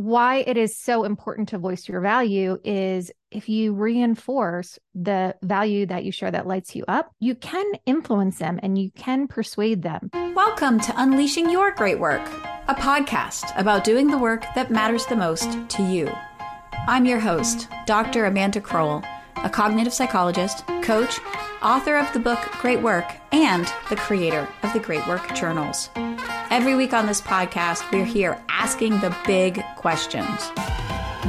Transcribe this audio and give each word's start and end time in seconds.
why 0.00 0.36
it 0.46 0.56
is 0.56 0.74
so 0.78 1.04
important 1.04 1.50
to 1.50 1.58
voice 1.58 1.86
your 1.86 2.00
value 2.00 2.58
is 2.64 3.12
if 3.30 3.50
you 3.50 3.74
reinforce 3.74 4.78
the 4.94 5.36
value 5.42 5.84
that 5.84 6.04
you 6.04 6.10
share 6.10 6.30
that 6.30 6.46
lights 6.46 6.74
you 6.74 6.82
up, 6.88 7.12
you 7.20 7.34
can 7.34 7.66
influence 7.84 8.38
them 8.38 8.58
and 8.62 8.78
you 8.78 8.90
can 8.92 9.28
persuade 9.28 9.82
them. 9.82 10.08
Welcome 10.34 10.80
to 10.80 10.94
Unleashing 10.96 11.50
Your 11.50 11.70
Great 11.72 12.00
Work, 12.00 12.26
a 12.66 12.74
podcast 12.74 13.52
about 13.60 13.84
doing 13.84 14.06
the 14.06 14.16
work 14.16 14.46
that 14.54 14.70
matters 14.70 15.04
the 15.04 15.16
most 15.16 15.50
to 15.68 15.82
you. 15.82 16.10
I'm 16.88 17.04
your 17.04 17.20
host, 17.20 17.68
Dr. 17.84 18.24
Amanda 18.24 18.62
Crowell, 18.62 19.04
a 19.44 19.50
cognitive 19.50 19.92
psychologist, 19.92 20.66
coach, 20.80 21.20
author 21.60 21.98
of 21.98 22.10
the 22.14 22.20
book 22.20 22.40
Great 22.52 22.80
Work, 22.80 23.12
and 23.32 23.70
the 23.90 23.96
creator 23.96 24.48
of 24.62 24.72
the 24.72 24.80
Great 24.80 25.06
Work 25.06 25.34
Journals. 25.34 25.90
Every 26.50 26.74
week 26.74 26.92
on 26.92 27.06
this 27.06 27.20
podcast, 27.20 27.88
we're 27.92 28.04
here 28.04 28.42
asking 28.48 28.98
the 28.98 29.16
big 29.24 29.62
questions 29.76 30.48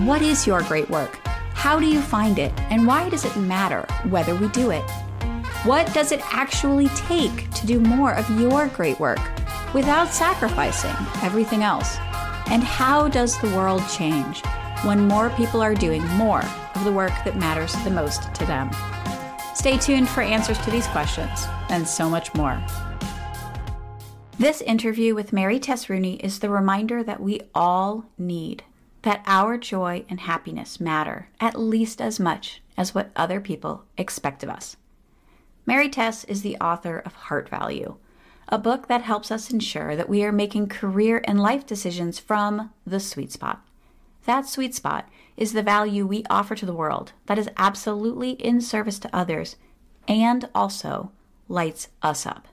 What 0.07 0.23
is 0.23 0.47
your 0.47 0.63
great 0.63 0.89
work? 0.89 1.19
How 1.53 1.79
do 1.79 1.85
you 1.85 2.01
find 2.01 2.39
it? 2.39 2.51
And 2.71 2.87
why 2.87 3.07
does 3.07 3.23
it 3.23 3.37
matter 3.37 3.85
whether 4.09 4.33
we 4.33 4.47
do 4.47 4.71
it? 4.71 4.81
What 5.63 5.93
does 5.93 6.11
it 6.11 6.21
actually 6.33 6.87
take 6.89 7.51
to 7.51 7.67
do 7.67 7.79
more 7.79 8.15
of 8.15 8.27
your 8.41 8.67
great 8.69 8.99
work 8.99 9.19
without 9.75 10.11
sacrificing 10.11 10.95
everything 11.21 11.61
else? 11.61 11.97
And 12.47 12.63
how 12.63 13.07
does 13.07 13.39
the 13.41 13.55
world 13.55 13.83
change 13.95 14.43
when 14.83 15.07
more 15.07 15.29
people 15.29 15.61
are 15.61 15.75
doing 15.75 16.03
more 16.17 16.43
of 16.73 16.83
the 16.83 16.91
work 16.91 17.13
that 17.25 17.37
matters 17.37 17.75
the 17.83 17.91
most 17.91 18.33
to 18.33 18.45
them? 18.47 18.71
Stay 19.53 19.77
tuned 19.77 20.09
for 20.09 20.21
answers 20.21 20.57
to 20.65 20.71
these 20.71 20.87
questions 20.87 21.45
and 21.69 21.87
so 21.87 22.09
much 22.09 22.33
more. 22.33 22.59
This 24.41 24.61
interview 24.61 25.13
with 25.13 25.31
Mary 25.31 25.59
Tess 25.59 25.87
Rooney 25.87 26.15
is 26.15 26.39
the 26.39 26.49
reminder 26.49 27.03
that 27.03 27.21
we 27.21 27.41
all 27.53 28.05
need 28.17 28.63
that 29.03 29.21
our 29.27 29.55
joy 29.55 30.03
and 30.09 30.19
happiness 30.19 30.79
matter 30.79 31.29
at 31.39 31.59
least 31.59 32.01
as 32.01 32.19
much 32.19 32.59
as 32.75 32.95
what 32.95 33.11
other 33.15 33.39
people 33.39 33.83
expect 33.99 34.41
of 34.41 34.49
us. 34.49 34.77
Mary 35.67 35.89
Tess 35.89 36.23
is 36.23 36.41
the 36.41 36.57
author 36.57 36.97
of 37.05 37.13
Heart 37.13 37.49
Value, 37.49 37.97
a 38.47 38.57
book 38.57 38.87
that 38.87 39.03
helps 39.03 39.29
us 39.29 39.51
ensure 39.51 39.95
that 39.95 40.09
we 40.09 40.23
are 40.23 40.31
making 40.31 40.69
career 40.69 41.21
and 41.25 41.39
life 41.39 41.67
decisions 41.67 42.17
from 42.17 42.71
the 42.83 42.99
sweet 42.99 43.31
spot. 43.31 43.63
That 44.25 44.47
sweet 44.47 44.73
spot 44.73 45.07
is 45.37 45.53
the 45.53 45.61
value 45.61 46.07
we 46.07 46.23
offer 46.31 46.55
to 46.55 46.65
the 46.65 46.73
world 46.73 47.13
that 47.27 47.37
is 47.37 47.47
absolutely 47.57 48.31
in 48.31 48.59
service 48.59 48.97
to 48.97 49.15
others 49.15 49.57
and 50.07 50.49
also 50.55 51.11
lights 51.47 51.89
us 52.01 52.25
up. 52.25 52.47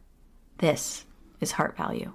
This 0.59 1.07
is 1.41 1.53
heart 1.53 1.77
value. 1.77 2.13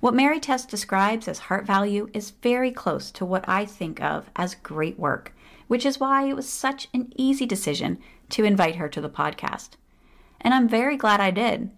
What 0.00 0.14
Mary 0.14 0.38
Tess 0.38 0.64
describes 0.64 1.26
as 1.26 1.38
heart 1.40 1.66
value 1.66 2.08
is 2.14 2.30
very 2.30 2.70
close 2.70 3.10
to 3.12 3.24
what 3.24 3.48
I 3.48 3.64
think 3.64 4.00
of 4.00 4.30
as 4.36 4.54
great 4.54 4.96
work, 4.98 5.34
which 5.66 5.84
is 5.84 5.98
why 5.98 6.28
it 6.28 6.36
was 6.36 6.48
such 6.48 6.86
an 6.94 7.12
easy 7.16 7.46
decision 7.46 7.98
to 8.30 8.44
invite 8.44 8.76
her 8.76 8.88
to 8.88 9.00
the 9.00 9.10
podcast. 9.10 9.70
And 10.40 10.54
I'm 10.54 10.68
very 10.68 10.96
glad 10.96 11.20
I 11.20 11.32
did. 11.32 11.70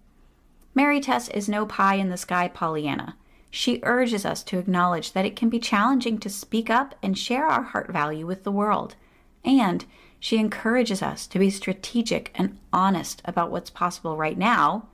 Mary 0.75 1.01
Tess 1.01 1.29
is 1.29 1.49
no 1.49 1.65
pie 1.65 1.95
in 1.95 2.09
the 2.09 2.17
sky 2.17 2.47
Pollyanna. 2.47 3.17
She 3.49 3.79
urges 3.83 4.23
us 4.23 4.43
to 4.43 4.59
acknowledge 4.59 5.13
that 5.13 5.25
it 5.25 5.35
can 5.35 5.49
be 5.49 5.59
challenging 5.59 6.19
to 6.19 6.29
speak 6.29 6.69
up 6.69 6.95
and 7.01 7.17
share 7.17 7.47
our 7.47 7.63
heart 7.63 7.91
value 7.91 8.27
with 8.27 8.43
the 8.43 8.51
world. 8.51 8.95
And 9.43 9.83
she 10.19 10.37
encourages 10.37 11.01
us 11.01 11.25
to 11.25 11.39
be 11.39 11.49
strategic 11.49 12.31
and 12.35 12.59
honest 12.71 13.23
about 13.25 13.49
what's 13.49 13.71
possible 13.71 14.15
right 14.15 14.37
now 14.37 14.87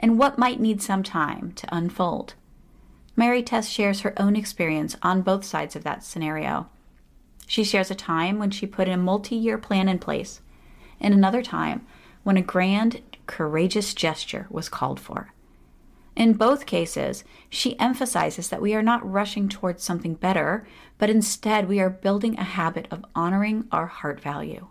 and 0.00 0.18
what 0.18 0.38
might 0.38 0.58
need 0.58 0.82
some 0.82 1.04
time 1.04 1.52
to 1.52 1.74
unfold. 1.74 2.34
Mary 3.14 3.42
Tess 3.42 3.68
shares 3.68 4.00
her 4.00 4.14
own 4.20 4.34
experience 4.34 4.96
on 5.02 5.22
both 5.22 5.44
sides 5.44 5.76
of 5.76 5.84
that 5.84 6.02
scenario. 6.02 6.68
She 7.46 7.64
shares 7.64 7.90
a 7.90 7.94
time 7.94 8.38
when 8.38 8.50
she 8.50 8.66
put 8.66 8.88
a 8.88 8.96
multi 8.96 9.36
year 9.36 9.58
plan 9.58 9.88
in 9.88 9.98
place, 9.98 10.40
and 11.00 11.12
another 11.12 11.42
time 11.42 11.86
when 12.22 12.36
a 12.36 12.42
grand, 12.42 13.02
courageous 13.26 13.94
gesture 13.94 14.46
was 14.50 14.68
called 14.68 14.98
for. 14.98 15.32
In 16.16 16.32
both 16.32 16.66
cases, 16.66 17.24
she 17.48 17.78
emphasizes 17.78 18.48
that 18.48 18.62
we 18.62 18.74
are 18.74 18.82
not 18.82 19.08
rushing 19.08 19.48
towards 19.48 19.82
something 19.82 20.14
better, 20.14 20.66
but 20.98 21.10
instead 21.10 21.68
we 21.68 21.80
are 21.80 21.90
building 21.90 22.38
a 22.38 22.44
habit 22.44 22.86
of 22.90 23.04
honoring 23.14 23.66
our 23.70 23.86
heart 23.86 24.20
value. 24.20 24.68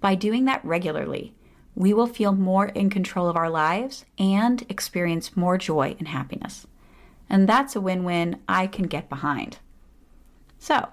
By 0.00 0.14
doing 0.14 0.44
that 0.46 0.64
regularly, 0.64 1.34
we 1.74 1.94
will 1.94 2.06
feel 2.06 2.32
more 2.32 2.66
in 2.66 2.90
control 2.90 3.28
of 3.28 3.36
our 3.36 3.50
lives 3.50 4.04
and 4.18 4.64
experience 4.68 5.36
more 5.36 5.56
joy 5.56 5.96
and 5.98 6.08
happiness. 6.08 6.66
And 7.28 7.48
that's 7.48 7.76
a 7.76 7.80
win 7.80 8.04
win 8.04 8.40
I 8.48 8.66
can 8.66 8.86
get 8.86 9.08
behind. 9.08 9.58
So, 10.58 10.88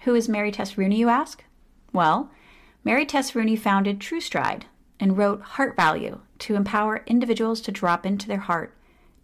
who 0.00 0.14
is 0.14 0.28
Mary 0.28 0.50
Tess 0.50 0.78
Rooney, 0.78 0.96
you 0.96 1.08
ask? 1.08 1.44
Well, 1.92 2.30
Mary 2.82 3.04
Tess 3.04 3.34
Rooney 3.34 3.56
founded 3.56 4.00
TrueStride 4.00 4.62
and 4.98 5.16
wrote 5.16 5.42
Heart 5.42 5.76
Value 5.76 6.20
to 6.38 6.54
empower 6.54 7.02
individuals 7.06 7.60
to 7.62 7.72
drop 7.72 8.06
into 8.06 8.28
their 8.28 8.38
heart, 8.38 8.74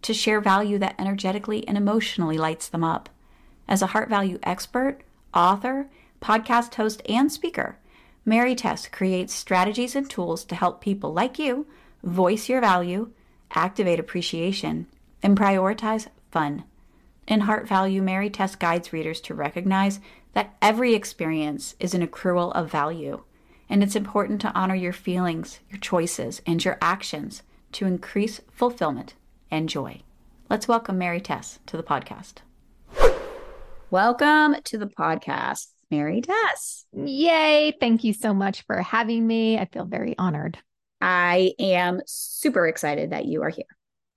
to 0.03 0.13
share 0.13 0.41
value 0.41 0.79
that 0.79 0.95
energetically 0.99 1.67
and 1.67 1.77
emotionally 1.77 2.39
lights 2.39 2.69
them 2.69 2.85
up. 2.85 3.09
As 3.69 3.83
a 3.83 3.89
heart 3.89 4.09
value 4.09 4.39
expert, 4.43 5.01
author, 5.33 5.89
podcast 6.21 6.75
host, 6.75 7.03
and 7.09 7.31
speaker, 7.33 7.79
Mary 8.25 8.55
Tess 8.55 8.87
creates 8.87 9.35
strategies 9.35 9.97
and 9.97 10.09
tools 10.09 10.45
to 10.45 10.55
help 10.55 10.81
people 10.81 11.13
like 11.13 11.41
you 11.41 11.67
voice 12.05 12.49
your 12.49 12.61
value, 12.61 13.11
activate 13.53 13.99
appreciation, 13.99 14.87
and 15.25 15.37
prioritize 15.37 16.07
fun. 16.31 16.63
In 17.27 17.41
Heart 17.41 17.67
Value, 17.67 18.01
Mary 18.01 18.31
Tess 18.31 18.55
guides 18.55 18.93
readers 18.93 19.21
to 19.23 19.35
recognize 19.35 19.99
that 20.35 20.55
every 20.63 20.95
experience 20.95 21.75
is 21.81 21.95
an 21.95 22.07
accrual 22.07 22.53
of 22.53 22.71
value, 22.71 23.25
and 23.69 23.83
it's 23.83 23.97
important 23.97 24.41
to 24.43 24.55
honor 24.55 24.77
your 24.77 24.93
feelings, 24.93 25.59
your 25.69 25.81
choices, 25.81 26.41
and 26.47 26.65
your 26.65 26.79
actions 26.81 27.43
to 27.73 27.87
increase 27.87 28.41
fulfillment 28.53 29.15
and 29.51 29.69
joy. 29.69 30.01
Let's 30.49 30.69
welcome 30.69 30.97
Mary 30.97 31.21
Tess 31.21 31.59
to 31.67 31.77
the 31.77 31.83
podcast. 31.83 32.35
Welcome 33.91 34.57
to 34.63 34.79
the 34.79 34.87
podcast. 34.87 35.67
Mary 35.93 36.23
Tess. 36.23 36.87
Yay. 36.95 37.75
Thank 37.79 38.03
you 38.03 38.15
so 38.15 38.33
much 38.33 38.63
for 38.63 38.81
having 38.81 39.27
me. 39.27 39.59
I 39.59 39.67
feel 39.67 39.85
very 39.85 40.17
honored. 40.17 40.59
I 41.03 41.53
am 41.59 42.01
super 42.07 42.67
excited 42.67 43.11
that 43.11 43.27
you 43.27 43.43
are 43.43 43.51
here. 43.51 43.67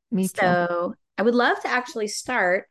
Me 0.09 0.23
too. 0.23 0.39
So 0.39 0.95
I 1.17 1.23
would 1.23 1.35
love 1.35 1.59
to 1.61 1.67
actually 1.67 2.07
start 2.07 2.67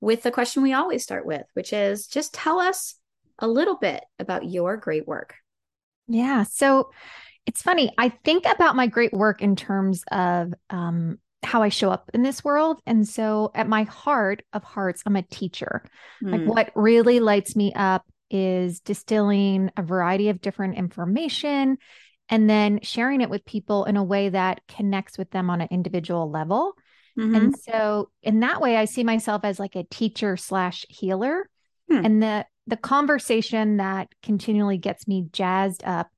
with 0.00 0.22
the 0.22 0.30
question 0.30 0.62
we 0.62 0.72
always 0.72 1.02
start 1.02 1.26
with, 1.26 1.44
which 1.52 1.74
is 1.74 2.06
just 2.06 2.32
tell 2.32 2.58
us 2.58 2.94
a 3.38 3.46
little 3.46 3.76
bit 3.76 4.02
about 4.18 4.48
your 4.48 4.78
great 4.78 5.06
work. 5.06 5.34
Yeah. 6.08 6.44
So 6.44 6.90
it's 7.44 7.60
funny. 7.60 7.92
I 7.98 8.08
think 8.08 8.46
about 8.46 8.74
my 8.74 8.86
great 8.86 9.12
work 9.12 9.42
in 9.42 9.54
terms 9.54 10.02
of 10.10 10.54
um, 10.70 11.18
how 11.42 11.62
I 11.62 11.68
show 11.68 11.90
up 11.90 12.10
in 12.14 12.22
this 12.22 12.42
world. 12.42 12.80
And 12.86 13.06
so 13.06 13.50
at 13.54 13.68
my 13.68 13.82
heart 13.82 14.42
of 14.54 14.64
hearts, 14.64 15.02
I'm 15.04 15.16
a 15.16 15.22
teacher. 15.22 15.84
Mm. 16.24 16.32
Like 16.32 16.40
hmm. 16.40 16.48
what 16.48 16.72
really 16.74 17.20
lights 17.20 17.54
me 17.54 17.74
up 17.74 18.02
is 18.30 18.80
distilling 18.80 19.70
a 19.76 19.82
variety 19.82 20.28
of 20.28 20.40
different 20.40 20.76
information 20.76 21.78
and 22.28 22.50
then 22.50 22.80
sharing 22.82 23.20
it 23.20 23.30
with 23.30 23.44
people 23.44 23.84
in 23.84 23.96
a 23.96 24.04
way 24.04 24.28
that 24.28 24.60
connects 24.68 25.16
with 25.16 25.30
them 25.30 25.48
on 25.48 25.60
an 25.60 25.68
individual 25.70 26.30
level. 26.30 26.74
Mm-hmm. 27.18 27.34
And 27.34 27.58
so 27.58 28.10
in 28.22 28.40
that 28.40 28.60
way, 28.60 28.76
I 28.76 28.84
see 28.84 29.04
myself 29.04 29.44
as 29.44 29.58
like 29.58 29.76
a 29.76 29.84
teacher 29.84 30.36
slash 30.36 30.84
healer. 30.88 31.48
Hmm. 31.90 32.04
And 32.04 32.22
the 32.22 32.46
the 32.66 32.76
conversation 32.76 33.76
that 33.76 34.08
continually 34.22 34.76
gets 34.76 35.06
me 35.06 35.28
jazzed 35.32 35.84
up 35.84 36.10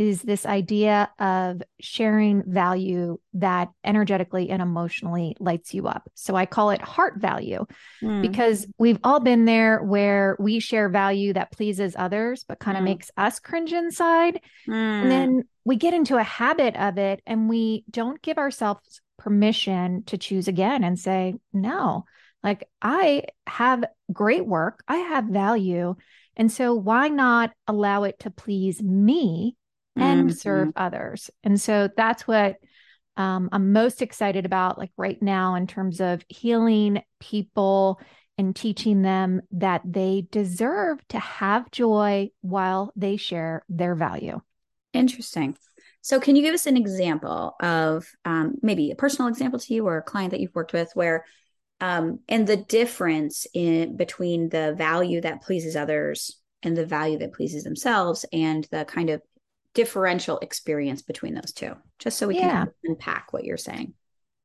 is 0.00 0.22
this 0.22 0.46
idea 0.46 1.10
of 1.18 1.62
sharing 1.78 2.42
value 2.50 3.18
that 3.34 3.68
energetically 3.84 4.48
and 4.48 4.62
emotionally 4.62 5.36
lights 5.38 5.74
you 5.74 5.86
up. 5.88 6.10
So 6.14 6.34
I 6.34 6.46
call 6.46 6.70
it 6.70 6.80
heart 6.80 7.18
value 7.18 7.66
mm. 8.02 8.22
because 8.22 8.66
we've 8.78 8.98
all 9.04 9.20
been 9.20 9.44
there 9.44 9.82
where 9.82 10.38
we 10.40 10.58
share 10.58 10.88
value 10.88 11.34
that 11.34 11.52
pleases 11.52 11.94
others, 11.98 12.46
but 12.48 12.58
kind 12.58 12.78
of 12.78 12.80
mm. 12.80 12.86
makes 12.86 13.10
us 13.18 13.40
cringe 13.40 13.74
inside. 13.74 14.40
Mm. 14.66 15.02
And 15.02 15.10
then 15.10 15.42
we 15.66 15.76
get 15.76 15.92
into 15.92 16.16
a 16.16 16.22
habit 16.22 16.76
of 16.76 16.96
it 16.96 17.20
and 17.26 17.50
we 17.50 17.84
don't 17.90 18.22
give 18.22 18.38
ourselves 18.38 19.02
permission 19.18 20.04
to 20.04 20.16
choose 20.16 20.48
again 20.48 20.82
and 20.82 20.98
say, 20.98 21.34
no, 21.52 22.06
like 22.42 22.66
I 22.80 23.24
have 23.46 23.84
great 24.10 24.46
work, 24.46 24.82
I 24.88 24.96
have 24.96 25.24
value. 25.24 25.96
And 26.38 26.50
so 26.50 26.72
why 26.72 27.08
not 27.08 27.52
allow 27.66 28.04
it 28.04 28.20
to 28.20 28.30
please 28.30 28.82
me? 28.82 29.56
And 29.96 30.28
mm-hmm. 30.28 30.36
serve 30.36 30.72
others. 30.76 31.30
And 31.42 31.60
so 31.60 31.88
that's 31.96 32.26
what 32.26 32.56
um, 33.16 33.48
I'm 33.52 33.72
most 33.72 34.02
excited 34.02 34.46
about, 34.46 34.78
like 34.78 34.92
right 34.96 35.20
now, 35.20 35.54
in 35.54 35.66
terms 35.66 36.00
of 36.00 36.24
healing 36.28 37.02
people 37.18 38.00
and 38.38 38.56
teaching 38.56 39.02
them 39.02 39.42
that 39.52 39.82
they 39.84 40.26
deserve 40.30 41.06
to 41.08 41.18
have 41.18 41.70
joy 41.70 42.30
while 42.40 42.92
they 42.96 43.16
share 43.16 43.64
their 43.68 43.94
value. 43.94 44.40
Interesting. 44.92 45.56
So, 46.02 46.18
can 46.18 46.34
you 46.34 46.42
give 46.42 46.54
us 46.54 46.66
an 46.66 46.78
example 46.78 47.54
of 47.60 48.10
um, 48.24 48.54
maybe 48.62 48.90
a 48.90 48.96
personal 48.96 49.28
example 49.28 49.58
to 49.58 49.74
you 49.74 49.86
or 49.86 49.98
a 49.98 50.02
client 50.02 50.30
that 50.30 50.40
you've 50.40 50.54
worked 50.54 50.72
with 50.72 50.90
where 50.94 51.26
um, 51.80 52.20
and 52.28 52.46
the 52.46 52.56
difference 52.56 53.46
in 53.54 53.96
between 53.96 54.48
the 54.48 54.74
value 54.76 55.20
that 55.20 55.42
pleases 55.42 55.76
others 55.76 56.38
and 56.62 56.76
the 56.76 56.86
value 56.86 57.18
that 57.18 57.32
pleases 57.32 57.64
themselves 57.64 58.24
and 58.32 58.66
the 58.70 58.84
kind 58.84 59.10
of 59.10 59.22
differential 59.74 60.38
experience 60.40 61.02
between 61.02 61.34
those 61.34 61.52
two 61.52 61.74
just 61.98 62.18
so 62.18 62.26
we 62.26 62.36
yeah. 62.36 62.64
can 62.64 62.72
unpack 62.84 63.32
what 63.32 63.44
you're 63.44 63.56
saying 63.56 63.94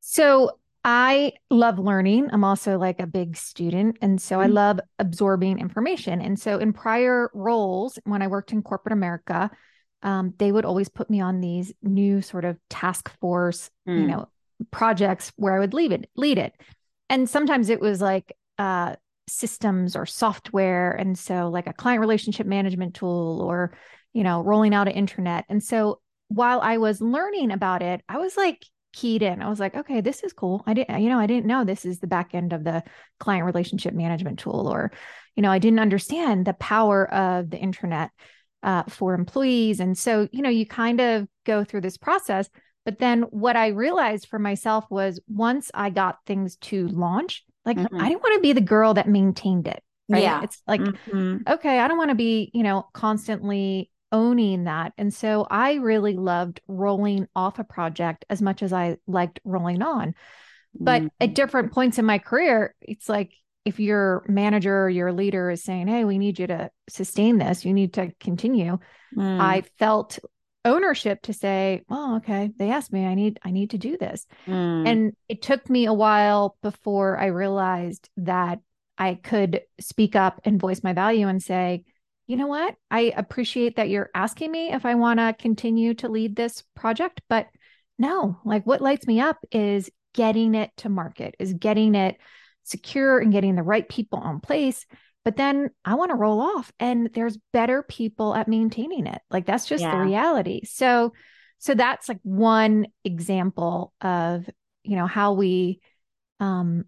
so 0.00 0.52
I 0.88 1.32
love 1.50 1.80
learning. 1.80 2.28
I'm 2.32 2.44
also 2.44 2.78
like 2.78 3.00
a 3.00 3.08
big 3.08 3.36
student. 3.36 3.98
And 4.00 4.22
so 4.22 4.36
mm-hmm. 4.36 4.44
I 4.44 4.46
love 4.46 4.80
absorbing 5.00 5.58
information. 5.58 6.20
And 6.20 6.38
so 6.38 6.58
in 6.58 6.72
prior 6.72 7.28
roles, 7.34 7.98
when 8.04 8.22
I 8.22 8.28
worked 8.28 8.52
in 8.52 8.62
corporate 8.62 8.92
America, 8.92 9.50
um, 10.04 10.32
they 10.38 10.52
would 10.52 10.64
always 10.64 10.88
put 10.88 11.10
me 11.10 11.20
on 11.20 11.40
these 11.40 11.72
new 11.82 12.22
sort 12.22 12.44
of 12.44 12.56
task 12.70 13.10
force, 13.20 13.68
mm. 13.88 14.00
you 14.00 14.06
know, 14.06 14.28
projects 14.70 15.32
where 15.34 15.56
I 15.56 15.58
would 15.58 15.74
lead 15.74 15.90
it, 15.90 16.08
lead 16.14 16.38
it. 16.38 16.52
And 17.10 17.28
sometimes 17.28 17.68
it 17.68 17.80
was 17.80 18.00
like 18.00 18.36
uh, 18.56 18.94
systems 19.28 19.96
or 19.96 20.06
software. 20.06 20.92
And 20.92 21.18
so 21.18 21.48
like 21.48 21.66
a 21.66 21.72
client 21.72 22.00
relationship 22.00 22.46
management 22.46 22.94
tool 22.94 23.40
or, 23.42 23.76
you 24.16 24.24
know, 24.24 24.40
rolling 24.40 24.74
out 24.74 24.88
an 24.88 24.94
internet. 24.94 25.44
And 25.50 25.62
so 25.62 26.00
while 26.28 26.60
I 26.60 26.78
was 26.78 27.02
learning 27.02 27.50
about 27.50 27.82
it, 27.82 28.00
I 28.08 28.16
was 28.16 28.34
like, 28.36 28.64
keyed 28.94 29.20
in. 29.20 29.42
I 29.42 29.50
was 29.50 29.60
like, 29.60 29.76
okay, 29.76 30.00
this 30.00 30.22
is 30.22 30.32
cool. 30.32 30.64
I 30.66 30.72
didn't, 30.72 31.02
you 31.02 31.10
know, 31.10 31.18
I 31.18 31.26
didn't 31.26 31.44
know 31.44 31.64
this 31.64 31.84
is 31.84 31.98
the 31.98 32.06
back 32.06 32.34
end 32.34 32.54
of 32.54 32.64
the 32.64 32.82
client 33.20 33.44
relationship 33.44 33.92
management 33.92 34.38
tool, 34.38 34.68
or, 34.72 34.90
you 35.34 35.42
know, 35.42 35.50
I 35.50 35.58
didn't 35.58 35.80
understand 35.80 36.46
the 36.46 36.54
power 36.54 37.12
of 37.12 37.50
the 37.50 37.58
internet 37.58 38.10
uh, 38.62 38.84
for 38.88 39.12
employees. 39.12 39.80
And 39.80 39.98
so, 39.98 40.28
you 40.32 40.40
know, 40.40 40.48
you 40.48 40.64
kind 40.64 41.00
of 41.00 41.28
go 41.44 41.62
through 41.62 41.82
this 41.82 41.98
process. 41.98 42.48
But 42.86 42.98
then 42.98 43.22
what 43.24 43.54
I 43.54 43.68
realized 43.68 44.28
for 44.28 44.38
myself 44.38 44.86
was 44.88 45.20
once 45.28 45.70
I 45.74 45.90
got 45.90 46.20
things 46.24 46.56
to 46.56 46.88
launch, 46.88 47.44
like 47.66 47.76
mm-hmm. 47.76 48.00
I 48.00 48.08
didn't 48.08 48.22
want 48.22 48.36
to 48.36 48.40
be 48.40 48.54
the 48.54 48.62
girl 48.62 48.94
that 48.94 49.08
maintained 49.08 49.68
it. 49.68 49.82
Right. 50.08 50.22
Yeah. 50.22 50.42
It's 50.42 50.62
like, 50.66 50.80
mm-hmm. 50.80 51.52
okay, 51.52 51.80
I 51.80 51.88
don't 51.88 51.98
want 51.98 52.10
to 52.10 52.16
be, 52.16 52.50
you 52.54 52.62
know, 52.62 52.86
constantly 52.94 53.90
owning 54.12 54.64
that. 54.64 54.92
And 54.98 55.12
so 55.12 55.46
I 55.50 55.74
really 55.74 56.14
loved 56.14 56.60
rolling 56.68 57.28
off 57.34 57.58
a 57.58 57.64
project 57.64 58.24
as 58.30 58.40
much 58.40 58.62
as 58.62 58.72
I 58.72 58.96
liked 59.06 59.40
rolling 59.44 59.82
on. 59.82 60.14
But 60.78 61.02
mm-hmm. 61.02 61.08
at 61.20 61.34
different 61.34 61.72
points 61.72 61.98
in 61.98 62.04
my 62.04 62.18
career, 62.18 62.74
it's 62.80 63.08
like 63.08 63.32
if 63.64 63.80
your 63.80 64.24
manager 64.28 64.84
or 64.84 64.88
your 64.88 65.12
leader 65.12 65.50
is 65.50 65.64
saying, 65.64 65.88
Hey, 65.88 66.04
we 66.04 66.18
need 66.18 66.38
you 66.38 66.46
to 66.46 66.70
sustain 66.88 67.38
this, 67.38 67.64
you 67.64 67.74
need 67.74 67.94
to 67.94 68.12
continue. 68.20 68.78
Mm. 69.16 69.40
I 69.40 69.62
felt 69.78 70.18
ownership 70.64 71.22
to 71.22 71.32
say, 71.32 71.82
Oh, 71.90 72.16
okay, 72.16 72.50
they 72.58 72.70
asked 72.70 72.92
me, 72.92 73.06
I 73.06 73.14
need, 73.14 73.40
I 73.42 73.50
need 73.50 73.70
to 73.70 73.78
do 73.78 73.96
this. 73.96 74.26
Mm. 74.46 74.88
And 74.88 75.12
it 75.28 75.42
took 75.42 75.68
me 75.68 75.86
a 75.86 75.92
while 75.92 76.56
before 76.62 77.18
I 77.18 77.26
realized 77.26 78.08
that 78.18 78.60
I 78.98 79.14
could 79.14 79.62
speak 79.80 80.14
up 80.14 80.40
and 80.44 80.60
voice 80.60 80.82
my 80.82 80.92
value 80.92 81.28
and 81.28 81.42
say, 81.42 81.84
you 82.26 82.36
know 82.36 82.46
what? 82.46 82.74
I 82.90 83.12
appreciate 83.16 83.76
that 83.76 83.88
you're 83.88 84.10
asking 84.14 84.50
me 84.50 84.72
if 84.72 84.84
I 84.84 84.94
want 84.94 85.20
to 85.20 85.34
continue 85.38 85.94
to 85.94 86.08
lead 86.08 86.34
this 86.34 86.62
project, 86.74 87.20
but 87.28 87.46
no, 87.98 88.38
like 88.44 88.66
what 88.66 88.80
lights 88.80 89.06
me 89.06 89.20
up 89.20 89.38
is 89.52 89.90
getting 90.12 90.54
it 90.54 90.70
to 90.78 90.88
market, 90.88 91.36
is 91.38 91.52
getting 91.54 91.94
it 91.94 92.16
secure 92.64 93.18
and 93.18 93.32
getting 93.32 93.54
the 93.54 93.62
right 93.62 93.88
people 93.88 94.18
on 94.18 94.40
place. 94.40 94.86
But 95.24 95.36
then 95.36 95.70
I 95.84 95.94
want 95.94 96.10
to 96.10 96.16
roll 96.16 96.40
off 96.40 96.72
and 96.78 97.10
there's 97.12 97.38
better 97.52 97.82
people 97.82 98.34
at 98.34 98.48
maintaining 98.48 99.06
it. 99.06 99.20
Like 99.30 99.46
that's 99.46 99.66
just 99.66 99.82
yeah. 99.82 99.92
the 99.92 100.04
reality. 100.04 100.62
So 100.64 101.12
so 101.58 101.74
that's 101.74 102.08
like 102.08 102.20
one 102.22 102.86
example 103.04 103.92
of, 104.00 104.48
you 104.82 104.96
know, 104.96 105.06
how 105.06 105.32
we 105.32 105.80
um 106.40 106.84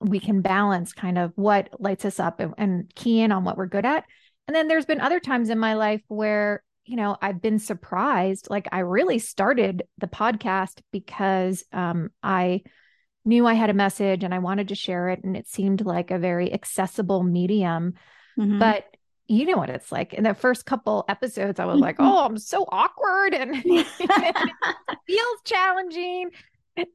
we 0.00 0.20
can 0.20 0.40
balance 0.40 0.92
kind 0.92 1.18
of 1.18 1.32
what 1.34 1.68
lights 1.80 2.04
us 2.04 2.20
up 2.20 2.38
and, 2.38 2.54
and 2.56 2.94
key 2.94 3.20
in 3.20 3.32
on 3.32 3.44
what 3.44 3.56
we're 3.56 3.66
good 3.66 3.84
at 3.84 4.04
and 4.48 4.56
then 4.56 4.66
there's 4.66 4.86
been 4.86 5.00
other 5.00 5.20
times 5.20 5.50
in 5.50 5.58
my 5.58 5.74
life 5.74 6.00
where, 6.08 6.64
you 6.86 6.96
know, 6.96 7.18
I've 7.20 7.42
been 7.42 7.58
surprised. 7.58 8.48
Like 8.48 8.66
I 8.72 8.78
really 8.78 9.18
started 9.18 9.82
the 9.98 10.06
podcast 10.06 10.80
because 10.90 11.62
um, 11.70 12.08
I 12.22 12.62
knew 13.26 13.46
I 13.46 13.52
had 13.52 13.68
a 13.68 13.74
message 13.74 14.24
and 14.24 14.32
I 14.32 14.38
wanted 14.38 14.68
to 14.68 14.74
share 14.74 15.10
it. 15.10 15.22
And 15.22 15.36
it 15.36 15.46
seemed 15.46 15.84
like 15.84 16.10
a 16.10 16.18
very 16.18 16.50
accessible 16.50 17.22
medium. 17.22 17.94
Mm-hmm. 18.38 18.58
But 18.58 18.86
you 19.26 19.44
know 19.44 19.58
what 19.58 19.68
it's 19.68 19.92
like. 19.92 20.14
In 20.14 20.24
the 20.24 20.32
first 20.32 20.64
couple 20.64 21.04
episodes, 21.10 21.60
I 21.60 21.66
was 21.66 21.78
like, 21.78 21.96
oh, 21.98 22.24
I'm 22.24 22.38
so 22.38 22.64
awkward 22.72 23.34
and 23.34 23.62
feels 25.06 25.38
challenging. 25.44 26.30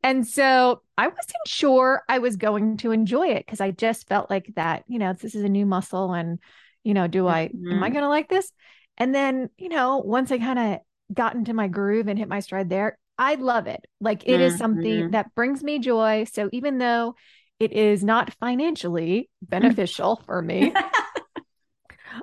And 0.02 0.26
so 0.26 0.82
I 0.98 1.08
wasn't 1.08 1.48
sure 1.48 2.02
I 2.10 2.18
was 2.18 2.36
going 2.36 2.78
to 2.78 2.92
enjoy 2.92 3.28
it 3.28 3.46
because 3.46 3.62
I 3.62 3.70
just 3.70 4.08
felt 4.08 4.32
like 4.32 4.56
that, 4.56 4.86
you 4.88 4.98
know, 4.98 5.14
this 5.14 5.36
is 5.36 5.44
a 5.44 5.50
new 5.50 5.68
muscle 5.68 6.14
and 6.14 6.40
you 6.84 6.94
know, 6.94 7.08
do 7.08 7.28
I, 7.28 7.48
mm-hmm. 7.48 7.72
am 7.72 7.84
I 7.84 7.88
mm-hmm. 7.88 7.94
going 7.94 8.04
to 8.04 8.10
like 8.10 8.30
this? 8.30 8.52
And 8.98 9.14
then, 9.14 9.50
you 9.58 9.70
know, 9.70 9.98
once 9.98 10.32
I 10.32 10.38
kind 10.38 10.60
of 10.60 10.80
got 11.14 11.36
into 11.36 11.54
my 11.54 11.68
groove 11.68 12.08
and 12.08 12.18
hit 12.18 12.28
my 12.28 12.40
stride 12.40 12.70
there, 12.70 12.98
I 13.18 13.36
love 13.36 13.68
it. 13.68 13.86
Like 14.00 14.24
it 14.24 14.34
mm-hmm. 14.34 14.42
is 14.42 14.58
something 14.58 14.84
mm-hmm. 14.84 15.12
that 15.12 15.34
brings 15.36 15.64
me 15.64 15.80
joy. 15.80 16.26
So 16.32 16.50
even 16.52 16.78
though 16.78 17.16
it 17.60 17.72
is 17.72 18.04
not 18.04 18.34
financially 18.40 19.30
beneficial 19.42 20.22
for 20.26 20.42
me, 20.42 20.74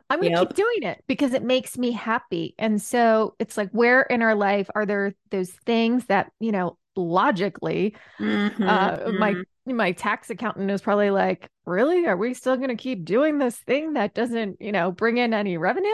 I'm 0.08 0.20
going 0.20 0.32
to 0.32 0.38
yep. 0.38 0.48
keep 0.48 0.56
doing 0.56 0.82
it 0.82 1.02
because 1.08 1.34
it 1.34 1.42
makes 1.42 1.76
me 1.76 1.92
happy. 1.92 2.54
And 2.58 2.80
so 2.80 3.34
it's 3.38 3.56
like, 3.56 3.70
where 3.70 4.02
in 4.02 4.22
our 4.22 4.34
life 4.34 4.68
are 4.74 4.86
there 4.86 5.14
those 5.30 5.50
things 5.66 6.06
that, 6.06 6.30
you 6.38 6.52
know, 6.52 6.78
logically, 6.96 7.96
mm-hmm. 8.18 8.62
uh, 8.62 9.12
my 9.18 9.34
my 9.66 9.92
tax 9.92 10.30
accountant 10.30 10.70
is 10.70 10.80
probably 10.80 11.10
like, 11.10 11.48
really? 11.64 12.06
Are 12.06 12.16
we 12.16 12.34
still 12.34 12.56
going 12.56 12.70
to 12.70 12.76
keep 12.76 13.04
doing 13.04 13.38
this 13.38 13.56
thing 13.56 13.94
that 13.94 14.14
doesn't, 14.14 14.60
you 14.60 14.72
know, 14.72 14.90
bring 14.90 15.18
in 15.18 15.32
any 15.32 15.58
revenue? 15.58 15.88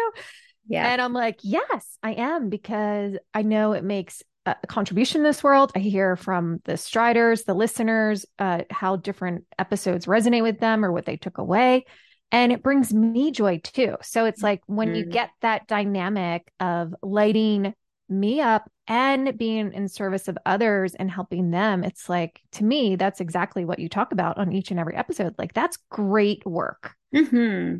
Yeah. 0.68 0.88
And 0.88 1.00
I'm 1.00 1.12
like, 1.12 1.38
yes, 1.42 1.98
I 2.02 2.12
am 2.12 2.48
because 2.48 3.16
I 3.34 3.42
know 3.42 3.72
it 3.72 3.84
makes 3.84 4.22
a 4.46 4.56
contribution 4.66 5.20
in 5.20 5.24
this 5.24 5.42
world. 5.42 5.72
I 5.74 5.80
hear 5.80 6.16
from 6.16 6.60
the 6.64 6.76
striders, 6.76 7.44
the 7.44 7.54
listeners, 7.54 8.24
uh, 8.38 8.62
how 8.70 8.96
different 8.96 9.44
episodes 9.58 10.06
resonate 10.06 10.42
with 10.42 10.60
them 10.60 10.84
or 10.84 10.92
what 10.92 11.04
they 11.04 11.16
took 11.16 11.38
away. 11.38 11.84
And 12.32 12.52
it 12.52 12.62
brings 12.62 12.92
me 12.92 13.30
joy 13.30 13.60
too. 13.62 13.96
So 14.02 14.24
it's 14.24 14.42
like 14.42 14.62
when 14.66 14.88
mm-hmm. 14.88 14.96
you 14.96 15.06
get 15.06 15.30
that 15.42 15.66
dynamic 15.66 16.50
of 16.58 16.94
lighting 17.02 17.74
me 18.08 18.40
up 18.40 18.70
and 18.88 19.36
being 19.36 19.72
in 19.72 19.88
service 19.88 20.28
of 20.28 20.38
others 20.46 20.94
and 20.94 21.10
helping 21.10 21.50
them 21.50 21.82
it's 21.82 22.08
like 22.08 22.40
to 22.52 22.62
me 22.62 22.94
that's 22.94 23.20
exactly 23.20 23.64
what 23.64 23.80
you 23.80 23.88
talk 23.88 24.12
about 24.12 24.38
on 24.38 24.52
each 24.52 24.70
and 24.70 24.78
every 24.78 24.94
episode. 24.94 25.34
Like 25.38 25.54
that's 25.54 25.78
great 25.90 26.44
work. 26.46 26.94
Mm-hmm. 27.14 27.78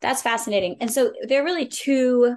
that's 0.00 0.22
fascinating. 0.22 0.76
And 0.80 0.90
so 0.90 1.12
there 1.26 1.42
are 1.42 1.44
really 1.44 1.66
two 1.66 2.34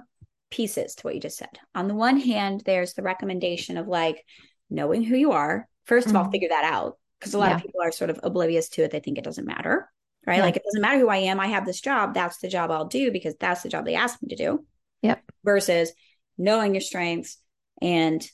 pieces 0.50 0.94
to 0.94 1.02
what 1.02 1.14
you 1.14 1.20
just 1.20 1.38
said. 1.38 1.58
On 1.74 1.88
the 1.88 1.94
one 1.94 2.18
hand 2.18 2.62
there's 2.64 2.94
the 2.94 3.02
recommendation 3.02 3.76
of 3.76 3.88
like 3.88 4.24
knowing 4.70 5.02
who 5.02 5.16
you 5.16 5.32
are. 5.32 5.68
1st 5.88 5.98
of 5.98 6.04
mm-hmm. 6.04 6.16
all 6.16 6.30
figure 6.30 6.48
that 6.48 6.64
out 6.64 6.98
because 7.18 7.34
a 7.34 7.38
lot 7.38 7.50
yeah. 7.50 7.56
of 7.56 7.62
people 7.62 7.80
are 7.82 7.92
sort 7.92 8.10
of 8.10 8.20
oblivious 8.22 8.68
to 8.70 8.84
it. 8.84 8.90
They 8.90 9.00
think 9.00 9.18
it 9.18 9.24
doesn't 9.24 9.46
matter 9.46 9.88
right? 10.26 10.38
Yeah. 10.38 10.44
like 10.44 10.56
it 10.56 10.62
doesn't 10.64 10.80
matter 10.80 10.98
who 10.98 11.08
i 11.08 11.18
am. 11.18 11.40
I 11.40 11.48
have 11.48 11.66
this 11.66 11.80
job. 11.80 12.14
That's 12.14 12.38
the 12.38 12.48
job 12.48 12.70
i'll 12.70 12.86
do 12.86 13.10
because 13.10 13.34
that's 13.38 13.62
the 13.62 13.68
job 13.68 13.84
they 13.84 13.94
asked 13.94 14.22
me 14.22 14.28
to 14.28 14.36
do. 14.36 14.64
Yep. 15.02 15.22
Versus 15.44 15.92
knowing 16.38 16.74
your 16.74 16.80
strengths 16.80 17.38
and 17.80 18.26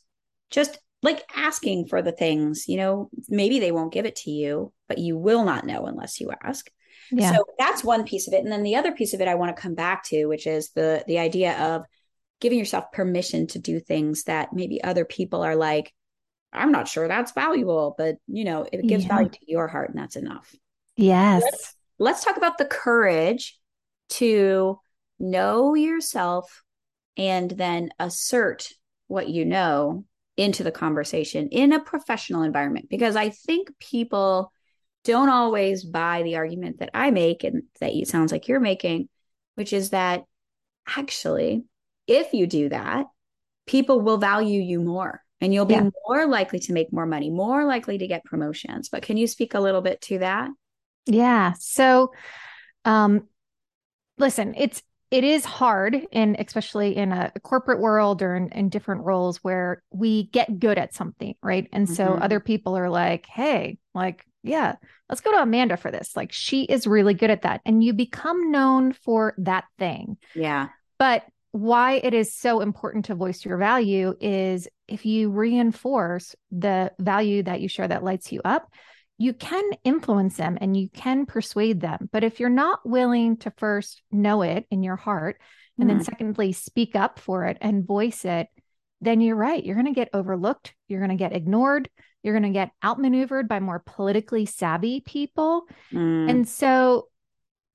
just 0.51 0.79
like 1.03 1.23
asking 1.35 1.87
for 1.87 2.03
the 2.03 2.13
things, 2.13 2.67
you 2.69 2.77
know, 2.77 3.11
maybe 3.29 3.61
they 3.61 3.73
won't 3.73 3.93
give 3.93 4.07
it 4.07 4.17
to 4.17 4.31
you, 4.31 4.73
but 4.89 4.99
you 4.99 5.17
will 5.17 5.45
not 5.45 5.67
know 5.67 5.87
unless 5.87 6.21
you 6.21 6.31
ask. 6.43 6.69
Yeah. 7.11 7.35
So 7.35 7.45
that's 7.59 7.85
one 7.85 8.05
piece 8.05 8.27
of 8.27 8.35
it. 8.35 8.43
And 8.43 8.53
then 8.53 8.63
the 8.63 8.77
other 8.77 8.93
piece 8.93 9.15
of 9.15 9.21
it 9.21 9.29
I 9.29 9.37
want 9.37 9.55
to 9.55 9.63
come 9.63 9.75
back 9.75 10.05
to, 10.07 10.27
which 10.27 10.47
is 10.47 10.71
the 10.71 11.05
the 11.07 11.19
idea 11.19 11.57
of 11.59 11.85
giving 12.41 12.59
yourself 12.59 12.93
permission 12.93 13.47
to 13.49 13.59
do 13.59 13.81
things 13.81 14.25
that 14.25 14.53
maybe 14.53 14.83
other 14.83 15.05
people 15.05 15.43
are 15.43 15.57
like, 15.57 15.93
I'm 16.53 16.73
not 16.73 16.89
sure 16.89 17.09
that's 17.09 17.33
valuable, 17.33 17.95
but 17.97 18.17
you 18.27 18.45
know, 18.45 18.67
it 18.71 18.87
gives 18.87 19.05
yeah. 19.05 19.15
value 19.15 19.29
to 19.31 19.39
your 19.47 19.69
heart 19.69 19.91
and 19.91 19.99
that's 19.99 20.17
enough. 20.17 20.55
Yes. 20.97 21.43
Let's, 21.43 21.75
let's 21.99 22.25
talk 22.25 22.37
about 22.37 22.59
the 22.59 22.65
courage 22.65 23.59
to 24.11 24.79
know 25.19 25.75
yourself 25.75 26.63
and 27.19 27.51
then 27.51 27.91
assert 27.99 28.69
what 29.09 29.29
you 29.29 29.45
know 29.45 30.05
into 30.39 30.63
the 30.63 30.71
conversation 30.71 31.49
in 31.49 31.73
a 31.73 31.81
professional 31.81 32.43
environment 32.43 32.87
because 32.89 33.17
I 33.17 33.31
think 33.31 33.71
people 33.81 34.53
don't 35.05 35.29
always 35.29 35.85
buy 35.85 36.23
the 36.23 36.37
argument 36.37 36.79
that 36.79 36.91
I 36.95 37.11
make 37.11 37.43
and 37.43 37.65
that 37.81 37.93
it 37.93 38.09
sounds 38.09 38.31
like 38.31 38.47
you're 38.47 38.61
making, 38.61 39.09
which 39.57 39.73
is 39.73 39.91
that 39.91 40.25
actually, 40.87 41.65
if 42.07 42.33
you 42.33 42.47
do 42.47 42.69
that, 42.69 43.07
people 43.67 44.01
will 44.01 44.19
value 44.19 44.61
you 44.61 44.81
more 44.81 45.23
and 45.41 45.53
you'll 45.53 45.65
be 45.65 45.75
yeah. 45.75 45.91
more 46.07 46.27
likely 46.27 46.61
to 46.61 46.73
make 46.73 46.93
more 46.93 47.07
money, 47.07 47.31
more 47.31 47.65
likely 47.65 47.99
to 47.99 48.07
get 48.07 48.25
promotions. 48.25 48.89
But 48.89 49.03
can 49.03 49.17
you 49.17 49.27
speak 49.27 49.55
a 49.55 49.61
little 49.61 49.83
bit 49.83 50.01
to 50.03 50.19
that? 50.19 50.51
Yeah. 51.07 51.55
So, 51.59 52.13
um, 52.85 53.29
listen, 54.19 54.55
it's 54.57 54.83
it 55.11 55.25
is 55.25 55.45
hard 55.45 56.07
and 56.13 56.37
especially 56.39 56.97
in 56.97 57.13
a 57.13 57.33
corporate 57.43 57.81
world 57.81 58.21
or 58.23 58.37
in, 58.37 58.51
in, 58.51 58.69
different 58.69 59.05
roles 59.05 59.39
where 59.39 59.83
we 59.91 60.25
get 60.25 60.59
good 60.59 60.77
at 60.77 60.95
something 60.95 61.35
right 61.43 61.67
and 61.73 61.89
so 61.89 62.09
mm-hmm. 62.09 62.23
other 62.23 62.41
people 62.41 62.77
are 62.77 62.91
like 62.91 63.27
hey 63.27 63.79
like 63.95 64.27
yeah, 64.43 64.77
let's 65.09 65.21
go 65.21 65.33
to 65.33 65.43
Amanda 65.43 65.77
for 65.77 65.91
this. 65.91 66.17
Like 66.17 66.33
she 66.33 66.65
is 66.65 66.87
really 66.87 67.15
good 67.15 67.31
at 67.31 67.43
that. 67.43 67.61
And 67.65 67.83
you 67.83 67.93
become 67.93 68.51
known 68.51 68.93
for 68.93 69.35
that 69.39 69.65
thing. 69.79 70.17
Yeah. 70.35 70.69
But 70.99 71.25
why 71.53 71.95
it 71.95 72.15
is 72.15 72.35
so 72.35 72.61
important 72.61 73.07
to 73.07 73.15
voice 73.15 73.45
your 73.45 73.59
value 73.59 74.15
is 74.21 74.69
if 74.87 75.07
you 75.07 75.31
reinforce 75.31 76.35
the 76.51 76.93
value 76.99 77.43
that 77.43 77.61
you 77.61 77.69
share 77.69 77.89
that 77.89 78.05
lights 78.05 78.33
you 78.33 78.41
up, 78.45 78.71
you 79.19 79.33
can 79.35 79.65
influence 79.85 80.37
them 80.37 80.57
and 80.61 80.77
you 80.77 80.89
can 80.89 81.27
persuade 81.27 81.81
them. 81.81 82.09
But 82.13 82.23
if 82.23 82.39
you're 82.39 82.49
not 82.49 82.89
willing 82.89 83.37
to 83.39 83.53
first 83.57 84.01
know 84.13 84.43
it 84.43 84.65
in 84.71 84.83
your 84.83 84.97
heart, 84.97 85.41
and 85.79 85.89
then 85.89 85.99
hmm. 85.99 86.05
secondly, 86.05 86.53
speak 86.53 86.97
up 86.97 87.19
for 87.19 87.45
it 87.45 87.59
and 87.61 87.87
voice 87.87 88.25
it, 88.25 88.49
then 89.01 89.21
you're 89.21 89.37
right. 89.37 89.65
You're 89.65 89.77
going 89.77 89.87
to 89.87 89.93
get 89.93 90.11
overlooked. 90.13 90.75
You're 90.89 91.01
going 91.01 91.11
to 91.11 91.17
get 91.17 91.35
ignored. 91.35 91.89
You're 92.23 92.35
going 92.35 92.53
to 92.53 92.57
get 92.57 92.71
outmaneuvered 92.85 93.49
by 93.49 93.61
more 93.61 93.83
politically 93.85 94.47
savvy 94.47 95.01
people. 95.01 95.67
Mm. 95.93 96.31
And 96.31 96.49
so, 96.49 97.09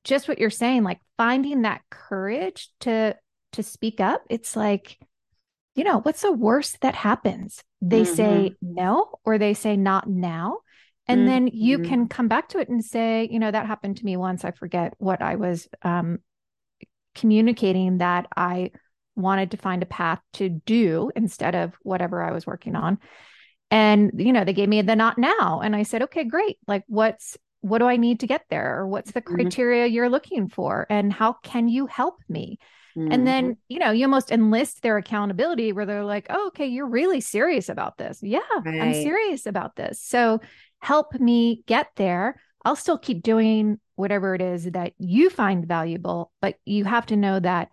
just 0.03 0.27
what 0.27 0.39
you're 0.39 0.49
saying, 0.49 0.83
like 0.83 0.99
finding 1.15 1.61
that 1.61 1.81
courage 1.89 2.69
to 2.81 3.15
to 3.53 3.63
speak 3.63 4.01
up, 4.01 4.23
it's 4.29 4.55
like, 4.55 4.97
you 5.75 5.85
know, 5.85 5.99
what's 5.99 6.23
the 6.23 6.31
worst 6.31 6.81
that 6.81 6.95
happens? 6.95 7.63
They 7.81 8.01
mm-hmm. 8.01 8.15
say 8.15 8.55
no, 8.61 9.13
or 9.23 9.37
they 9.37 9.53
say 9.53 9.77
not 9.77 10.09
now. 10.09 10.59
And 11.07 11.21
mm-hmm. 11.21 11.27
then 11.27 11.47
you 11.47 11.79
mm-hmm. 11.79 11.89
can 11.89 12.07
come 12.07 12.27
back 12.27 12.49
to 12.49 12.59
it 12.59 12.69
and 12.69 12.83
say, 12.83 13.27
you 13.31 13.39
know, 13.39 13.51
that 13.51 13.65
happened 13.65 13.97
to 13.97 14.05
me 14.05 14.15
once. 14.15 14.45
I 14.45 14.51
forget 14.51 14.93
what 14.97 15.21
I 15.21 15.35
was 15.35 15.67
um, 15.81 16.19
communicating 17.13 17.97
that 17.97 18.27
I 18.35 18.71
wanted 19.15 19.51
to 19.51 19.57
find 19.57 19.83
a 19.83 19.87
path 19.87 20.19
to 20.33 20.49
do 20.49 21.11
instead 21.15 21.55
of 21.55 21.73
whatever 21.81 22.23
I 22.23 22.31
was 22.31 22.47
working 22.47 22.75
on. 22.75 22.99
And, 23.69 24.11
you 24.15 24.33
know, 24.33 24.43
they 24.43 24.53
gave 24.53 24.69
me 24.69 24.81
the 24.81 24.95
not 24.95 25.17
now. 25.17 25.61
And 25.61 25.75
I 25.75 25.83
said, 25.83 26.03
okay, 26.03 26.23
great. 26.23 26.57
Like, 26.67 26.83
what's, 26.87 27.37
what 27.61 27.79
do 27.79 27.85
I 27.85 27.97
need 27.97 28.21
to 28.21 28.27
get 28.27 28.45
there? 28.49 28.79
Or 28.79 28.87
what's 28.87 29.11
the 29.11 29.21
mm-hmm. 29.21 29.35
criteria 29.35 29.85
mm-hmm. 29.85 29.93
you're 29.93 30.09
looking 30.09 30.47
for? 30.47 30.85
And 30.89 31.11
how 31.11 31.33
can 31.43 31.67
you 31.67 31.87
help 31.87 32.19
me? 32.29 32.59
Mm-hmm. 32.97 33.11
And 33.11 33.27
then, 33.27 33.57
you 33.67 33.79
know, 33.79 33.91
you 33.91 34.05
almost 34.05 34.31
enlist 34.31 34.83
their 34.83 34.97
accountability 34.97 35.73
where 35.73 35.85
they're 35.85 36.05
like, 36.05 36.27
oh, 36.29 36.47
okay, 36.47 36.67
you're 36.67 36.89
really 36.89 37.21
serious 37.21 37.69
about 37.69 37.97
this. 37.97 38.19
Yeah, 38.21 38.39
right. 38.63 38.81
I'm 38.81 38.93
serious 38.93 39.47
about 39.47 39.75
this. 39.75 39.99
So 39.99 40.41
help 40.83 41.13
me 41.17 41.63
get 41.65 41.87
there. 41.95 42.35
I'll 42.65 42.75
still 42.75 42.97
keep 42.97 43.23
doing 43.23 43.79
whatever 43.95 44.35
it 44.35 44.41
is 44.41 44.65
that 44.65 44.91
you 44.97 45.29
find 45.29 45.65
valuable, 45.65 46.33
but 46.41 46.55
you 46.65 46.83
have 46.83 47.05
to 47.05 47.15
know 47.15 47.39
that, 47.39 47.69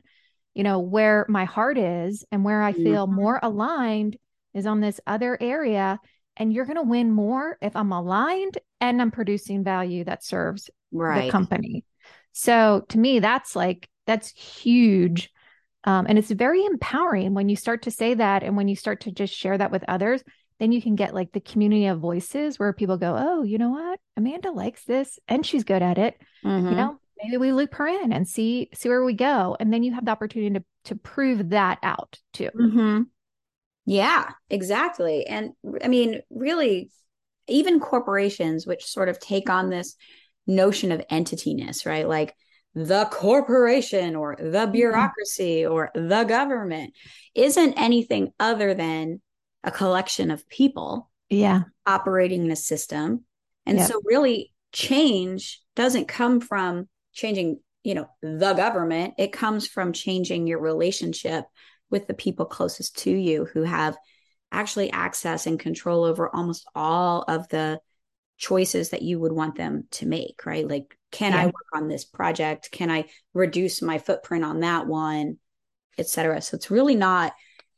you 0.54 0.62
know, 0.62 0.78
where 0.78 1.26
my 1.28 1.44
heart 1.44 1.76
is 1.76 2.24
and 2.30 2.44
where 2.44 2.62
I 2.62 2.72
feel 2.72 3.08
mm-hmm. 3.08 3.16
more 3.16 3.40
aligned 3.42 4.16
is 4.54 4.64
on 4.64 4.80
this 4.80 5.00
other 5.08 5.36
area. 5.40 5.98
And 6.36 6.52
you're 6.52 6.64
going 6.64 6.76
to 6.76 6.82
win 6.82 7.10
more 7.10 7.58
if 7.60 7.74
I'm 7.74 7.90
aligned 7.90 8.58
and 8.80 9.02
I'm 9.02 9.10
producing 9.10 9.64
value 9.64 10.04
that 10.04 10.24
serves 10.24 10.70
right. 10.92 11.24
the 11.24 11.30
company. 11.32 11.84
So 12.30 12.84
to 12.90 12.98
me, 12.98 13.18
that's 13.18 13.56
like 13.56 13.88
that's 14.06 14.30
huge. 14.30 15.30
Um, 15.82 16.06
and 16.08 16.16
it's 16.16 16.30
very 16.30 16.64
empowering 16.64 17.34
when 17.34 17.48
you 17.48 17.56
start 17.56 17.82
to 17.82 17.90
say 17.90 18.14
that 18.14 18.44
and 18.44 18.56
when 18.56 18.68
you 18.68 18.76
start 18.76 19.00
to 19.02 19.10
just 19.10 19.34
share 19.34 19.58
that 19.58 19.72
with 19.72 19.84
others 19.88 20.22
then 20.60 20.70
you 20.70 20.80
can 20.80 20.94
get 20.94 21.14
like 21.14 21.32
the 21.32 21.40
community 21.40 21.86
of 21.86 21.98
voices 21.98 22.58
where 22.58 22.72
people 22.72 22.96
go 22.96 23.16
oh 23.18 23.42
you 23.42 23.58
know 23.58 23.70
what 23.70 23.98
amanda 24.16 24.52
likes 24.52 24.84
this 24.84 25.18
and 25.26 25.44
she's 25.44 25.64
good 25.64 25.82
at 25.82 25.98
it 25.98 26.14
mm-hmm. 26.44 26.68
you 26.68 26.74
know 26.76 26.96
maybe 27.22 27.36
we 27.36 27.52
loop 27.52 27.74
her 27.74 27.88
in 27.88 28.12
and 28.12 28.28
see 28.28 28.68
see 28.72 28.88
where 28.88 29.04
we 29.04 29.14
go 29.14 29.56
and 29.58 29.72
then 29.72 29.82
you 29.82 29.92
have 29.92 30.04
the 30.04 30.10
opportunity 30.10 30.58
to 30.58 30.64
to 30.84 30.94
prove 30.94 31.50
that 31.50 31.78
out 31.82 32.18
too 32.32 32.50
mm-hmm. 32.54 33.02
yeah 33.86 34.30
exactly 34.48 35.26
and 35.26 35.50
i 35.82 35.88
mean 35.88 36.20
really 36.30 36.90
even 37.48 37.80
corporations 37.80 38.66
which 38.66 38.84
sort 38.84 39.08
of 39.08 39.18
take 39.18 39.50
on 39.50 39.70
this 39.70 39.96
notion 40.46 40.92
of 40.92 41.02
entityness 41.10 41.84
right 41.84 42.08
like 42.08 42.34
the 42.74 43.04
corporation 43.06 44.14
or 44.14 44.36
the 44.38 44.44
mm-hmm. 44.44 44.72
bureaucracy 44.72 45.66
or 45.66 45.90
the 45.94 46.24
government 46.24 46.94
isn't 47.34 47.74
anything 47.74 48.32
other 48.38 48.74
than 48.74 49.20
a 49.64 49.70
collection 49.70 50.30
of 50.30 50.48
people 50.48 51.10
yeah. 51.28 51.62
operating 51.86 52.44
in 52.44 52.50
a 52.50 52.56
system. 52.56 53.24
And 53.66 53.78
yep. 53.78 53.88
so 53.88 54.00
really 54.04 54.52
change 54.72 55.60
doesn't 55.76 56.08
come 56.08 56.40
from 56.40 56.88
changing 57.12 57.60
you 57.82 57.94
know 57.94 58.08
the 58.20 58.52
government. 58.54 59.14
It 59.18 59.32
comes 59.32 59.66
from 59.66 59.92
changing 59.92 60.46
your 60.46 60.60
relationship 60.60 61.44
with 61.90 62.06
the 62.06 62.14
people 62.14 62.46
closest 62.46 62.98
to 62.98 63.10
you 63.10 63.46
who 63.46 63.62
have 63.62 63.96
actually 64.52 64.90
access 64.90 65.46
and 65.46 65.58
control 65.58 66.04
over 66.04 66.34
almost 66.34 66.66
all 66.74 67.22
of 67.26 67.48
the 67.48 67.80
choices 68.36 68.90
that 68.90 69.02
you 69.02 69.18
would 69.18 69.32
want 69.32 69.56
them 69.56 69.84
to 69.92 70.06
make 70.06 70.44
right? 70.44 70.68
Like 70.68 70.96
can 71.10 71.32
yeah. 71.32 71.42
i 71.42 71.46
work 71.46 71.54
on 71.74 71.88
this 71.88 72.04
project? 72.04 72.70
Can 72.70 72.90
i 72.90 73.06
reduce 73.34 73.80
my 73.80 73.98
footprint 73.98 74.44
on 74.44 74.60
that 74.60 74.86
one 74.86 75.38
etc 75.98 76.40
so 76.40 76.54
it's 76.54 76.70
really 76.70 76.94
not 76.94 77.32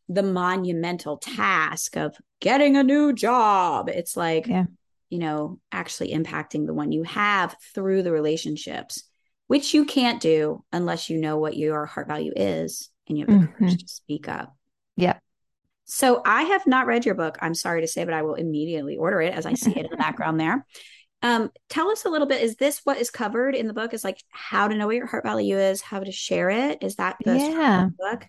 the 0.08 0.22
monumental 0.22 1.16
task 1.16 1.96
of 1.96 2.16
getting 2.40 2.76
a 2.76 2.82
new 2.82 3.12
job 3.12 3.88
it's 3.88 4.16
like 4.16 4.46
yeah. 4.46 4.64
you 5.10 5.18
know 5.18 5.58
actually 5.70 6.12
impacting 6.12 6.66
the 6.66 6.74
one 6.74 6.92
you 6.92 7.02
have 7.02 7.56
through 7.74 8.02
the 8.02 8.12
relationships 8.12 9.04
which 9.46 9.74
you 9.74 9.84
can't 9.84 10.20
do 10.20 10.64
unless 10.72 11.10
you 11.10 11.18
know 11.18 11.38
what 11.38 11.56
your 11.56 11.86
heart 11.86 12.08
value 12.08 12.32
is 12.34 12.90
and 13.08 13.18
you 13.18 13.24
have 13.26 13.40
the 13.40 13.46
mm-hmm. 13.46 13.58
courage 13.58 13.78
to 13.78 13.88
speak 13.88 14.28
up 14.28 14.56
yeah 14.96 15.18
so 15.84 16.22
I 16.24 16.44
have 16.44 16.66
not 16.66 16.86
read 16.86 17.04
your 17.04 17.14
book. 17.14 17.36
I'm 17.42 17.54
sorry 17.54 17.82
to 17.82 17.86
say, 17.86 18.04
but 18.04 18.14
I 18.14 18.22
will 18.22 18.34
immediately 18.34 18.96
order 18.96 19.20
it 19.20 19.34
as 19.34 19.44
I 19.44 19.52
see 19.52 19.72
it 19.72 19.84
in 19.84 19.90
the 19.90 19.96
background 19.98 20.40
there. 20.40 20.64
Um, 21.22 21.50
tell 21.68 21.90
us 21.90 22.04
a 22.04 22.08
little 22.08 22.26
bit. 22.26 22.42
Is 22.42 22.56
this 22.56 22.80
what 22.84 22.98
is 22.98 23.10
covered 23.10 23.54
in 23.54 23.66
the 23.66 23.74
book? 23.74 23.94
Is 23.94 24.02
like 24.02 24.22
how 24.30 24.68
to 24.68 24.74
know 24.74 24.86
what 24.86 24.96
your 24.96 25.06
heart 25.06 25.24
value 25.24 25.58
is, 25.58 25.82
how 25.82 26.00
to 26.00 26.10
share 26.10 26.50
it? 26.50 26.82
Is 26.82 26.96
that 26.96 27.16
the 27.24 27.36
yeah. 27.36 27.88
book? 27.96 28.26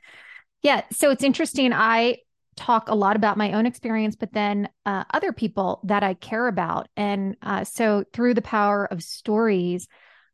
Yeah. 0.63 0.82
So 0.91 1.12
it's 1.12 1.24
interesting. 1.24 1.74
I 1.74 2.17
talk 2.55 2.89
a 2.89 2.96
lot 2.96 3.15
about 3.15 3.38
my 3.38 3.53
own 3.53 3.65
experience, 3.65 4.15
but 4.15 4.34
then 4.34 4.70
uh, 4.86 5.03
other 5.13 5.34
people 5.34 5.82
that 5.86 6.03
I 6.03 6.13
care 6.13 6.48
about. 6.48 6.88
And 6.96 7.36
uh, 7.41 7.63
so 7.63 8.03
through 8.13 8.34
the 8.34 8.41
power 8.41 8.86
of 8.86 9.03
stories, 9.03 9.88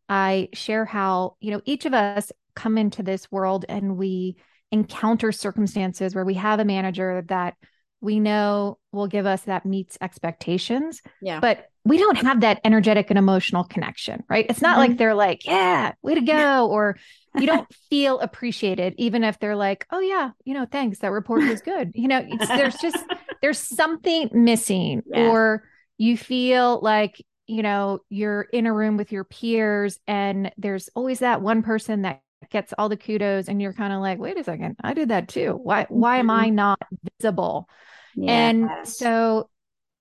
I 0.07 0.50
share 0.53 0.86
how, 0.86 1.36
you 1.39 1.51
know, 1.51 1.62
each 1.65 1.86
of 1.86 1.93
us 1.93 2.31
come 2.55 2.77
into 2.77 3.03
this 3.03 3.31
world 3.31 3.65
and 3.69 3.98
we 3.98 4.38
encounter 4.71 5.31
circumstances 5.31 6.13
where 6.13 6.25
we 6.25 6.36
have 6.36 6.59
a 6.59 6.65
manager 6.65 7.24
that 7.27 7.55
we 8.01 8.19
know 8.19 8.77
will 8.91 9.07
give 9.07 9.25
us 9.25 9.41
that 9.43 9.65
meets 9.65 9.98
expectations. 10.01 11.01
Yeah. 11.21 11.39
But 11.39 11.69
we 11.83 11.98
don't 11.98 12.17
have 12.17 12.41
that 12.41 12.59
energetic 12.63 13.09
and 13.09 13.17
emotional 13.17 13.63
connection, 13.63 14.24
right? 14.29 14.45
It's 14.50 14.62
not 14.62 14.77
mm-hmm. 14.77 14.79
like 14.79 14.98
they're 14.98 15.15
like, 15.15 15.45
yeah, 15.45 15.93
way 16.01 16.15
to 16.15 16.21
go. 16.21 16.67
or 16.67 16.98
you 17.36 17.48
don't 17.48 17.67
feel 17.89 18.19
appreciated, 18.19 18.95
even 18.98 19.24
if 19.24 19.39
they're 19.39 19.55
like, 19.55 19.86
oh, 19.91 20.00
yeah, 20.00 20.31
you 20.45 20.53
know, 20.53 20.65
thanks. 20.65 21.00
That 21.00 21.12
report 21.12 21.43
was 21.43 21.62
good. 21.62 21.91
You 21.93 22.07
know, 22.07 22.25
there's 22.48 22.75
just, 22.75 22.98
there's 23.41 23.59
something 23.59 24.29
missing, 24.33 25.03
yeah. 25.05 25.29
or 25.29 25.63
you 25.98 26.17
feel 26.17 26.79
like, 26.81 27.24
you 27.48 27.63
know, 27.63 28.00
you're 28.09 28.41
in 28.41 28.67
a 28.67 28.74
room 28.74 28.98
with 28.98 29.12
your 29.12 29.24
peers 29.24 30.00
and 30.07 30.51
there's 30.57 30.89
always 30.95 31.19
that 31.19 31.41
one 31.41 31.63
person 31.63 32.03
that 32.03 32.21
gets 32.50 32.74
all 32.77 32.89
the 32.89 32.98
kudos 32.98 33.48
and 33.48 33.62
you're 33.62 33.74
kind 33.74 33.93
of 33.93 34.00
like 34.00 34.17
wait 34.17 34.38
a 34.38 34.43
second 34.43 34.75
i 34.83 34.93
did 34.93 35.09
that 35.09 35.27
too 35.27 35.59
why 35.62 35.86
why 35.89 36.17
am 36.17 36.29
i 36.29 36.45
mm-hmm. 36.45 36.55
not 36.55 36.81
visible 37.19 37.67
yes. 38.15 38.29
and 38.29 38.88
so 38.88 39.50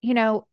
you 0.00 0.14
know 0.14 0.47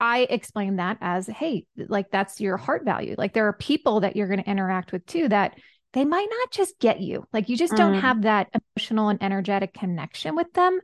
i 0.00 0.20
explain 0.28 0.76
that 0.76 0.98
as 1.00 1.26
hey 1.26 1.64
like 1.76 2.10
that's 2.10 2.40
your 2.40 2.56
heart 2.56 2.84
value 2.84 3.14
like 3.16 3.32
there 3.32 3.46
are 3.46 3.52
people 3.52 4.00
that 4.00 4.16
you're 4.16 4.26
going 4.26 4.42
to 4.42 4.50
interact 4.50 4.92
with 4.92 5.04
too 5.06 5.28
that 5.28 5.56
they 5.92 6.04
might 6.04 6.28
not 6.30 6.50
just 6.50 6.78
get 6.78 7.00
you 7.00 7.26
like 7.32 7.48
you 7.48 7.56
just 7.56 7.76
don't 7.76 7.94
mm. 7.94 8.00
have 8.00 8.22
that 8.22 8.48
emotional 8.76 9.08
and 9.08 9.22
energetic 9.22 9.72
connection 9.74 10.36
with 10.36 10.52
them 10.52 10.80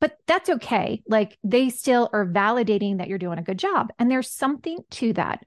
but 0.00 0.16
that's 0.26 0.50
okay 0.50 1.02
like 1.08 1.38
they 1.44 1.70
still 1.70 2.08
are 2.12 2.26
validating 2.26 2.98
that 2.98 3.08
you're 3.08 3.18
doing 3.18 3.38
a 3.38 3.42
good 3.42 3.58
job 3.58 3.92
and 3.98 4.10
there's 4.10 4.30
something 4.30 4.78
to 4.90 5.12
that 5.12 5.44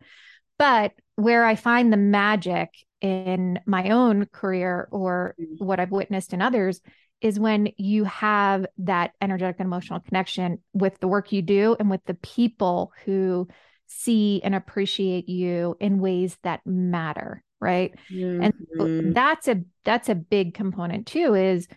but 0.58 0.94
where 1.16 1.46
I 1.46 1.56
find 1.56 1.92
the 1.92 1.98
magic 1.98 2.70
in 3.02 3.60
my 3.66 3.90
own 3.90 4.26
career 4.28 4.88
or 4.92 5.36
mm-hmm. 5.40 5.64
what 5.64 5.80
I've 5.80 5.92
witnessed 5.92 6.34
in 6.34 6.42
others 6.42 6.82
is 7.22 7.40
when 7.40 7.70
you 7.78 8.04
have 8.04 8.66
that 8.80 9.12
energetic 9.22 9.58
and 9.60 9.68
emotional 9.68 10.00
connection 10.00 10.60
with 10.74 11.00
the 11.00 11.08
work 11.08 11.32
you 11.32 11.42
do 11.42 11.76
and 11.80 11.90
with 11.90 12.04
the 12.06 12.14
people 12.16 12.92
who 13.06 13.48
see 13.88 14.42
and 14.44 14.54
appreciate 14.54 15.30
you 15.30 15.78
in 15.80 16.00
ways 16.00 16.38
that 16.44 16.62
matter 16.66 17.44
right 17.66 17.96
mm-hmm. 18.12 18.44
and 18.44 18.54
so 18.78 19.02
that's 19.14 19.48
a 19.48 19.62
that's 19.84 20.10
a 20.10 20.16
big 20.16 20.54
component 20.54 21.08
too 21.08 21.34
is 21.34 21.68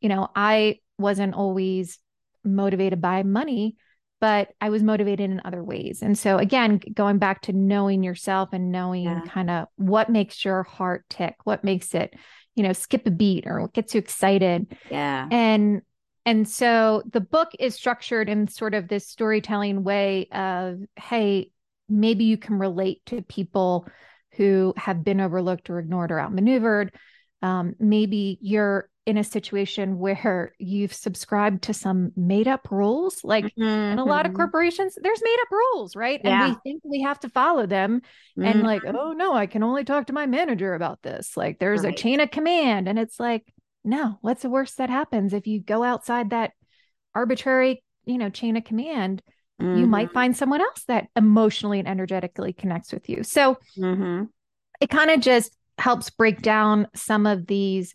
you 0.00 0.08
know 0.08 0.28
i 0.34 0.78
wasn't 0.98 1.34
always 1.34 1.98
motivated 2.44 3.00
by 3.00 3.22
money 3.22 3.76
but 4.24 4.54
I 4.58 4.70
was 4.70 4.82
motivated 4.82 5.30
in 5.30 5.42
other 5.44 5.62
ways. 5.62 6.00
And 6.00 6.18
so 6.18 6.38
again, 6.38 6.80
going 6.94 7.18
back 7.18 7.42
to 7.42 7.52
knowing 7.52 8.02
yourself 8.02 8.54
and 8.54 8.72
knowing 8.72 9.04
yeah. 9.04 9.20
kind 9.28 9.50
of 9.50 9.66
what 9.76 10.08
makes 10.08 10.46
your 10.46 10.62
heart 10.62 11.04
tick, 11.10 11.34
what 11.44 11.62
makes 11.62 11.94
it, 11.94 12.14
you 12.54 12.62
know, 12.62 12.72
skip 12.72 13.06
a 13.06 13.10
beat 13.10 13.44
or 13.46 13.60
what 13.60 13.74
gets 13.74 13.94
you 13.94 13.98
excited. 13.98 14.78
Yeah. 14.90 15.28
And 15.30 15.82
and 16.24 16.48
so 16.48 17.02
the 17.12 17.20
book 17.20 17.50
is 17.58 17.74
structured 17.74 18.30
in 18.30 18.48
sort 18.48 18.72
of 18.72 18.88
this 18.88 19.06
storytelling 19.06 19.84
way 19.84 20.28
of, 20.32 20.78
hey, 20.96 21.50
maybe 21.90 22.24
you 22.24 22.38
can 22.38 22.58
relate 22.58 23.02
to 23.06 23.20
people 23.20 23.86
who 24.36 24.74
have 24.76 25.04
been 25.04 25.20
overlooked 25.20 25.70
or 25.70 25.78
ignored 25.78 26.12
or 26.12 26.20
outmaneuvered. 26.20 26.94
Um, 27.42 27.74
maybe 27.78 28.38
you're 28.40 28.88
in 29.06 29.18
a 29.18 29.24
situation 29.24 29.98
where 29.98 30.54
you've 30.58 30.94
subscribed 30.94 31.62
to 31.64 31.74
some 31.74 32.12
made 32.16 32.48
up 32.48 32.68
rules. 32.70 33.22
Like 33.24 33.44
mm-hmm. 33.44 33.62
in 33.62 33.98
a 33.98 34.04
lot 34.04 34.26
of 34.26 34.30
mm-hmm. 34.30 34.36
corporations, 34.36 34.96
there's 35.00 35.22
made 35.22 35.38
up 35.42 35.50
rules, 35.50 35.96
right? 35.96 36.20
Yeah. 36.24 36.44
And 36.44 36.54
we 36.54 36.60
think 36.62 36.82
we 36.84 37.02
have 37.02 37.20
to 37.20 37.28
follow 37.28 37.66
them. 37.66 38.00
Mm-hmm. 38.38 38.42
And 38.44 38.62
like, 38.62 38.82
oh 38.86 39.12
no, 39.12 39.34
I 39.34 39.46
can 39.46 39.62
only 39.62 39.84
talk 39.84 40.06
to 40.06 40.12
my 40.12 40.26
manager 40.26 40.74
about 40.74 41.02
this. 41.02 41.36
Like 41.36 41.58
there's 41.58 41.84
right. 41.84 41.92
a 41.92 41.96
chain 41.96 42.20
of 42.20 42.30
command. 42.30 42.88
And 42.88 42.98
it's 42.98 43.20
like, 43.20 43.44
no, 43.84 44.18
what's 44.22 44.42
the 44.42 44.50
worst 44.50 44.78
that 44.78 44.90
happens 44.90 45.34
if 45.34 45.46
you 45.46 45.60
go 45.60 45.82
outside 45.82 46.30
that 46.30 46.52
arbitrary, 47.14 47.84
you 48.06 48.18
know, 48.18 48.30
chain 48.30 48.56
of 48.56 48.64
command? 48.64 49.22
Mm-hmm. 49.60 49.78
You 49.80 49.86
might 49.86 50.06
mm-hmm. 50.06 50.14
find 50.14 50.36
someone 50.36 50.60
else 50.60 50.84
that 50.88 51.08
emotionally 51.16 51.78
and 51.78 51.88
energetically 51.88 52.52
connects 52.52 52.92
with 52.92 53.08
you. 53.08 53.22
So 53.22 53.58
mm-hmm. 53.78 54.24
it 54.80 54.90
kind 54.90 55.10
of 55.10 55.20
just 55.20 55.56
helps 55.78 56.10
break 56.10 56.42
down 56.42 56.88
some 56.94 57.26
of 57.26 57.46
these 57.46 57.92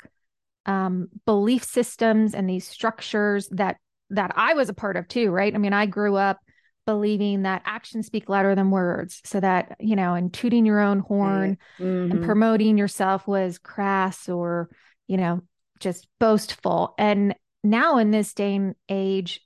um, 0.65 1.09
belief 1.25 1.63
systems 1.63 2.33
and 2.33 2.49
these 2.49 2.67
structures 2.67 3.47
that 3.49 3.77
that 4.11 4.31
I 4.35 4.53
was 4.53 4.69
a 4.69 4.73
part 4.73 4.97
of 4.97 5.07
too, 5.07 5.29
right? 5.29 5.53
I 5.53 5.57
mean, 5.57 5.73
I 5.73 5.85
grew 5.85 6.15
up 6.15 6.39
believing 6.85 7.43
that 7.43 7.61
actions 7.65 8.07
speak 8.07 8.27
louder 8.27 8.55
than 8.55 8.71
words, 8.71 9.21
so 9.23 9.39
that 9.39 9.75
you 9.79 9.95
know, 9.95 10.13
and 10.15 10.33
tooting 10.33 10.65
your 10.65 10.79
own 10.79 10.99
horn 10.99 11.57
mm-hmm. 11.79 12.11
and 12.11 12.23
promoting 12.23 12.77
yourself 12.77 13.27
was 13.27 13.57
crass 13.57 14.29
or 14.29 14.69
you 15.07 15.17
know 15.17 15.41
just 15.79 16.07
boastful. 16.19 16.93
And 16.97 17.35
now 17.63 17.97
in 17.97 18.11
this 18.11 18.33
day 18.33 18.55
and 18.55 18.75
age, 18.87 19.41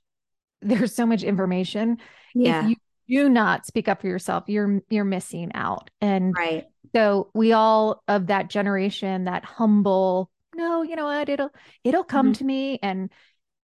there's 0.64 0.94
so 0.94 1.06
much 1.06 1.22
information. 1.22 1.98
Yeah. 2.34 2.64
If 2.64 2.70
you 2.70 3.22
do 3.22 3.28
not 3.28 3.66
speak 3.66 3.88
up 3.88 4.00
for 4.00 4.08
yourself, 4.08 4.44
you're 4.48 4.80
you're 4.90 5.04
missing 5.04 5.52
out. 5.54 5.90
And 6.00 6.34
right. 6.36 6.64
So 6.94 7.30
we 7.34 7.52
all 7.52 8.02
of 8.08 8.28
that 8.28 8.50
generation, 8.50 9.24
that 9.24 9.44
humble 9.44 10.30
no, 10.56 10.82
you 10.82 10.96
know 10.96 11.04
what? 11.04 11.28
It'll 11.28 11.50
it'll 11.82 12.04
come 12.04 12.26
mm-hmm. 12.26 12.32
to 12.34 12.44
me. 12.44 12.78
And 12.82 13.10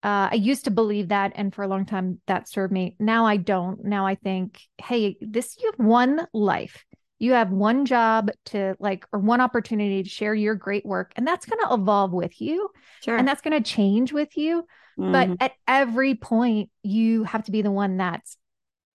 uh, 0.02 0.30
I 0.32 0.34
used 0.34 0.64
to 0.64 0.70
believe 0.70 1.08
that, 1.08 1.32
and 1.34 1.54
for 1.54 1.62
a 1.62 1.68
long 1.68 1.84
time 1.84 2.20
that 2.26 2.48
served 2.48 2.72
me. 2.72 2.96
Now 2.98 3.26
I 3.26 3.36
don't. 3.36 3.84
Now 3.84 4.06
I 4.06 4.14
think, 4.14 4.60
hey, 4.78 5.16
this 5.20 5.56
you 5.60 5.70
have 5.70 5.84
one 5.84 6.26
life. 6.32 6.84
You 7.18 7.32
have 7.32 7.50
one 7.50 7.84
job 7.84 8.30
to 8.46 8.76
like, 8.78 9.04
or 9.12 9.18
one 9.18 9.40
opportunity 9.40 10.04
to 10.04 10.08
share 10.08 10.34
your 10.34 10.54
great 10.54 10.86
work, 10.86 11.12
and 11.16 11.26
that's 11.26 11.46
going 11.46 11.58
to 11.66 11.74
evolve 11.74 12.12
with 12.12 12.40
you, 12.40 12.70
sure. 13.02 13.16
and 13.16 13.26
that's 13.26 13.40
going 13.40 13.60
to 13.60 13.70
change 13.70 14.12
with 14.12 14.36
you. 14.36 14.64
Mm-hmm. 14.98 15.12
But 15.12 15.28
at 15.40 15.52
every 15.66 16.14
point, 16.14 16.70
you 16.82 17.24
have 17.24 17.44
to 17.44 17.52
be 17.52 17.62
the 17.62 17.70
one 17.70 17.96
that's 17.96 18.36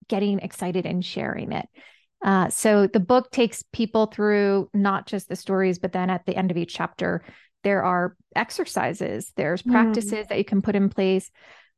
getting 0.07 0.39
excited 0.39 0.85
and 0.85 1.03
sharing 1.03 1.51
it. 1.51 1.67
Uh, 2.23 2.49
so 2.49 2.87
the 2.87 2.99
book 2.99 3.31
takes 3.31 3.63
people 3.71 4.07
through 4.07 4.69
not 4.73 5.07
just 5.07 5.29
the 5.29 5.35
stories, 5.35 5.79
but 5.79 5.93
then 5.93 6.09
at 6.09 6.25
the 6.25 6.35
end 6.35 6.51
of 6.51 6.57
each 6.57 6.73
chapter, 6.73 7.23
there 7.63 7.83
are 7.83 8.15
exercises, 8.35 9.31
there's 9.35 9.61
mm. 9.61 9.71
practices 9.71 10.25
mm. 10.25 10.29
that 10.29 10.37
you 10.37 10.45
can 10.45 10.61
put 10.61 10.75
in 10.75 10.89
place. 10.89 11.29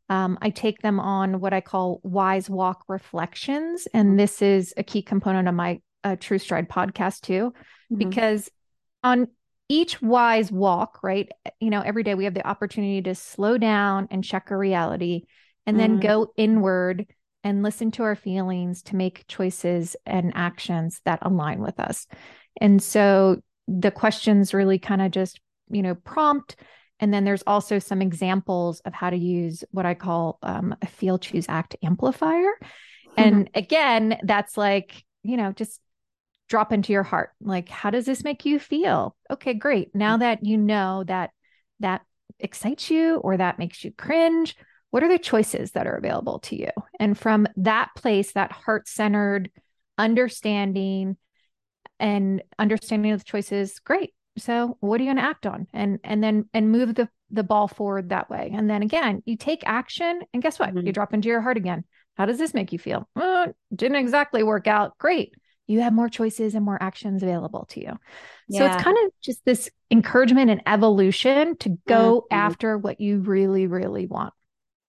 Um, 0.09 0.37
I 0.41 0.49
take 0.49 0.81
them 0.81 0.99
on 0.99 1.39
what 1.39 1.53
I 1.53 1.61
call 1.61 2.01
wise 2.03 2.49
walk 2.49 2.83
reflections. 2.87 3.87
And 3.93 4.19
this 4.19 4.41
is 4.41 4.73
a 4.77 4.83
key 4.83 5.01
component 5.01 5.47
of 5.47 5.55
my 5.55 5.79
uh, 6.03 6.15
True 6.19 6.39
Stride 6.39 6.69
podcast, 6.69 7.21
too, 7.21 7.53
mm-hmm. 7.53 7.95
because 7.97 8.49
on 9.03 9.27
each 9.71 10.01
wise 10.01 10.51
walk, 10.51 10.99
right? 11.01 11.29
You 11.59 11.69
know, 11.69 11.81
every 11.81 12.03
day 12.03 12.15
we 12.15 12.25
have 12.25 12.33
the 12.33 12.47
opportunity 12.47 13.01
to 13.03 13.15
slow 13.15 13.57
down 13.57 14.07
and 14.11 14.23
check 14.23 14.47
our 14.51 14.57
reality 14.57 15.23
and 15.65 15.79
then 15.79 15.97
mm. 15.97 16.01
go 16.01 16.33
inward 16.35 17.05
and 17.43 17.63
listen 17.63 17.91
to 17.91 18.03
our 18.03 18.15
feelings 18.15 18.83
to 18.83 18.95
make 18.95 19.27
choices 19.27 19.95
and 20.05 20.33
actions 20.35 21.01
that 21.05 21.19
align 21.21 21.61
with 21.61 21.79
us. 21.79 22.05
And 22.59 22.81
so 22.83 23.41
the 23.67 23.91
questions 23.91 24.53
really 24.53 24.77
kind 24.77 25.01
of 25.01 25.11
just 25.11 25.39
you 25.71 25.81
know, 25.81 25.95
prompt. 25.95 26.55
And 26.99 27.13
then 27.13 27.23
there's 27.23 27.43
also 27.47 27.79
some 27.79 28.01
examples 28.01 28.79
of 28.81 28.93
how 28.93 29.09
to 29.09 29.17
use 29.17 29.63
what 29.71 29.85
I 29.85 29.95
call 29.95 30.37
um, 30.43 30.75
a 30.81 30.87
feel, 30.87 31.17
choose, 31.17 31.45
act 31.49 31.75
amplifier. 31.83 32.51
Mm-hmm. 32.61 33.13
And 33.17 33.49
again, 33.55 34.19
that's 34.23 34.57
like, 34.57 35.03
you 35.23 35.37
know, 35.37 35.51
just 35.51 35.79
drop 36.51 36.71
into 36.73 36.93
your 36.93 37.03
heart. 37.03 37.31
Like, 37.41 37.69
how 37.69 37.89
does 37.89 38.05
this 38.05 38.23
make 38.23 38.45
you 38.45 38.59
feel? 38.59 39.15
Okay, 39.31 39.53
great. 39.53 39.95
Now 39.95 40.17
that 40.17 40.45
you 40.45 40.57
know 40.57 41.03
that 41.07 41.31
that 41.79 42.01
excites 42.39 42.91
you 42.91 43.15
or 43.15 43.37
that 43.37 43.57
makes 43.57 43.83
you 43.83 43.91
cringe, 43.91 44.55
what 44.89 45.01
are 45.01 45.09
the 45.09 45.17
choices 45.17 45.71
that 45.71 45.87
are 45.87 45.95
available 45.95 46.39
to 46.39 46.55
you? 46.55 46.69
And 46.99 47.17
from 47.17 47.47
that 47.55 47.89
place, 47.95 48.33
that 48.33 48.51
heart 48.51 48.87
centered 48.87 49.49
understanding 49.97 51.15
and 51.99 52.43
understanding 52.59 53.13
of 53.13 53.21
the 53.21 53.25
choices, 53.25 53.79
great 53.79 54.13
so 54.37 54.77
what 54.79 54.99
are 54.99 55.03
you 55.03 55.07
going 55.09 55.17
to 55.17 55.23
act 55.23 55.45
on 55.45 55.67
and 55.73 55.99
and 56.03 56.23
then 56.23 56.45
and 56.53 56.71
move 56.71 56.95
the 56.95 57.09
the 57.31 57.43
ball 57.43 57.67
forward 57.67 58.09
that 58.09 58.29
way 58.29 58.51
and 58.53 58.69
then 58.69 58.81
again 58.81 59.21
you 59.25 59.35
take 59.35 59.61
action 59.65 60.21
and 60.33 60.41
guess 60.41 60.57
what 60.57 60.69
mm-hmm. 60.69 60.85
you 60.85 60.93
drop 60.93 61.13
into 61.13 61.27
your 61.27 61.41
heart 61.41 61.57
again 61.57 61.83
how 62.15 62.25
does 62.25 62.37
this 62.37 62.53
make 62.53 62.71
you 62.71 62.79
feel 62.79 63.07
oh, 63.15 63.53
didn't 63.75 63.97
exactly 63.97 64.43
work 64.43 64.67
out 64.67 64.97
great 64.97 65.33
you 65.71 65.81
have 65.81 65.93
more 65.93 66.09
choices 66.09 66.55
and 66.55 66.65
more 66.65 66.81
actions 66.81 67.23
available 67.23 67.65
to 67.69 67.79
you 67.79 67.99
yeah. 68.47 68.59
so 68.59 68.65
it's 68.65 68.83
kind 68.83 68.97
of 69.05 69.11
just 69.21 69.43
this 69.45 69.69
encouragement 69.89 70.49
and 70.49 70.61
evolution 70.65 71.55
to 71.57 71.77
go 71.87 72.21
mm-hmm. 72.21 72.35
after 72.35 72.77
what 72.77 72.99
you 72.99 73.19
really 73.19 73.67
really 73.67 74.05
want 74.05 74.33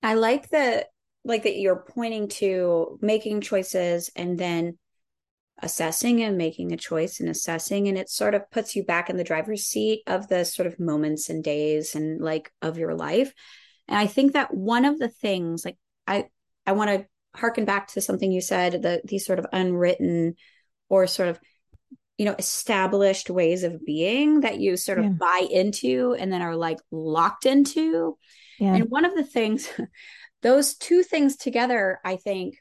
i 0.03 0.15
like 0.15 0.49
that 0.51 0.87
like 1.25 1.45
that 1.45 1.57
you're 1.57 1.85
pointing 1.89 2.29
to 2.29 2.99
making 3.01 3.41
choices 3.41 4.11
and 4.17 4.39
then 4.39 4.77
assessing 5.61 6.23
and 6.23 6.37
making 6.37 6.73
a 6.73 6.77
choice 6.77 7.21
and 7.21 7.29
assessing 7.29 7.87
and 7.87 7.97
it 7.97 8.11
sort 8.11 8.35
of 8.35 8.51
puts 8.51 8.75
you 8.75 8.83
back 8.83 9.09
in 9.09 9.17
the 9.17 9.25
driver's 9.25 9.65
seat 9.65 10.03
of 10.07 10.27
the 10.29 10.45
sort 10.45 10.67
of 10.67 10.81
moments 10.81 11.29
and 11.29 11.45
days 11.45 11.95
and 11.95 12.21
like 12.21 12.51
of 12.63 12.79
your 12.79 12.95
life 12.95 13.33
and 13.87 13.97
i 13.99 14.07
think 14.07 14.33
that 14.33 14.53
one 14.53 14.85
of 14.85 14.99
the 14.99 15.09
things 15.09 15.65
like 15.65 15.77
i 16.07 16.27
i 16.67 16.73
want 16.73 16.91
to 16.91 17.07
harken 17.39 17.65
back 17.65 17.87
to 17.89 18.01
something 18.01 18.33
you 18.33 18.41
said 18.41 18.83
the 18.83 19.01
these 19.05 19.25
sort 19.25 19.39
of 19.39 19.47
unwritten 19.53 20.35
or 20.93 21.07
sort 21.07 21.31
of 21.31 21.41
you 22.19 22.27
know 22.27 22.35
established 22.39 23.31
ways 23.31 23.65
of 23.65 23.85
being 23.85 24.41
that 24.41 24.61
you 24.61 24.77
sort 24.77 24.99
of 24.99 25.07
yeah. 25.07 25.11
buy 25.13 25.47
into 25.51 26.15
and 26.19 26.31
then 26.31 26.43
are 26.43 26.55
like 26.55 26.79
locked 26.91 27.47
into 27.47 28.17
yeah. 28.61 28.75
and 28.75 28.91
one 28.91 29.07
of 29.07 29.15
the 29.15 29.25
things 29.25 29.69
those 30.43 30.75
two 30.75 31.03
things 31.03 31.37
together 31.37 31.99
i 32.05 32.17
think 32.17 32.57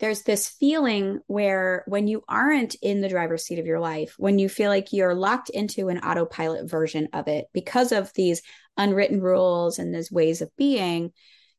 there's 0.00 0.22
this 0.22 0.48
feeling 0.48 1.20
where 1.26 1.82
when 1.86 2.06
you 2.06 2.22
aren't 2.28 2.74
in 2.82 3.00
the 3.00 3.08
driver's 3.08 3.44
seat 3.44 3.60
of 3.60 3.66
your 3.66 3.78
life, 3.78 4.14
when 4.18 4.40
you 4.40 4.48
feel 4.48 4.68
like 4.68 4.92
you're 4.92 5.14
locked 5.14 5.50
into 5.50 5.88
an 5.88 6.00
autopilot 6.00 6.68
version 6.68 7.08
of 7.12 7.28
it 7.28 7.46
because 7.54 7.92
of 7.92 8.12
these 8.14 8.42
unwritten 8.76 9.20
rules 9.20 9.78
and 9.78 9.94
these 9.94 10.10
ways 10.10 10.42
of 10.42 10.50
being, 10.56 11.12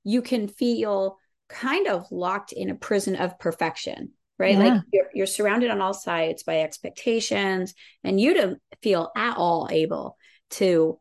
you 0.03 0.21
can 0.21 0.49
feel 0.49 1.17
kind 1.47 1.87
of 1.87 2.11
locked 2.11 2.51
in 2.51 2.69
a 2.69 2.75
prison 2.75 3.15
of 3.15 3.39
perfection, 3.39 4.11
right? 4.37 4.57
Yeah. 4.57 4.63
Like 4.63 4.81
you're, 4.91 5.09
you're 5.13 5.27
surrounded 5.27 5.71
on 5.71 5.81
all 5.81 5.93
sides 5.93 6.43
by 6.43 6.61
expectations, 6.61 7.73
and 8.03 8.19
you 8.19 8.33
don't 8.33 8.61
feel 8.81 9.11
at 9.15 9.37
all 9.37 9.67
able 9.71 10.17
to 10.51 10.99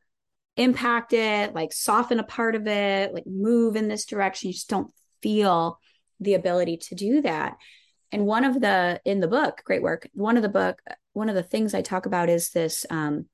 impact 0.56 1.12
it, 1.12 1.54
like 1.54 1.72
soften 1.72 2.20
a 2.20 2.24
part 2.24 2.54
of 2.54 2.66
it, 2.66 3.12
like 3.12 3.26
move 3.26 3.76
in 3.76 3.88
this 3.88 4.04
direction. 4.04 4.48
You 4.48 4.54
just 4.54 4.70
don't 4.70 4.92
feel 5.22 5.78
the 6.20 6.34
ability 6.34 6.76
to 6.76 6.94
do 6.94 7.22
that 7.22 7.56
and 8.12 8.26
one 8.26 8.44
of 8.44 8.60
the 8.60 9.00
in 9.04 9.18
the 9.18 9.26
book 9.26 9.60
great 9.64 9.82
work 9.82 10.08
one 10.14 10.36
of 10.36 10.42
the 10.42 10.48
book 10.48 10.80
one 11.12 11.28
of 11.28 11.34
the 11.34 11.42
things 11.42 11.74
i 11.74 11.82
talk 11.82 12.06
about 12.06 12.28
is 12.28 12.50
this 12.50 12.86
um 12.88 13.26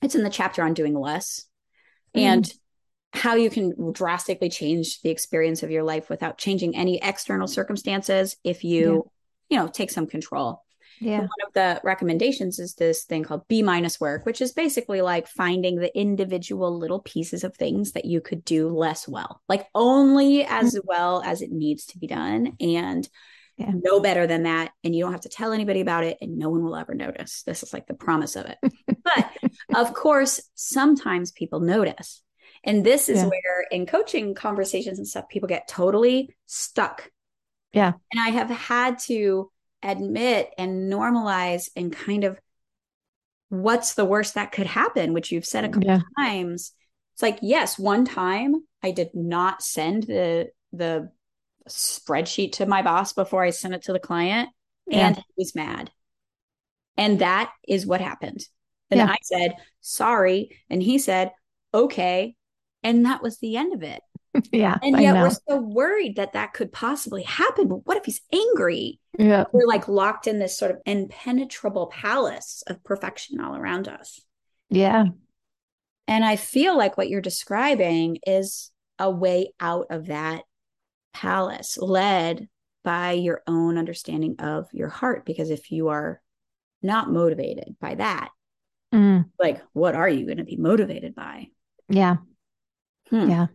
it's 0.00 0.14
in 0.14 0.24
the 0.24 0.30
chapter 0.30 0.62
on 0.62 0.72
doing 0.72 0.94
less 0.94 1.44
mm. 2.16 2.22
and 2.22 2.52
how 3.12 3.34
you 3.34 3.50
can 3.50 3.92
drastically 3.92 4.48
change 4.48 5.02
the 5.02 5.10
experience 5.10 5.62
of 5.62 5.70
your 5.70 5.82
life 5.82 6.08
without 6.08 6.38
changing 6.38 6.74
any 6.74 6.98
external 7.02 7.46
circumstances 7.46 8.36
if 8.42 8.64
you. 8.64 9.10
You 9.52 9.58
know 9.58 9.68
take 9.68 9.90
some 9.90 10.06
control 10.06 10.62
yeah. 11.00 11.18
one 11.18 11.28
of 11.46 11.52
the 11.54 11.80
recommendations 11.82 12.58
is 12.58 12.74
this 12.74 13.04
thing 13.04 13.24
called 13.24 13.48
B 13.48 13.62
minus 13.62 14.00
work, 14.00 14.24
which 14.24 14.40
is 14.40 14.52
basically 14.52 15.00
like 15.00 15.26
finding 15.26 15.76
the 15.76 15.96
individual 15.98 16.78
little 16.78 17.00
pieces 17.00 17.42
of 17.42 17.56
things 17.56 17.92
that 17.92 18.04
you 18.04 18.20
could 18.20 18.44
do 18.44 18.68
less 18.68 19.08
well, 19.08 19.42
like 19.48 19.66
only 19.74 20.44
as 20.44 20.74
mm-hmm. 20.74 20.86
well 20.86 21.22
as 21.24 21.42
it 21.42 21.50
needs 21.50 21.86
to 21.86 21.98
be 21.98 22.06
done. 22.06 22.56
And 22.60 23.08
yeah. 23.56 23.72
no 23.82 24.00
better 24.00 24.26
than 24.26 24.44
that. 24.44 24.72
And 24.84 24.94
you 24.94 25.02
don't 25.02 25.12
have 25.12 25.22
to 25.22 25.28
tell 25.28 25.52
anybody 25.52 25.80
about 25.80 26.04
it, 26.04 26.18
and 26.20 26.38
no 26.38 26.50
one 26.50 26.64
will 26.64 26.76
ever 26.76 26.94
notice. 26.94 27.42
This 27.42 27.62
is 27.62 27.72
like 27.72 27.86
the 27.86 27.94
promise 27.94 28.36
of 28.36 28.46
it. 28.46 28.58
but 29.04 29.30
of 29.74 29.94
course, 29.94 30.40
sometimes 30.54 31.32
people 31.32 31.60
notice. 31.60 32.22
And 32.64 32.84
this 32.86 33.08
is 33.08 33.18
yeah. 33.18 33.26
where 33.26 33.66
in 33.72 33.86
coaching 33.86 34.34
conversations 34.34 34.98
and 34.98 35.06
stuff, 35.06 35.28
people 35.28 35.48
get 35.48 35.66
totally 35.66 36.34
stuck. 36.46 37.10
Yeah. 37.72 37.92
And 38.12 38.20
I 38.20 38.30
have 38.30 38.50
had 38.50 38.98
to 39.00 39.50
admit 39.82 40.50
and 40.58 40.92
normalize 40.92 41.68
and 41.74 41.92
kind 41.92 42.24
of 42.24 42.38
what's 43.48 43.94
the 43.94 44.04
worst 44.04 44.34
that 44.34 44.52
could 44.52 44.66
happen, 44.66 45.12
which 45.12 45.32
you've 45.32 45.44
said 45.46 45.64
a 45.64 45.68
couple 45.68 45.88
yeah. 45.88 46.00
times. 46.18 46.72
It's 47.14 47.22
like, 47.22 47.38
yes, 47.42 47.78
one 47.78 48.04
time 48.04 48.54
I 48.82 48.90
did 48.92 49.10
not 49.14 49.62
send 49.62 50.04
the 50.04 50.48
the 50.72 51.10
spreadsheet 51.68 52.52
to 52.52 52.66
my 52.66 52.82
boss 52.82 53.12
before 53.12 53.44
I 53.44 53.50
sent 53.50 53.74
it 53.74 53.82
to 53.82 53.92
the 53.92 54.00
client. 54.00 54.48
and 54.90 55.16
he 55.16 55.22
was 55.36 55.54
mad. 55.54 55.90
And 56.96 57.20
that 57.20 57.52
is 57.68 57.86
what 57.86 58.00
happened. 58.00 58.44
And 58.90 58.98
Yeah. 58.98 59.06
I 59.06 59.16
said, 59.22 59.54
sorry. 59.80 60.58
And 60.68 60.82
he 60.82 60.98
said, 60.98 61.30
okay. 61.72 62.34
And 62.82 63.06
that 63.06 63.22
was 63.22 63.38
the 63.38 63.56
end 63.56 63.72
of 63.74 63.82
it. 63.82 64.00
yeah. 64.52 64.78
And 64.82 64.98
yet 65.00 65.14
we're 65.14 65.30
so 65.30 65.60
worried 65.60 66.16
that 66.16 66.32
that 66.32 66.54
could 66.54 66.72
possibly 66.72 67.22
happen. 67.22 67.68
But 67.68 67.86
what 67.86 67.96
if 67.98 68.04
he's 68.04 68.22
angry? 68.32 68.98
Yeah. 69.18 69.44
We're 69.52 69.66
like 69.66 69.88
locked 69.88 70.26
in 70.26 70.38
this 70.38 70.56
sort 70.56 70.70
of 70.70 70.78
impenetrable 70.86 71.88
palace 71.88 72.62
of 72.66 72.82
perfection 72.82 73.40
all 73.40 73.56
around 73.56 73.88
us. 73.88 74.20
Yeah. 74.70 75.06
And 76.08 76.24
I 76.24 76.36
feel 76.36 76.76
like 76.76 76.96
what 76.96 77.08
you're 77.08 77.20
describing 77.20 78.18
is 78.26 78.70
a 78.98 79.10
way 79.10 79.52
out 79.60 79.86
of 79.90 80.06
that 80.06 80.42
palace 81.12 81.76
led 81.78 82.48
by 82.84 83.12
your 83.12 83.42
own 83.46 83.78
understanding 83.78 84.36
of 84.38 84.66
your 84.72 84.88
heart. 84.88 85.24
Because 85.26 85.50
if 85.50 85.70
you 85.70 85.88
are 85.88 86.20
not 86.82 87.10
motivated 87.10 87.76
by 87.80 87.96
that, 87.96 88.30
Mm, 88.92 89.24
like, 89.38 89.62
what 89.72 89.94
are 89.94 90.08
you 90.08 90.26
going 90.26 90.36
to 90.36 90.44
be 90.44 90.56
motivated 90.58 91.14
by? 91.14 91.46
yeah. 91.88 92.16
Hmm. 93.08 93.30
Yeah. 93.30 93.46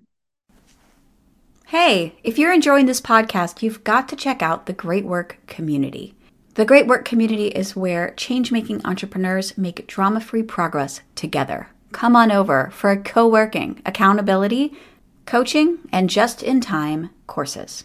Hey, 1.72 2.16
if 2.24 2.38
you're 2.40 2.54
enjoying 2.54 2.86
this 2.86 3.02
podcast, 3.02 3.62
you've 3.62 3.84
got 3.84 4.08
to 4.08 4.16
check 4.16 4.42
out 4.42 4.68
the 4.68 4.72
Great 4.74 5.04
Work 5.04 5.40
Community. 5.48 6.14
The 6.54 6.64
Great 6.64 6.88
Work 6.88 7.04
Community 7.04 7.48
is 7.48 7.76
where 7.76 8.12
change 8.12 8.54
making 8.54 8.86
entrepreneurs 8.86 9.58
make 9.58 9.86
drama 9.86 10.22
free 10.22 10.44
progress 10.44 11.02
together. 11.16 11.68
Come 11.92 12.16
on 12.16 12.32
over 12.32 12.70
for 12.72 12.92
a 12.92 12.98
co 12.98 13.28
working, 13.28 13.82
accountability, 13.86 14.78
coaching, 15.26 15.80
and 15.92 16.10
just 16.10 16.42
in 16.42 16.62
time 16.62 17.10
courses. 17.28 17.84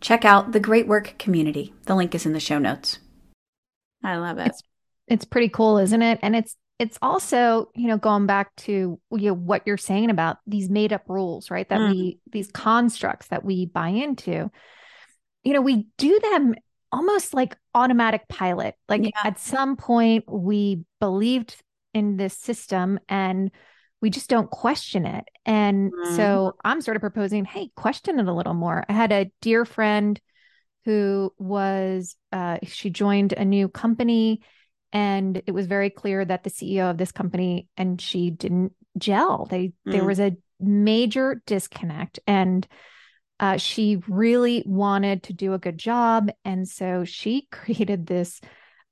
Check 0.00 0.24
out 0.24 0.52
the 0.52 0.58
Great 0.58 0.86
Work 0.86 1.18
Community. 1.18 1.74
The 1.84 1.94
link 1.94 2.14
is 2.14 2.24
in 2.24 2.32
the 2.32 2.40
show 2.40 2.58
notes. 2.58 3.00
I 4.02 4.16
love 4.16 4.38
it. 4.38 4.46
It's 4.46 4.62
it's 5.08 5.24
pretty 5.26 5.50
cool, 5.50 5.76
isn't 5.76 6.00
it? 6.00 6.20
And 6.22 6.34
it's 6.34 6.56
it's 6.78 6.98
also, 7.00 7.70
you 7.74 7.86
know, 7.86 7.96
going 7.96 8.26
back 8.26 8.54
to 8.56 9.00
you 9.10 9.18
know, 9.18 9.34
what 9.34 9.62
you're 9.66 9.76
saying 9.76 10.10
about 10.10 10.38
these 10.46 10.68
made 10.68 10.92
up 10.92 11.02
rules, 11.08 11.50
right? 11.50 11.68
That 11.68 11.80
Mm. 11.80 11.88
we 11.90 12.18
these 12.30 12.50
constructs 12.50 13.28
that 13.28 13.44
we 13.44 13.66
buy 13.66 13.88
into. 13.88 14.50
You 15.44 15.52
know, 15.52 15.60
we 15.60 15.86
do 15.98 16.18
them 16.20 16.54
almost 16.90 17.34
like 17.34 17.56
automatic 17.74 18.26
pilot. 18.28 18.74
Like 18.88 19.02
Yeah. 19.04 19.10
at 19.24 19.38
some 19.38 19.76
point 19.76 20.24
we 20.28 20.84
believed 21.00 21.56
in 21.92 22.16
this 22.16 22.36
system 22.36 22.98
and 23.08 23.50
we 24.00 24.10
just 24.10 24.28
don't 24.28 24.50
question 24.50 25.06
it. 25.06 25.24
And 25.46 25.92
Mhm. 25.92 26.16
so 26.16 26.56
I'm 26.64 26.80
sort 26.80 26.96
of 26.96 27.00
proposing, 27.00 27.44
hey, 27.44 27.70
question 27.76 28.18
it 28.18 28.26
a 28.26 28.32
little 28.32 28.54
more. 28.54 28.84
I 28.88 28.92
had 28.92 29.12
a 29.12 29.30
dear 29.40 29.64
friend 29.64 30.20
who 30.84 31.32
was 31.38 32.16
uh, 32.32 32.58
she 32.64 32.90
joined 32.90 33.32
a 33.32 33.44
new 33.44 33.68
company 33.68 34.42
and 34.94 35.42
it 35.46 35.50
was 35.52 35.66
very 35.66 35.90
clear 35.90 36.24
that 36.24 36.44
the 36.44 36.50
CEO 36.50 36.88
of 36.90 36.96
this 36.96 37.12
company 37.12 37.68
and 37.76 38.00
she 38.00 38.30
didn't 38.30 38.72
gel. 38.96 39.46
They 39.50 39.72
there 39.84 40.04
Mm. 40.04 40.06
was 40.06 40.20
a 40.20 40.36
major 40.60 41.42
disconnect 41.46 42.20
and 42.26 42.66
uh, 43.40 43.56
she 43.56 44.00
really 44.08 44.62
wanted 44.64 45.24
to 45.24 45.32
do 45.32 45.52
a 45.52 45.58
good 45.58 45.76
job 45.76 46.30
and 46.44 46.66
so 46.66 47.04
she 47.04 47.48
created 47.52 48.06
this 48.06 48.40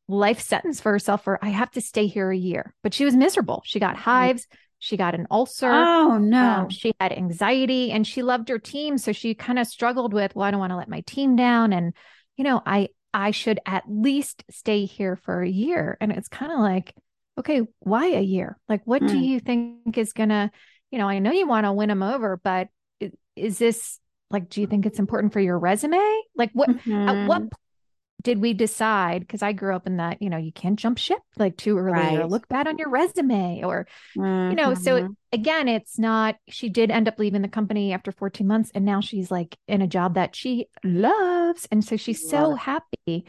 life 0.09 0.41
sentence 0.41 0.81
for 0.81 0.93
herself 0.93 1.23
for 1.25 1.39
I 1.43 1.49
have 1.51 1.71
to 1.71 1.81
stay 1.81 2.09
here 2.09 2.31
a 2.31 2.37
year. 2.37 2.75
But 2.83 2.93
she 2.93 3.05
was 3.05 3.15
miserable. 3.15 3.63
She 3.65 3.79
got 3.79 3.97
hives, 3.97 4.47
she 4.81 4.97
got 4.97 5.15
an 5.15 5.29
ulcer. 5.31 5.71
Oh, 5.73 6.19
no. 6.19 6.63
Um, 6.65 6.69
she 6.69 6.93
had 6.99 7.13
anxiety 7.13 7.93
and 7.93 8.05
she 8.05 8.23
loved 8.23 8.49
her 8.49 8.59
team. 8.59 8.99
So 8.99 9.13
she 9.13 9.35
kind 9.35 9.61
of 9.61 9.69
struggled 9.69 10.13
with, 10.13 10.35
well, 10.35 10.45
I 10.45 10.51
don't 10.51 10.59
want 10.61 10.73
to 10.73 10.77
let 10.77 10.89
my 10.89 11.03
team 11.03 11.37
down. 11.37 11.73
And, 11.73 11.95
you 12.37 12.43
know, 12.43 12.61
I, 12.67 12.89
I 13.15 13.31
should 13.31 13.61
at 13.67 13.85
least 13.89 14.45
stay 14.51 14.85
here 14.87 15.17
for 15.17 15.43
a 15.43 15.49
year. 15.49 15.97
And 16.01 16.13
it's 16.13 16.29
kind 16.29 16.53
of 16.53 16.59
like, 16.59 16.95
okay, 17.39 17.63
why 17.81 18.07
a 18.09 18.21
year? 18.21 18.59
Like, 18.69 18.83
what 18.85 19.07
do 19.07 19.17
Mm. 19.19 19.25
you 19.27 19.41
think 19.41 19.99
is 19.99 20.13
going 20.13 20.29
to, 20.31 20.51
you 20.91 20.99
know, 20.99 21.09
I 21.09 21.19
know 21.19 21.33
you 21.33 21.47
want 21.47 21.67
to 21.67 21.73
win 21.73 21.89
them 21.89 22.03
over, 22.03 22.41
but 22.43 22.69
is 23.37 23.59
this 23.59 23.99
like, 24.31 24.49
do 24.49 24.61
you 24.61 24.67
think 24.67 24.87
it's 24.87 24.99
important 24.99 25.33
for 25.33 25.41
your 25.41 25.59
resume? 25.59 25.99
Like, 26.37 26.51
what, 26.53 26.71
at 26.71 26.77
Mhm. 26.87 27.27
what 27.27 27.51
p- 27.51 27.57
did 28.23 28.39
we 28.41 28.55
decide? 28.55 29.21
Because 29.21 29.43
I 29.43 29.53
grew 29.53 29.75
up 29.75 29.87
in 29.87 29.97
that, 29.99 30.23
you 30.23 30.31
know, 30.31 30.37
you 30.39 30.53
can't 30.53 30.79
jump 30.79 30.99
ship 30.99 31.21
like 31.39 31.57
too 31.57 31.79
early 31.79 32.15
or 32.17 32.27
look 32.27 32.49
bad 32.49 32.69
on 32.69 32.79
your 32.79 32.89
resume 32.91 33.63
or, 33.65 33.87
you 34.49 34.57
know, 34.57 34.75
so 34.75 35.03
Mhm. 35.03 35.17
again, 35.33 35.69
it's 35.69 35.99
not, 35.99 36.37
she 36.49 36.69
did 36.69 36.91
end 36.91 37.09
up 37.09 37.19
leaving 37.19 37.43
the 37.43 37.49
company 37.49 37.93
after 37.93 38.13
14 38.13 38.47
months 38.47 38.71
and 38.75 38.85
now 38.85 39.01
she's 39.01 39.31
like 39.31 39.57
in 39.69 39.83
a 39.83 39.87
job 39.87 40.15
that 40.15 40.37
she 40.37 40.69
loves. 40.85 41.67
And 41.73 41.85
so 41.85 41.97
she's 41.97 42.23
so 42.23 42.51
Love 42.51 42.59
happy. 42.59 43.25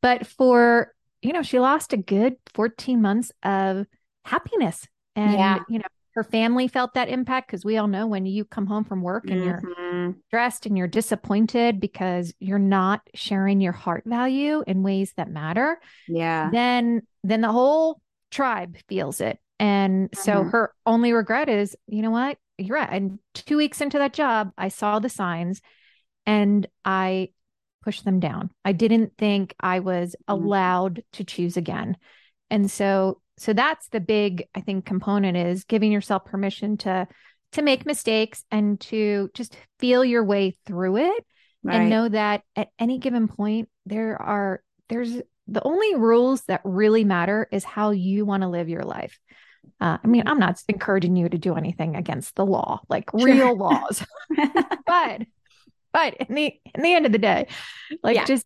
But 0.00 0.26
for, 0.26 0.94
you 1.22 1.32
know, 1.32 1.42
she 1.42 1.60
lost 1.60 1.92
a 1.92 1.96
good 1.96 2.36
14 2.54 3.02
months 3.02 3.32
of 3.42 3.86
happiness. 4.24 4.86
And, 5.16 5.34
Yeah. 5.38 5.64
you 5.68 5.78
know, 5.78 5.84
her 6.14 6.24
family 6.24 6.68
felt 6.68 6.94
that 6.94 7.08
impact 7.08 7.48
because 7.48 7.64
we 7.64 7.76
all 7.78 7.88
know 7.88 8.06
when 8.06 8.26
you 8.26 8.44
come 8.44 8.66
home 8.66 8.84
from 8.84 9.00
work 9.02 9.30
and 9.30 9.44
you're 9.44 9.60
Mhm. 9.62 10.16
stressed 10.28 10.66
and 10.66 10.76
you're 10.76 10.86
disappointed 10.88 11.80
because 11.80 12.34
you're 12.38 12.58
not 12.58 13.00
sharing 13.14 13.60
your 13.60 13.72
heart 13.72 14.04
value 14.04 14.62
in 14.66 14.82
ways 14.82 15.12
that 15.16 15.30
matter 15.30 15.80
Yeah. 16.08 16.50
then 16.52 17.02
then 17.24 17.40
the 17.40 17.52
whole 17.52 18.00
tribe 18.30 18.76
feels 18.88 19.20
it 19.20 19.38
and 19.58 20.10
so 20.14 20.44
Mhm. 20.44 20.50
her 20.50 20.74
only 20.84 21.12
regret 21.12 21.48
is 21.48 21.76
you 21.86 22.02
know 22.02 22.10
what 22.10 22.36
you're 22.58 22.76
right 22.76 22.90
and 22.90 23.18
two 23.34 23.56
weeks 23.56 23.80
into 23.80 23.98
that 23.98 24.12
job 24.12 24.52
i 24.58 24.68
saw 24.68 24.98
the 24.98 25.08
signs 25.08 25.62
and 26.26 26.66
i 26.84 27.30
pushed 27.82 28.04
them 28.04 28.20
down 28.20 28.50
i 28.64 28.72
didn't 28.72 29.16
think 29.16 29.54
i 29.60 29.80
was 29.80 30.14
Mhm. 30.28 30.34
allowed 30.34 31.02
to 31.12 31.24
choose 31.24 31.56
again 31.56 31.96
and 32.50 32.70
so 32.70 33.20
so 33.38 33.52
that's 33.52 33.88
the 33.88 34.00
big 34.00 34.44
i 34.54 34.60
think 34.60 34.84
component 34.84 35.36
is 35.36 35.64
giving 35.64 35.90
yourself 35.92 36.24
permission 36.24 36.76
to 36.76 37.06
to 37.52 37.62
make 37.62 37.84
mistakes 37.86 38.44
and 38.50 38.80
to 38.80 39.30
just 39.34 39.54
feel 39.78 40.04
your 40.04 40.24
way 40.24 40.54
through 40.66 40.96
it 40.98 41.24
Right. 41.64 41.76
and 41.82 41.90
know 41.90 42.08
that 42.08 42.42
at 42.56 42.68
any 42.78 42.98
given 42.98 43.28
point 43.28 43.68
there 43.86 44.20
are 44.20 44.62
there's 44.88 45.12
the 45.46 45.62
only 45.62 45.94
rules 45.94 46.42
that 46.42 46.60
really 46.64 47.04
matter 47.04 47.46
is 47.52 47.62
how 47.62 47.90
you 47.92 48.24
want 48.24 48.42
to 48.42 48.48
live 48.48 48.68
your 48.68 48.82
life 48.82 49.18
uh, 49.80 49.98
i 50.02 50.06
mean 50.08 50.24
i'm 50.26 50.40
not 50.40 50.60
encouraging 50.68 51.14
you 51.14 51.28
to 51.28 51.38
do 51.38 51.54
anything 51.54 51.94
against 51.94 52.34
the 52.34 52.44
law 52.44 52.80
like 52.88 53.08
Sure. 53.10 53.24
real 53.26 53.56
laws 53.56 54.04
but 54.86 55.22
but 55.92 56.14
in 56.14 56.34
the 56.34 56.52
in 56.74 56.82
the 56.82 56.94
end 56.94 57.06
of 57.06 57.12
the 57.12 57.18
day 57.18 57.46
like 58.02 58.16
Yeah. 58.16 58.24
just 58.24 58.44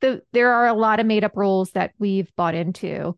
the 0.00 0.22
there 0.32 0.52
are 0.52 0.68
a 0.68 0.74
lot 0.74 1.00
of 1.00 1.06
made 1.06 1.24
up 1.24 1.36
rules 1.36 1.72
that 1.72 1.90
we've 1.98 2.30
bought 2.36 2.54
into 2.54 3.16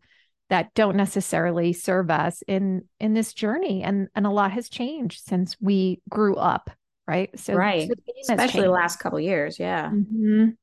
that 0.49 0.73
don't 0.75 0.95
necessarily 0.95 1.73
serve 1.73 2.11
us 2.11 2.43
in 2.47 2.83
in 2.99 3.13
this 3.13 3.33
journey 3.33 3.83
and 3.83 4.07
and 4.15 4.27
a 4.27 4.29
lot 4.29 4.51
has 4.51 4.69
changed 4.69 5.23
since 5.25 5.55
we 5.59 6.01
grew 6.09 6.35
up 6.35 6.69
right 7.07 7.37
so 7.39 7.53
Right. 7.55 7.81
so 7.87 7.95
the 7.95 7.95
game 7.95 8.15
has 8.17 8.29
Especially 8.29 8.61
the 8.61 8.69
last 8.71 8.99
couple 8.99 9.19
years. 9.19 9.57
Yeah. 9.59 9.89
Mhm. 9.89 10.57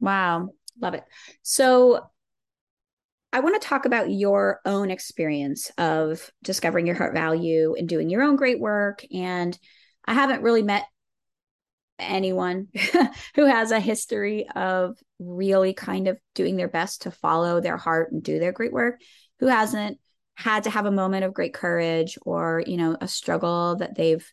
Wow. 0.00 0.50
Love 0.80 0.94
it. 0.94 1.04
So 1.42 2.08
I 3.32 3.40
want 3.40 3.60
to 3.60 3.66
talk 3.68 3.84
about 3.84 4.10
your 4.10 4.60
own 4.64 4.90
experience 4.90 5.70
of 5.76 6.30
discovering 6.42 6.86
your 6.86 6.96
heart 6.96 7.12
value 7.14 7.74
and 7.76 7.88
doing 7.88 8.08
your 8.08 8.22
own 8.22 8.36
great 8.36 8.58
work. 8.58 9.04
And 9.12 9.58
I 10.06 10.14
haven't 10.14 10.42
really 10.42 10.62
met 10.62 10.84
anyone 11.98 12.68
who 13.34 13.46
has 13.46 13.70
a 13.70 13.80
history 13.80 14.48
of 14.54 14.96
really 15.18 15.72
kind 15.72 16.08
of 16.08 16.18
doing 16.34 16.56
their 16.56 16.68
best 16.68 17.02
to 17.02 17.10
follow 17.10 17.60
their 17.60 17.76
heart 17.76 18.12
and 18.12 18.22
do 18.22 18.38
their 18.38 18.52
great 18.52 18.72
work, 18.72 19.00
who 19.40 19.46
hasn't 19.46 19.98
had 20.36 20.64
to 20.64 20.70
have 20.70 20.86
a 20.86 20.90
moment 20.90 21.24
of 21.24 21.34
great 21.34 21.54
courage 21.54 22.16
or, 22.24 22.62
you 22.66 22.76
know, 22.76 22.96
a 23.00 23.08
struggle 23.08 23.76
that 23.76 23.96
they've 23.96 24.32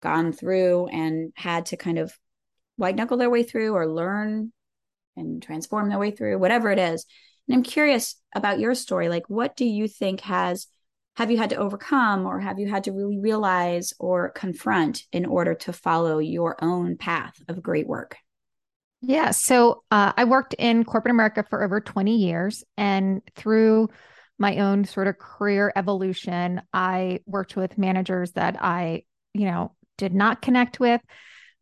gone 0.00 0.32
through 0.32 0.86
and 0.86 1.32
had 1.36 1.66
to 1.66 1.76
kind 1.76 1.98
of 1.98 2.16
white 2.76 2.96
knuckle 2.96 3.16
their 3.16 3.30
way 3.30 3.42
through 3.42 3.74
or 3.74 3.86
learn 3.86 4.52
and 5.16 5.42
transform 5.42 5.88
their 5.88 5.98
way 5.98 6.10
through, 6.10 6.38
whatever 6.38 6.70
it 6.70 6.78
is. 6.78 7.06
And 7.48 7.56
I'm 7.56 7.62
curious 7.62 8.16
about 8.34 8.60
your 8.60 8.74
story. 8.74 9.08
Like, 9.08 9.28
what 9.28 9.56
do 9.56 9.64
you 9.64 9.88
think 9.88 10.20
has, 10.22 10.66
have 11.16 11.30
you 11.30 11.36
had 11.36 11.50
to 11.50 11.56
overcome 11.56 12.26
or 12.26 12.40
have 12.40 12.58
you 12.58 12.68
had 12.68 12.84
to 12.84 12.92
really 12.92 13.18
realize 13.18 13.92
or 13.98 14.30
confront 14.30 15.02
in 15.12 15.26
order 15.26 15.54
to 15.54 15.72
follow 15.72 16.18
your 16.18 16.56
own 16.62 16.96
path 16.96 17.34
of 17.48 17.62
great 17.62 17.86
work? 17.86 18.16
Yeah. 19.02 19.32
So 19.32 19.82
uh, 19.90 20.12
I 20.16 20.24
worked 20.24 20.54
in 20.54 20.84
corporate 20.84 21.10
America 21.10 21.44
for 21.50 21.62
over 21.62 21.80
20 21.80 22.16
years. 22.16 22.64
And 22.76 23.20
through 23.34 23.88
my 24.38 24.58
own 24.58 24.84
sort 24.84 25.08
of 25.08 25.18
career 25.18 25.72
evolution, 25.74 26.62
I 26.72 27.20
worked 27.26 27.56
with 27.56 27.76
managers 27.76 28.32
that 28.32 28.56
I, 28.62 29.02
you 29.34 29.46
know, 29.46 29.74
did 29.98 30.14
not 30.14 30.40
connect 30.40 30.80
with, 30.80 31.00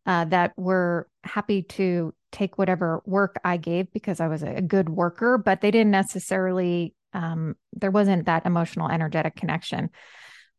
uh, 0.06 0.26
that 0.26 0.52
were 0.56 1.08
happy 1.24 1.62
to 1.62 2.14
take 2.30 2.58
whatever 2.58 3.02
work 3.04 3.36
I 3.42 3.56
gave 3.56 3.92
because 3.92 4.20
I 4.20 4.28
was 4.28 4.42
a 4.42 4.60
good 4.60 4.88
worker, 4.88 5.38
but 5.38 5.60
they 5.60 5.70
didn't 5.70 5.90
necessarily, 5.90 6.94
um, 7.12 7.56
there 7.72 7.90
wasn't 7.90 8.26
that 8.26 8.46
emotional, 8.46 8.88
energetic 8.88 9.36
connection. 9.36 9.90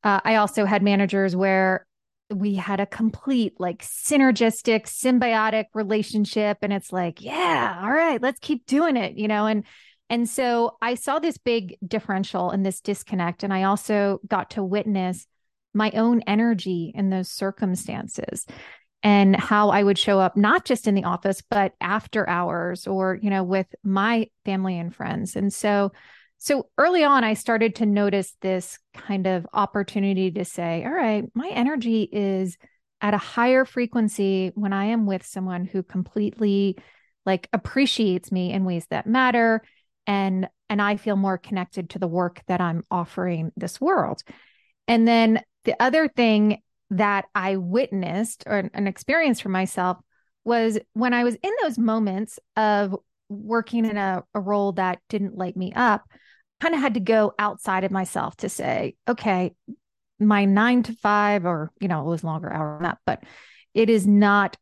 Uh, 0.04 0.20
I 0.24 0.36
also 0.36 0.66
had 0.66 0.84
managers 0.84 1.36
where 1.36 1.86
we 2.34 2.56
had 2.56 2.80
a 2.80 2.86
complete 2.86 3.54
like 3.60 3.84
synergistic 3.84 4.86
symbiotic 4.86 5.66
relationship 5.74 6.58
and 6.62 6.72
it's 6.72 6.92
like 6.92 7.22
yeah 7.22 7.80
all 7.84 7.92
right 7.92 8.22
let's 8.22 8.40
keep 8.40 8.66
doing 8.66 8.96
it 8.96 9.18
you 9.18 9.28
know 9.28 9.46
and 9.46 9.66
and 10.10 10.30
so 10.30 10.78
i 10.82 10.96
saw 10.96 11.20
this 11.20 11.38
big 11.38 11.78
differential 11.86 12.50
and 12.50 12.66
this 12.66 12.80
disconnect 12.80 13.44
and 13.44 13.54
i 13.54 13.64
also 13.64 14.20
got 14.28 14.52
to 14.52 14.64
witness 14.64 15.28
my 15.74 15.92
own 15.92 16.22
energy 16.28 16.92
in 16.96 17.10
those 17.10 17.30
circumstances 17.30 18.46
and 19.04 19.36
how 19.36 19.70
i 19.70 19.84
would 19.84 19.98
show 19.98 20.20
up 20.20 20.38
not 20.38 20.64
just 20.64 20.88
in 20.88 20.96
the 20.96 21.04
office 21.04 21.42
but 21.50 21.74
after 21.82 22.28
hours 22.30 22.88
or 22.88 23.20
you 23.22 23.30
know 23.30 23.44
with 23.44 23.68
my 23.84 24.28
family 24.46 24.78
and 24.78 24.96
friends 24.96 25.36
and 25.36 25.52
so 25.52 25.92
so 26.44 26.70
early 26.76 27.04
on, 27.04 27.24
I 27.24 27.36
started 27.36 27.76
to 27.76 27.86
notice 27.86 28.36
this 28.42 28.80
kind 28.96 29.28
of 29.28 29.46
opportunity 29.54 30.32
to 30.32 30.44
say, 30.44 30.84
all 30.84 30.92
right, 30.92 31.24
my 31.36 31.48
energy 31.50 32.10
is 32.12 32.58
at 33.00 33.14
a 33.14 33.20
higher 33.20 33.64
frequency 33.64 34.52
when 34.56 34.74
I 34.74 34.86
am 34.86 35.06
with 35.06 35.24
someone 35.24 35.66
who 35.66 35.84
completely 35.84 36.80
like 37.28 37.48
appreciates 37.54 38.32
me 38.32 38.52
in 38.52 38.66
ways 38.66 38.88
that 38.90 39.06
matter 39.06 39.62
and 40.08 40.50
and 40.68 40.82
I 40.82 40.98
feel 40.98 41.16
more 41.16 41.38
connected 41.38 41.92
to 41.92 42.00
the 42.00 42.08
work 42.08 42.42
that 42.48 42.60
I'm 42.60 42.82
offering 42.90 43.52
this 43.56 43.80
world. 43.80 44.24
And 44.88 45.08
then 45.08 45.44
the 45.66 45.76
other 45.80 46.08
thing 46.08 46.64
that 46.90 47.26
I 47.36 47.58
witnessed 47.58 48.46
or 48.48 48.68
an 48.74 48.88
experience 48.88 49.40
for 49.42 49.50
myself 49.50 50.00
was 50.44 50.80
when 50.94 51.14
I 51.14 51.24
was 51.24 51.36
in 51.36 51.52
those 51.62 51.78
moments 51.78 52.40
of 52.58 52.96
working 53.30 53.86
in 53.86 53.98
a, 53.98 54.24
a 54.34 54.40
role 54.40 54.72
that 54.74 55.02
didn't 55.08 55.38
light 55.38 55.56
me 55.56 55.72
up, 55.76 56.10
kind 56.62 56.76
of 56.76 56.82
had 56.82 56.94
to 56.94 57.00
go 57.00 57.34
outside 57.40 57.84
of 57.84 57.92
myself 57.92 58.38
to 58.38 58.50
say, 58.50 58.96
okay, 59.08 59.54
my 60.20 60.46
nine 60.46 60.84
to 60.84 60.94
five, 60.94 61.46
or, 61.46 61.72
you 61.80 61.88
know, 61.88 62.02
it 62.02 62.10
was 62.10 62.24
longer 62.24 62.52
hour 62.52 62.78
than 62.78 62.84
that, 62.84 63.00
but 63.06 63.24
it 63.74 63.90
is 63.90 64.06
not 64.06 64.56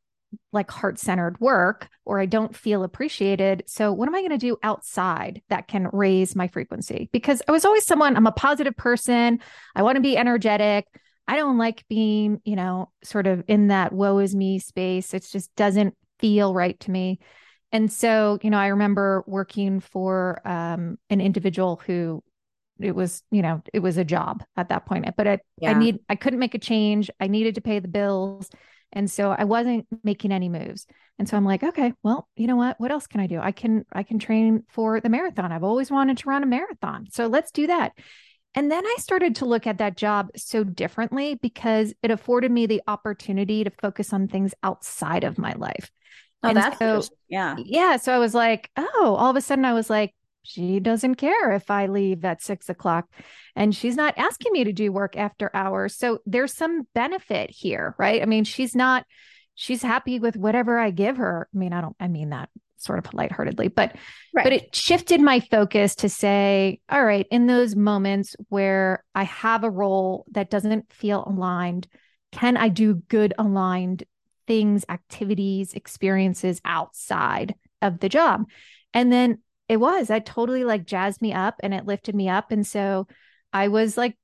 like 0.53 0.69
heart 0.71 0.99
centered 0.99 1.39
work 1.41 1.89
or 2.05 2.19
I 2.19 2.25
don't 2.25 2.55
feel 2.55 2.83
appreciated. 2.83 3.63
So, 3.67 3.91
what 3.91 4.07
am 4.07 4.15
I 4.15 4.19
going 4.19 4.31
to 4.31 4.37
do 4.37 4.57
outside 4.63 5.41
that 5.49 5.67
can 5.67 5.89
raise 5.91 6.35
my 6.35 6.47
frequency? 6.47 7.09
Because 7.11 7.41
I 7.47 7.51
was 7.51 7.65
always 7.65 7.85
someone, 7.85 8.15
I'm 8.15 8.27
a 8.27 8.31
positive 8.31 8.77
person. 8.77 9.39
I 9.75 9.83
want 9.83 9.95
to 9.95 10.01
be 10.01 10.17
energetic. 10.17 10.85
I 11.27 11.35
don't 11.35 11.57
like 11.57 11.83
being, 11.89 12.41
you 12.45 12.55
know, 12.55 12.91
sort 13.03 13.27
of 13.27 13.43
in 13.47 13.67
that 13.67 13.91
woe 13.91 14.19
is 14.19 14.35
me 14.35 14.59
space. 14.59 15.13
It 15.13 15.27
just 15.29 15.53
doesn't 15.55 15.95
feel 16.19 16.53
right 16.53 16.79
to 16.81 16.91
me. 16.91 17.19
And 17.71 17.91
so, 17.91 18.39
you 18.41 18.49
know, 18.49 18.57
I 18.57 18.67
remember 18.67 19.23
working 19.27 19.79
for 19.79 20.41
um, 20.45 20.97
an 21.09 21.21
individual 21.21 21.81
who 21.85 22.23
it 22.79 22.95
was, 22.95 23.21
you 23.31 23.41
know, 23.41 23.61
it 23.73 23.79
was 23.79 23.97
a 23.97 24.03
job 24.03 24.43
at 24.57 24.69
that 24.69 24.85
point. 24.85 25.05
But 25.15 25.27
I, 25.27 25.39
yeah. 25.59 25.71
I 25.71 25.73
need, 25.73 25.99
I 26.09 26.15
couldn't 26.15 26.39
make 26.39 26.55
a 26.55 26.59
change. 26.59 27.09
I 27.19 27.27
needed 27.27 27.55
to 27.55 27.61
pay 27.61 27.79
the 27.79 27.87
bills. 27.87 28.49
And 28.91 29.11
so 29.11 29.31
I 29.31 29.43
wasn't 29.43 29.85
making 30.03 30.31
any 30.31 30.49
moves. 30.49 30.87
And 31.19 31.29
so 31.29 31.37
I'm 31.37 31.45
like, 31.45 31.61
okay, 31.61 31.93
well, 32.01 32.27
you 32.35 32.47
know 32.47 32.55
what? 32.55 32.79
What 32.79 32.91
else 32.91 33.05
can 33.05 33.19
I 33.19 33.27
do? 33.27 33.39
I 33.39 33.51
can, 33.51 33.85
I 33.91 34.03
can 34.03 34.17
train 34.17 34.63
for 34.69 34.99
the 34.99 35.09
marathon. 35.09 35.51
I've 35.51 35.63
always 35.63 35.91
wanted 35.91 36.17
to 36.19 36.29
run 36.29 36.41
a 36.41 36.47
marathon. 36.47 37.07
So 37.11 37.27
let's 37.27 37.51
do 37.51 37.67
that. 37.67 37.91
And 38.55 38.71
then 38.71 38.83
I 38.83 38.95
started 38.97 39.35
to 39.35 39.45
look 39.45 39.67
at 39.67 39.77
that 39.77 39.95
job 39.95 40.29
so 40.35 40.63
differently 40.63 41.35
because 41.35 41.93
it 42.01 42.09
afforded 42.09 42.51
me 42.51 42.65
the 42.65 42.81
opportunity 42.87 43.63
to 43.63 43.69
focus 43.69 44.11
on 44.11 44.27
things 44.27 44.55
outside 44.63 45.23
of 45.23 45.37
my 45.37 45.53
life. 45.53 45.91
Oh, 46.43 46.49
and 46.49 46.57
that's 46.57 46.77
so, 46.79 47.01
yeah. 47.27 47.55
Yeah. 47.57 47.97
So 47.97 48.13
I 48.13 48.17
was 48.17 48.33
like, 48.33 48.69
oh, 48.77 49.15
all 49.17 49.29
of 49.29 49.35
a 49.35 49.41
sudden 49.41 49.65
I 49.65 49.73
was 49.73 49.89
like, 49.89 50.13
she 50.43 50.79
doesn't 50.79 51.15
care 51.15 51.51
if 51.51 51.69
I 51.69 51.87
leave 51.87 52.23
at 52.23 52.41
six 52.41 52.69
o'clock 52.69 53.07
and 53.55 53.75
she's 53.75 53.95
not 53.95 54.17
asking 54.17 54.53
me 54.53 54.63
to 54.63 54.73
do 54.73 54.91
work 54.91 55.17
after 55.17 55.51
hours. 55.53 55.95
So 55.95 56.19
there's 56.25 56.53
some 56.53 56.87
benefit 56.95 57.51
here, 57.51 57.93
right? 57.99 58.21
I 58.21 58.25
mean, 58.25 58.45
she's 58.45 58.75
not, 58.75 59.05
she's 59.55 59.83
happy 59.83 60.19
with 60.19 60.37
whatever 60.37 60.79
I 60.79 60.91
give 60.91 61.17
her. 61.17 61.49
I 61.53 61.57
mean, 61.57 61.73
I 61.73 61.81
don't, 61.81 61.95
I 61.99 62.07
mean 62.07 62.29
that 62.29 62.49
sort 62.77 62.99
of 62.99 63.13
lightheartedly, 63.13 63.67
but, 63.67 63.95
right. 64.33 64.43
but 64.45 64.53
it 64.53 64.73
shifted 64.73 65.19
my 65.19 65.41
focus 65.41 65.95
to 65.95 66.09
say, 66.09 66.79
all 66.89 67.03
right, 67.03 67.27
in 67.29 67.45
those 67.45 67.75
moments 67.75 68.37
where 68.47 69.03
I 69.13 69.23
have 69.23 69.65
a 69.65 69.69
role 69.69 70.25
that 70.31 70.49
doesn't 70.49 70.91
feel 70.91 71.25
aligned, 71.27 71.87
can 72.31 72.55
I 72.55 72.69
do 72.69 72.95
good 72.95 73.33
aligned 73.37 74.05
things, 74.49 74.83
activities, 74.89 75.73
experiences 75.75 76.59
outside 76.65 77.53
of 77.83 77.99
the 77.99 78.09
job. 78.09 78.45
And 78.95 79.13
then 79.13 79.43
it 79.67 79.77
was, 79.77 80.07
that 80.07 80.25
totally 80.25 80.63
like 80.63 80.87
jazzed 80.87 81.21
me 81.21 81.31
up 81.33 81.59
and 81.61 81.71
it 81.71 81.85
lifted 81.85 82.15
me 82.15 82.29
up. 82.29 82.51
And 82.51 82.65
so 82.65 83.05
I 83.53 83.67
was 83.67 83.95
like 83.95 84.17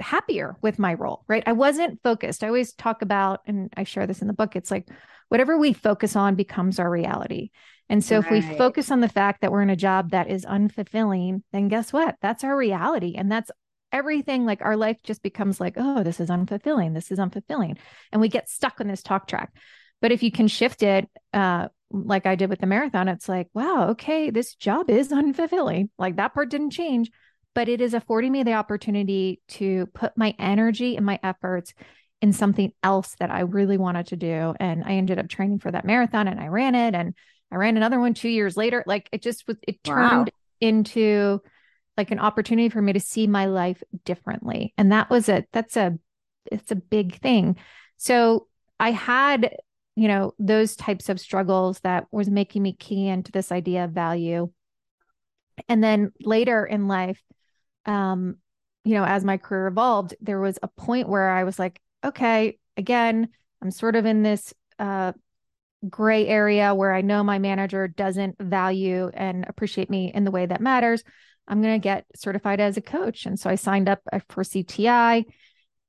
happier 0.00 0.56
with 0.62 0.78
my 0.78 0.94
role, 0.94 1.22
right? 1.28 1.42
I 1.46 1.52
wasn't 1.52 2.00
focused. 2.02 2.42
I 2.42 2.46
always 2.46 2.72
talk 2.72 3.02
about, 3.02 3.40
and 3.46 3.70
I 3.76 3.84
share 3.84 4.06
this 4.06 4.22
in 4.22 4.26
the 4.26 4.32
book, 4.32 4.56
it's 4.56 4.70
like 4.70 4.88
whatever 5.28 5.58
we 5.58 5.74
focus 5.74 6.16
on 6.16 6.34
becomes 6.34 6.78
our 6.78 6.90
reality. 6.90 7.50
And 7.90 8.02
so 8.02 8.22
right. 8.22 8.32
if 8.32 8.48
we 8.48 8.56
focus 8.56 8.90
on 8.90 9.00
the 9.00 9.08
fact 9.10 9.42
that 9.42 9.52
we're 9.52 9.60
in 9.60 9.68
a 9.68 9.76
job 9.76 10.12
that 10.12 10.30
is 10.30 10.46
unfulfilling, 10.46 11.42
then 11.52 11.68
guess 11.68 11.92
what? 11.92 12.16
That's 12.22 12.42
our 12.42 12.56
reality. 12.56 13.16
And 13.18 13.30
that's 13.30 13.50
everything 13.92 14.44
like 14.44 14.62
our 14.62 14.76
life 14.76 14.98
just 15.02 15.22
becomes 15.22 15.60
like, 15.60 15.74
oh, 15.76 16.02
this 16.02 16.20
is 16.20 16.28
unfulfilling. 16.28 16.94
This 16.94 17.10
is 17.10 17.18
unfulfilling. 17.18 17.78
And 18.12 18.20
we 18.20 18.28
get 18.28 18.48
stuck 18.48 18.80
on 18.80 18.88
this 18.88 19.02
talk 19.02 19.26
track. 19.26 19.52
But 20.00 20.12
if 20.12 20.22
you 20.22 20.30
can 20.30 20.48
shift 20.48 20.82
it, 20.82 21.08
uh, 21.32 21.68
like 21.90 22.26
I 22.26 22.34
did 22.34 22.50
with 22.50 22.60
the 22.60 22.66
marathon, 22.66 23.08
it's 23.08 23.28
like, 23.28 23.48
wow, 23.54 23.88
okay, 23.90 24.30
this 24.30 24.54
job 24.54 24.90
is 24.90 25.08
unfulfilling. 25.12 25.88
Like 25.98 26.16
that 26.16 26.34
part 26.34 26.50
didn't 26.50 26.70
change, 26.70 27.10
but 27.54 27.68
it 27.68 27.80
is 27.80 27.94
affording 27.94 28.32
me 28.32 28.42
the 28.42 28.54
opportunity 28.54 29.40
to 29.48 29.86
put 29.86 30.16
my 30.16 30.34
energy 30.38 30.96
and 30.96 31.06
my 31.06 31.18
efforts 31.22 31.74
in 32.20 32.32
something 32.32 32.72
else 32.82 33.14
that 33.20 33.30
I 33.30 33.40
really 33.40 33.78
wanted 33.78 34.08
to 34.08 34.16
do. 34.16 34.54
And 34.58 34.84
I 34.84 34.92
ended 34.92 35.18
up 35.18 35.28
training 35.28 35.60
for 35.60 35.70
that 35.70 35.84
marathon 35.84 36.28
and 36.28 36.40
I 36.40 36.48
ran 36.48 36.74
it 36.74 36.94
and 36.94 37.14
I 37.50 37.56
ran 37.56 37.76
another 37.76 38.00
one 38.00 38.14
two 38.14 38.28
years 38.28 38.56
later. 38.56 38.82
Like 38.86 39.08
it 39.12 39.22
just 39.22 39.46
was, 39.46 39.56
it 39.66 39.82
turned 39.82 40.26
wow. 40.26 40.26
into 40.60 41.40
like 41.98 42.10
an 42.10 42.20
opportunity 42.20 42.68
for 42.68 42.80
me 42.80 42.94
to 42.94 43.00
see 43.00 43.26
my 43.26 43.46
life 43.46 43.82
differently. 44.04 44.72
And 44.78 44.92
that 44.92 45.10
was 45.10 45.28
a 45.28 45.44
that's 45.52 45.76
a 45.76 45.98
it's 46.50 46.70
a 46.70 46.76
big 46.76 47.20
thing. 47.20 47.56
So 47.98 48.46
I 48.80 48.92
had, 48.92 49.56
you 49.96 50.08
know, 50.08 50.32
those 50.38 50.76
types 50.76 51.08
of 51.08 51.20
struggles 51.20 51.80
that 51.80 52.06
was 52.10 52.30
making 52.30 52.62
me 52.62 52.72
key 52.72 53.08
into 53.08 53.32
this 53.32 53.52
idea 53.52 53.84
of 53.84 53.90
value. 53.90 54.50
And 55.68 55.82
then 55.82 56.12
later 56.20 56.64
in 56.64 56.86
life, 56.86 57.20
um, 57.84 58.36
you 58.84 58.94
know, 58.94 59.04
as 59.04 59.24
my 59.24 59.36
career 59.36 59.66
evolved, 59.66 60.14
there 60.20 60.40
was 60.40 60.58
a 60.62 60.68
point 60.68 61.08
where 61.08 61.28
I 61.28 61.44
was 61.44 61.58
like, 61.58 61.80
okay, 62.04 62.58
again, 62.76 63.28
I'm 63.60 63.72
sort 63.72 63.96
of 63.96 64.06
in 64.06 64.22
this 64.22 64.54
uh 64.78 65.12
gray 65.88 66.26
area 66.26 66.74
where 66.74 66.92
I 66.92 67.02
know 67.02 67.22
my 67.22 67.38
manager 67.38 67.86
doesn't 67.86 68.36
value 68.40 69.10
and 69.14 69.44
appreciate 69.48 69.90
me 69.90 70.12
in 70.12 70.24
the 70.24 70.30
way 70.30 70.46
that 70.46 70.60
matters. 70.60 71.04
I'm 71.48 71.62
going 71.62 71.80
to 71.80 71.82
get 71.82 72.04
certified 72.14 72.60
as 72.60 72.76
a 72.76 72.82
coach. 72.82 73.26
And 73.26 73.38
so 73.38 73.50
I 73.50 73.54
signed 73.54 73.88
up 73.88 74.00
uh, 74.12 74.20
for 74.28 74.44
CTI 74.44 75.24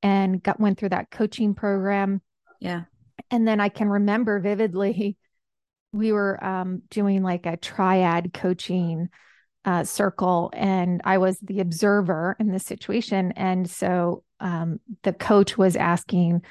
and 0.02 0.42
got 0.42 0.60
went 0.60 0.80
through 0.80 0.90
that 0.90 1.12
coaching 1.12 1.54
program. 1.54 2.22
Yeah. 2.60 2.84
And 3.30 3.48
then 3.48 3.60
I 3.60 3.70
can 3.70 3.90
remember 3.90 4.40
vividly 4.40 5.18
we 5.92 6.12
were 6.12 6.44
um, 6.44 6.84
doing 6.90 7.24
like 7.24 7.46
a 7.46 7.58
triad 7.58 8.34
coaching 8.34 9.10
uh, 9.66 9.84
circle 9.84 10.52
and 10.54 11.02
I 11.04 11.18
was 11.18 11.40
the 11.40 11.60
observer 11.60 12.36
in 12.40 12.52
this 12.52 12.64
situation. 12.64 13.34
And 13.36 13.70
so 13.70 14.24
um, 14.40 14.80
the 15.04 15.14
coach 15.14 15.58
was 15.58 15.76
asking 15.76 16.44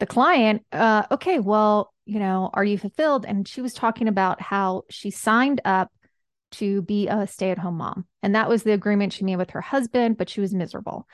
the 0.00 0.06
client, 0.06 0.64
uh, 0.72 1.04
okay, 1.10 1.38
well, 1.38 1.94
you 2.04 2.18
know, 2.18 2.50
are 2.52 2.64
you 2.64 2.78
fulfilled? 2.78 3.24
And 3.26 3.46
she 3.46 3.62
was 3.62 3.74
talking 3.74 4.08
about 4.08 4.40
how 4.40 4.82
she 4.90 5.10
signed 5.10 5.60
up 5.64 5.90
to 6.52 6.82
be 6.82 7.08
a 7.08 7.26
stay 7.26 7.50
at 7.50 7.58
home 7.58 7.76
mom. 7.76 8.06
And 8.22 8.34
that 8.34 8.48
was 8.48 8.62
the 8.62 8.72
agreement 8.72 9.12
she 9.12 9.24
made 9.24 9.36
with 9.36 9.50
her 9.50 9.60
husband, 9.60 10.16
but 10.16 10.28
she 10.28 10.40
was 10.40 10.54
miserable. 10.54 11.06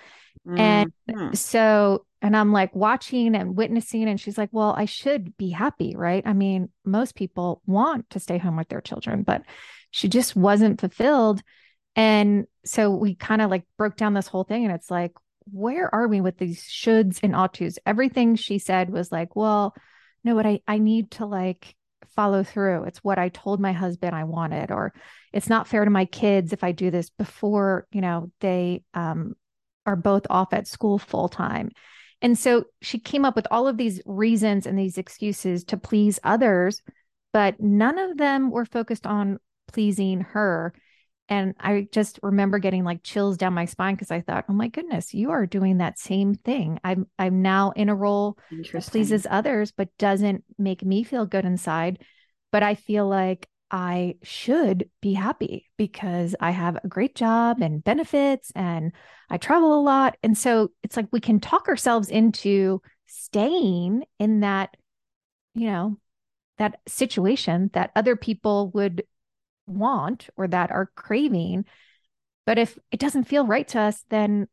Mm-hmm. 0.46 0.58
And 0.58 1.38
so, 1.38 2.04
and 2.22 2.36
I'm 2.36 2.52
like 2.52 2.74
watching 2.74 3.34
and 3.34 3.56
witnessing, 3.56 4.08
and 4.08 4.20
she's 4.20 4.38
like, 4.38 4.50
Well, 4.52 4.74
I 4.76 4.84
should 4.84 5.36
be 5.36 5.50
happy, 5.50 5.94
right? 5.96 6.22
I 6.26 6.32
mean, 6.32 6.70
most 6.84 7.14
people 7.14 7.62
want 7.66 8.08
to 8.10 8.20
stay 8.20 8.38
home 8.38 8.56
with 8.56 8.68
their 8.68 8.80
children, 8.80 9.22
but 9.22 9.42
she 9.90 10.08
just 10.08 10.36
wasn't 10.36 10.80
fulfilled. 10.80 11.42
And 11.94 12.46
so 12.64 12.90
we 12.90 13.14
kind 13.14 13.40
of 13.40 13.50
like 13.50 13.64
broke 13.78 13.96
down 13.96 14.14
this 14.14 14.28
whole 14.28 14.44
thing, 14.44 14.64
and 14.64 14.74
it's 14.74 14.90
like, 14.90 15.12
where 15.52 15.94
are 15.94 16.08
we 16.08 16.20
with 16.20 16.38
these 16.38 16.62
shoulds 16.62 17.20
and 17.22 17.34
ought 17.34 17.54
tos? 17.54 17.78
Everything 17.86 18.36
she 18.36 18.58
said 18.58 18.90
was 18.90 19.12
like, 19.12 19.36
Well, 19.36 19.74
no, 20.24 20.34
but 20.34 20.46
I, 20.46 20.60
I 20.66 20.78
need 20.78 21.12
to 21.12 21.26
like 21.26 21.74
follow 22.14 22.42
through. 22.42 22.84
It's 22.84 23.04
what 23.04 23.18
I 23.18 23.28
told 23.28 23.60
my 23.60 23.72
husband 23.72 24.14
I 24.14 24.24
wanted, 24.24 24.70
or 24.70 24.92
it's 25.36 25.50
not 25.50 25.68
fair 25.68 25.84
to 25.84 25.90
my 25.90 26.06
kids 26.06 26.54
if 26.54 26.64
I 26.64 26.72
do 26.72 26.90
this 26.90 27.10
before, 27.10 27.86
you 27.92 28.00
know, 28.00 28.32
they 28.40 28.82
um, 28.94 29.34
are 29.84 29.94
both 29.94 30.26
off 30.30 30.54
at 30.54 30.66
school 30.66 30.98
full 30.98 31.28
time. 31.28 31.72
And 32.22 32.38
so 32.38 32.64
she 32.80 32.98
came 32.98 33.26
up 33.26 33.36
with 33.36 33.46
all 33.50 33.68
of 33.68 33.76
these 33.76 34.00
reasons 34.06 34.64
and 34.64 34.78
these 34.78 34.96
excuses 34.96 35.64
to 35.64 35.76
please 35.76 36.18
others, 36.24 36.80
but 37.34 37.60
none 37.60 37.98
of 37.98 38.16
them 38.16 38.50
were 38.50 38.64
focused 38.64 39.06
on 39.06 39.38
pleasing 39.70 40.22
her. 40.22 40.72
And 41.28 41.54
I 41.60 41.86
just 41.92 42.18
remember 42.22 42.58
getting 42.58 42.84
like 42.84 43.02
chills 43.02 43.36
down 43.36 43.52
my 43.52 43.66
spine 43.66 43.94
because 43.94 44.10
I 44.10 44.22
thought, 44.22 44.46
oh 44.48 44.54
my 44.54 44.68
goodness, 44.68 45.12
you 45.12 45.32
are 45.32 45.44
doing 45.44 45.78
that 45.78 45.98
same 45.98 46.34
thing. 46.34 46.80
I'm 46.82 47.08
I'm 47.18 47.42
now 47.42 47.72
in 47.76 47.90
a 47.90 47.94
role 47.94 48.38
that 48.72 48.86
pleases 48.90 49.26
others, 49.28 49.70
but 49.70 49.94
doesn't 49.98 50.44
make 50.56 50.82
me 50.82 51.04
feel 51.04 51.26
good 51.26 51.44
inside. 51.44 52.02
But 52.52 52.62
I 52.62 52.74
feel 52.74 53.06
like 53.06 53.50
I 53.70 54.16
should 54.22 54.88
be 55.00 55.14
happy 55.14 55.68
because 55.76 56.36
I 56.38 56.52
have 56.52 56.76
a 56.76 56.88
great 56.88 57.14
job 57.14 57.60
and 57.60 57.82
benefits 57.82 58.52
and 58.54 58.92
I 59.28 59.38
travel 59.38 59.78
a 59.78 59.82
lot. 59.82 60.16
And 60.22 60.38
so 60.38 60.70
it's 60.82 60.96
like 60.96 61.08
we 61.10 61.20
can 61.20 61.40
talk 61.40 61.68
ourselves 61.68 62.08
into 62.08 62.80
staying 63.06 64.04
in 64.18 64.40
that, 64.40 64.76
you 65.54 65.66
know, 65.66 65.98
that 66.58 66.80
situation 66.86 67.70
that 67.72 67.90
other 67.96 68.16
people 68.16 68.70
would 68.70 69.02
want 69.66 70.28
or 70.36 70.46
that 70.48 70.70
are 70.70 70.90
craving. 70.94 71.64
But 72.44 72.58
if 72.58 72.78
it 72.92 73.00
doesn't 73.00 73.24
feel 73.24 73.46
right 73.46 73.66
to 73.68 73.80
us, 73.80 74.04
then 74.10 74.46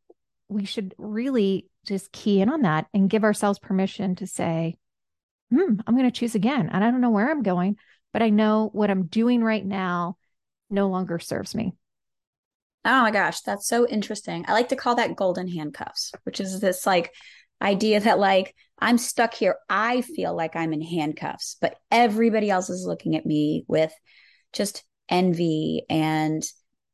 we 0.49 0.65
should 0.65 0.95
really 0.97 1.69
just 1.85 2.11
key 2.11 2.41
in 2.41 2.49
on 2.49 2.63
that 2.63 2.87
and 2.93 3.09
give 3.09 3.23
ourselves 3.23 3.59
permission 3.59 4.15
to 4.15 4.27
say, 4.27 4.75
hmm, 5.51 5.75
I'm 5.85 5.95
going 5.95 6.09
to 6.09 6.19
choose 6.19 6.35
again. 6.35 6.69
And 6.71 6.83
I 6.83 6.89
don't 6.89 7.01
know 7.01 7.11
where 7.11 7.29
I'm 7.29 7.43
going, 7.43 7.77
but 8.13 8.21
I 8.21 8.29
know 8.29 8.69
what 8.71 8.89
I'm 8.89 9.07
doing 9.07 9.43
right 9.43 9.65
now 9.65 10.17
no 10.69 10.87
longer 10.87 11.19
serves 11.19 11.53
me. 11.53 11.73
Oh 12.85 13.01
my 13.01 13.11
gosh, 13.11 13.41
that's 13.41 13.67
so 13.67 13.87
interesting. 13.87 14.45
I 14.47 14.53
like 14.53 14.69
to 14.69 14.75
call 14.75 14.95
that 14.95 15.15
golden 15.15 15.47
handcuffs, 15.47 16.11
which 16.23 16.39
is 16.39 16.59
this 16.59 16.85
like 16.85 17.13
idea 17.61 17.99
that 18.01 18.19
like 18.19 18.55
I'm 18.77 18.97
stuck 18.97 19.33
here. 19.33 19.55
I 19.69 20.01
feel 20.01 20.35
like 20.35 20.55
I'm 20.55 20.73
in 20.73 20.81
handcuffs, 20.81 21.57
but 21.61 21.77
everybody 21.89 22.49
else 22.49 22.69
is 22.69 22.85
looking 22.85 23.15
at 23.15 23.25
me 23.25 23.63
with 23.67 23.93
just 24.51 24.83
envy 25.09 25.83
and 25.89 26.43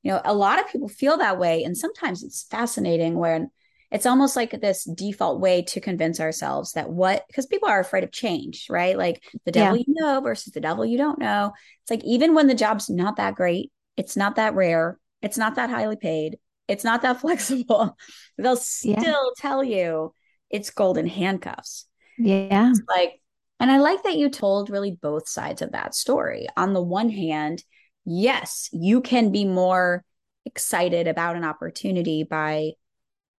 you 0.02 0.12
know 0.12 0.22
a 0.26 0.34
lot 0.34 0.60
of 0.60 0.72
people 0.72 0.88
feel 0.88 1.18
that 1.18 1.38
way 1.38 1.64
and 1.64 1.78
sometimes 1.78 2.24
it's 2.24 2.44
fascinating 2.44 3.16
when 3.16 3.52
it's 3.92 4.06
almost 4.06 4.36
like 4.36 4.52
this 4.52 4.84
default 4.84 5.40
way 5.40 5.64
to 5.64 5.82
convince 5.82 6.20
ourselves 6.20 6.74
that 6.74 6.90
what 6.90 7.26
because 7.28 7.46
people 7.46 7.70
are 7.70 7.80
afraid 7.80 8.04
of 8.04 8.12
change 8.12 8.68
right? 8.70 8.98
Like 8.98 9.24
the 9.46 9.52
devil 9.52 9.78
yeah. 9.78 9.84
you 9.88 9.94
know 9.96 10.22
versus 10.22 10.54
the 10.54 10.62
devil 10.62 10.86
you 10.86 10.98
don't 10.98 11.20
know. 11.20 11.54
It's 11.84 11.92
like 11.92 12.04
even 12.04 12.34
when 12.34 12.48
the 12.48 12.56
job's 12.56 12.90
not 12.90 13.18
that 13.18 13.36
great 13.36 13.72
it's 13.98 14.16
not 14.16 14.36
that 14.36 14.56
rare 14.56 15.00
it's 15.22 15.38
not 15.38 15.56
that 15.56 15.70
highly 15.70 15.96
paid 15.98 16.38
it's 16.68 16.84
not 16.84 17.02
that 17.02 17.20
flexible 17.22 17.98
they'll 18.38 18.56
still 18.56 18.94
yeah. 19.04 19.22
tell 19.38 19.64
you 19.64 20.14
it's 20.50 20.70
golden 20.70 21.08
handcuffs. 21.08 21.86
Yeah. 22.18 22.70
It's 22.70 22.82
like 22.88 23.22
and 23.62 23.70
i 23.70 23.78
like 23.78 24.04
that 24.04 24.18
you 24.18 24.30
told 24.30 24.70
really 24.70 24.92
both 24.92 25.28
sides 25.28 25.62
of 25.62 25.72
that 25.72 25.96
story. 25.96 26.48
On 26.56 26.74
the 26.74 26.84
one 26.84 27.10
hand 27.10 27.64
yes, 28.06 28.70
you 28.72 29.02
can 29.02 29.32
be 29.32 29.46
more 29.46 30.04
excited 30.46 31.08
about 31.08 31.36
an 31.36 31.44
opportunity 31.44 32.24
by 32.24 32.72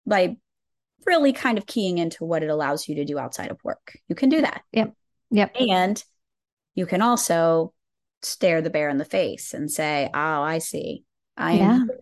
by 0.06 0.36
really 1.06 1.32
kind 1.32 1.58
of 1.58 1.66
keying 1.66 1.98
into 1.98 2.24
what 2.24 2.42
it 2.42 2.50
allows 2.50 2.88
you 2.88 2.96
to 2.96 3.04
do 3.04 3.18
outside 3.18 3.50
of 3.50 3.62
work. 3.64 3.96
You 4.08 4.14
can 4.14 4.28
do 4.28 4.40
that. 4.42 4.62
Yep. 4.72 4.94
Yep. 5.30 5.56
And 5.58 6.02
you 6.74 6.86
can 6.86 7.02
also 7.02 7.72
stare 8.22 8.62
the 8.62 8.70
bear 8.70 8.88
in 8.88 8.98
the 8.98 9.04
face 9.04 9.54
and 9.54 9.70
say, 9.70 10.10
"Oh, 10.12 10.42
I 10.42 10.58
see. 10.58 11.04
I 11.36 11.52
am 11.52 11.88
here, 11.88 11.98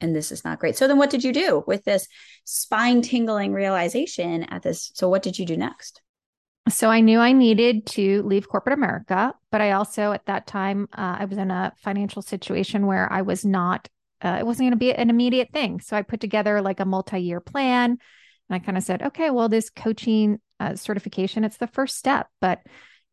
and 0.00 0.14
this 0.14 0.30
is 0.30 0.44
not 0.44 0.60
great." 0.60 0.76
So 0.76 0.86
then, 0.86 0.98
what 0.98 1.10
did 1.10 1.24
you 1.24 1.32
do 1.32 1.64
with 1.66 1.84
this 1.84 2.06
spine 2.44 3.02
tingling 3.02 3.52
realization 3.52 4.44
at 4.44 4.62
this? 4.62 4.92
So, 4.94 5.08
what 5.08 5.22
did 5.22 5.38
you 5.38 5.46
do 5.46 5.56
next? 5.56 6.00
So 6.68 6.88
I 6.88 7.00
knew 7.00 7.18
I 7.18 7.32
needed 7.32 7.86
to 7.86 8.22
leave 8.22 8.48
corporate 8.48 8.78
America, 8.78 9.34
but 9.50 9.60
I 9.60 9.72
also 9.72 10.12
at 10.12 10.26
that 10.26 10.46
time 10.46 10.88
uh, 10.96 11.16
I 11.18 11.24
was 11.24 11.36
in 11.36 11.50
a 11.50 11.72
financial 11.76 12.22
situation 12.22 12.86
where 12.86 13.12
I 13.12 13.22
was 13.22 13.44
not. 13.44 13.88
Uh, 14.22 14.36
it 14.38 14.46
wasn't 14.46 14.64
going 14.64 14.72
to 14.72 14.76
be 14.76 14.92
an 14.92 15.10
immediate 15.10 15.50
thing. 15.52 15.80
So 15.80 15.96
I 15.96 16.02
put 16.02 16.20
together 16.20 16.62
like 16.62 16.80
a 16.80 16.84
multi-year 16.84 17.40
plan, 17.40 17.90
and 17.90 17.98
I 18.50 18.58
kind 18.58 18.78
of 18.78 18.84
said, 18.84 19.02
okay, 19.02 19.30
well, 19.30 19.48
this 19.48 19.70
coaching 19.70 20.38
uh, 20.60 20.76
certification 20.76 21.42
it's 21.42 21.56
the 21.56 21.66
first 21.66 21.96
step, 21.96 22.28
but 22.40 22.60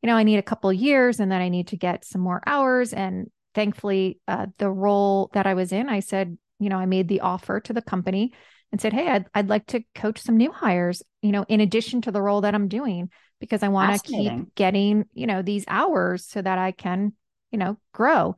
you 0.04 0.08
know 0.08 0.16
I 0.16 0.24
need 0.24 0.38
a 0.38 0.44
couple 0.44 0.72
years, 0.72 1.20
and 1.20 1.32
then 1.32 1.42
I 1.42 1.50
need 1.50 1.68
to 1.70 1.78
get 1.78 2.06
some 2.06 2.22
more 2.22 2.42
hours. 2.46 2.94
And 2.94 3.28
thankfully, 3.56 4.20
uh, 4.28 4.48
the 4.60 4.70
role 4.70 5.30
that 5.34 5.48
I 5.48 5.56
was 5.56 5.72
in, 5.72 5.90
I 5.90 6.02
said, 6.02 6.38
you 6.60 6.70
know, 6.70 6.78
I 6.78 6.86
made 6.86 7.08
the 7.08 7.22
offer 7.22 7.60
to 7.60 7.74
the 7.74 7.82
company 7.82 8.34
and 8.72 8.80
said, 8.80 8.94
hey, 8.94 9.10
I'd 9.10 9.26
I'd 9.34 9.50
like 9.50 9.66
to 9.68 9.84
coach 9.96 10.20
some 10.20 10.38
new 10.38 10.52
hires, 10.52 11.02
you 11.22 11.32
know, 11.32 11.46
in 11.48 11.60
addition 11.60 12.02
to 12.04 12.12
the 12.12 12.22
role 12.22 12.42
that 12.42 12.54
I'm 12.54 12.68
doing 12.68 13.10
because 13.40 13.64
I 13.64 13.70
want 13.70 13.92
to 13.92 14.08
keep 14.08 14.56
getting, 14.56 15.06
you 15.14 15.26
know, 15.26 15.42
these 15.42 15.66
hours 15.68 16.26
so 16.26 16.42
that 16.42 16.58
I 16.60 16.72
can, 16.72 17.14
you 17.52 17.58
know, 17.58 17.78
grow. 17.94 18.36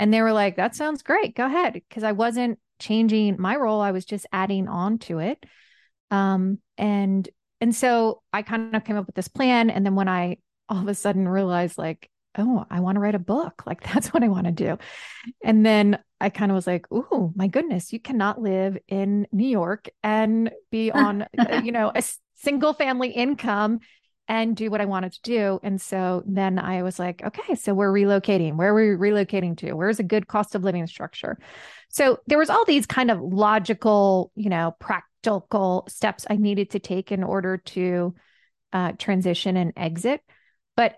And 0.00 0.14
they 0.14 0.22
were 0.22 0.32
like, 0.32 0.56
that 0.56 0.74
sounds 0.74 1.02
great. 1.02 1.36
Go 1.36 1.44
ahead. 1.44 1.74
Because 1.74 2.04
I 2.04 2.12
wasn't 2.12 2.58
changing 2.78 3.36
my 3.38 3.54
role. 3.54 3.82
I 3.82 3.90
was 3.90 4.06
just 4.06 4.26
adding 4.32 4.66
on 4.66 4.96
to 5.00 5.18
it. 5.18 5.44
Um, 6.10 6.58
and 6.78 7.28
and 7.60 7.76
so 7.76 8.22
I 8.32 8.40
kind 8.40 8.74
of 8.74 8.82
came 8.82 8.96
up 8.96 9.04
with 9.04 9.14
this 9.14 9.28
plan. 9.28 9.68
And 9.68 9.84
then 9.84 9.96
when 9.96 10.08
I 10.08 10.38
all 10.70 10.78
of 10.78 10.88
a 10.88 10.94
sudden 10.94 11.28
realized 11.28 11.76
like, 11.76 12.08
oh, 12.38 12.64
I 12.70 12.80
want 12.80 12.96
to 12.96 13.00
write 13.00 13.14
a 13.14 13.20
book. 13.20 13.62
Like 13.66 13.82
that's 13.82 14.08
what 14.08 14.24
I 14.24 14.28
want 14.28 14.46
to 14.46 14.52
do. 14.52 14.78
And 15.44 15.66
then 15.66 15.98
I 16.18 16.30
kind 16.30 16.50
of 16.50 16.54
was 16.54 16.66
like, 16.66 16.86
oh 16.90 17.30
my 17.36 17.48
goodness, 17.48 17.92
you 17.92 18.00
cannot 18.00 18.40
live 18.40 18.78
in 18.88 19.26
New 19.32 19.46
York 19.46 19.90
and 20.02 20.50
be 20.70 20.90
on, 20.92 21.26
uh, 21.38 21.60
you 21.62 21.72
know, 21.72 21.92
a 21.94 22.02
single 22.36 22.72
family 22.72 23.10
income 23.10 23.80
and 24.30 24.54
do 24.54 24.70
what 24.70 24.80
I 24.80 24.84
wanted 24.84 25.12
to 25.14 25.22
do. 25.22 25.58
And 25.64 25.80
so 25.80 26.22
then 26.24 26.60
I 26.60 26.84
was 26.84 27.00
like, 27.00 27.20
okay, 27.20 27.56
so 27.56 27.74
we're 27.74 27.92
relocating. 27.92 28.54
Where 28.54 28.70
are 28.70 28.96
we 28.96 29.10
relocating 29.10 29.56
to? 29.58 29.72
Where's 29.72 29.98
a 29.98 30.04
good 30.04 30.28
cost 30.28 30.54
of 30.54 30.62
living 30.62 30.86
structure? 30.86 31.36
So 31.88 32.20
there 32.28 32.38
was 32.38 32.48
all 32.48 32.64
these 32.64 32.86
kind 32.86 33.10
of 33.10 33.20
logical, 33.20 34.30
you 34.36 34.48
know, 34.48 34.76
practical 34.78 35.84
steps 35.88 36.26
I 36.30 36.36
needed 36.36 36.70
to 36.70 36.78
take 36.78 37.10
in 37.10 37.24
order 37.24 37.56
to 37.56 38.14
uh, 38.72 38.92
transition 38.92 39.56
and 39.56 39.72
exit. 39.76 40.22
But 40.76 40.94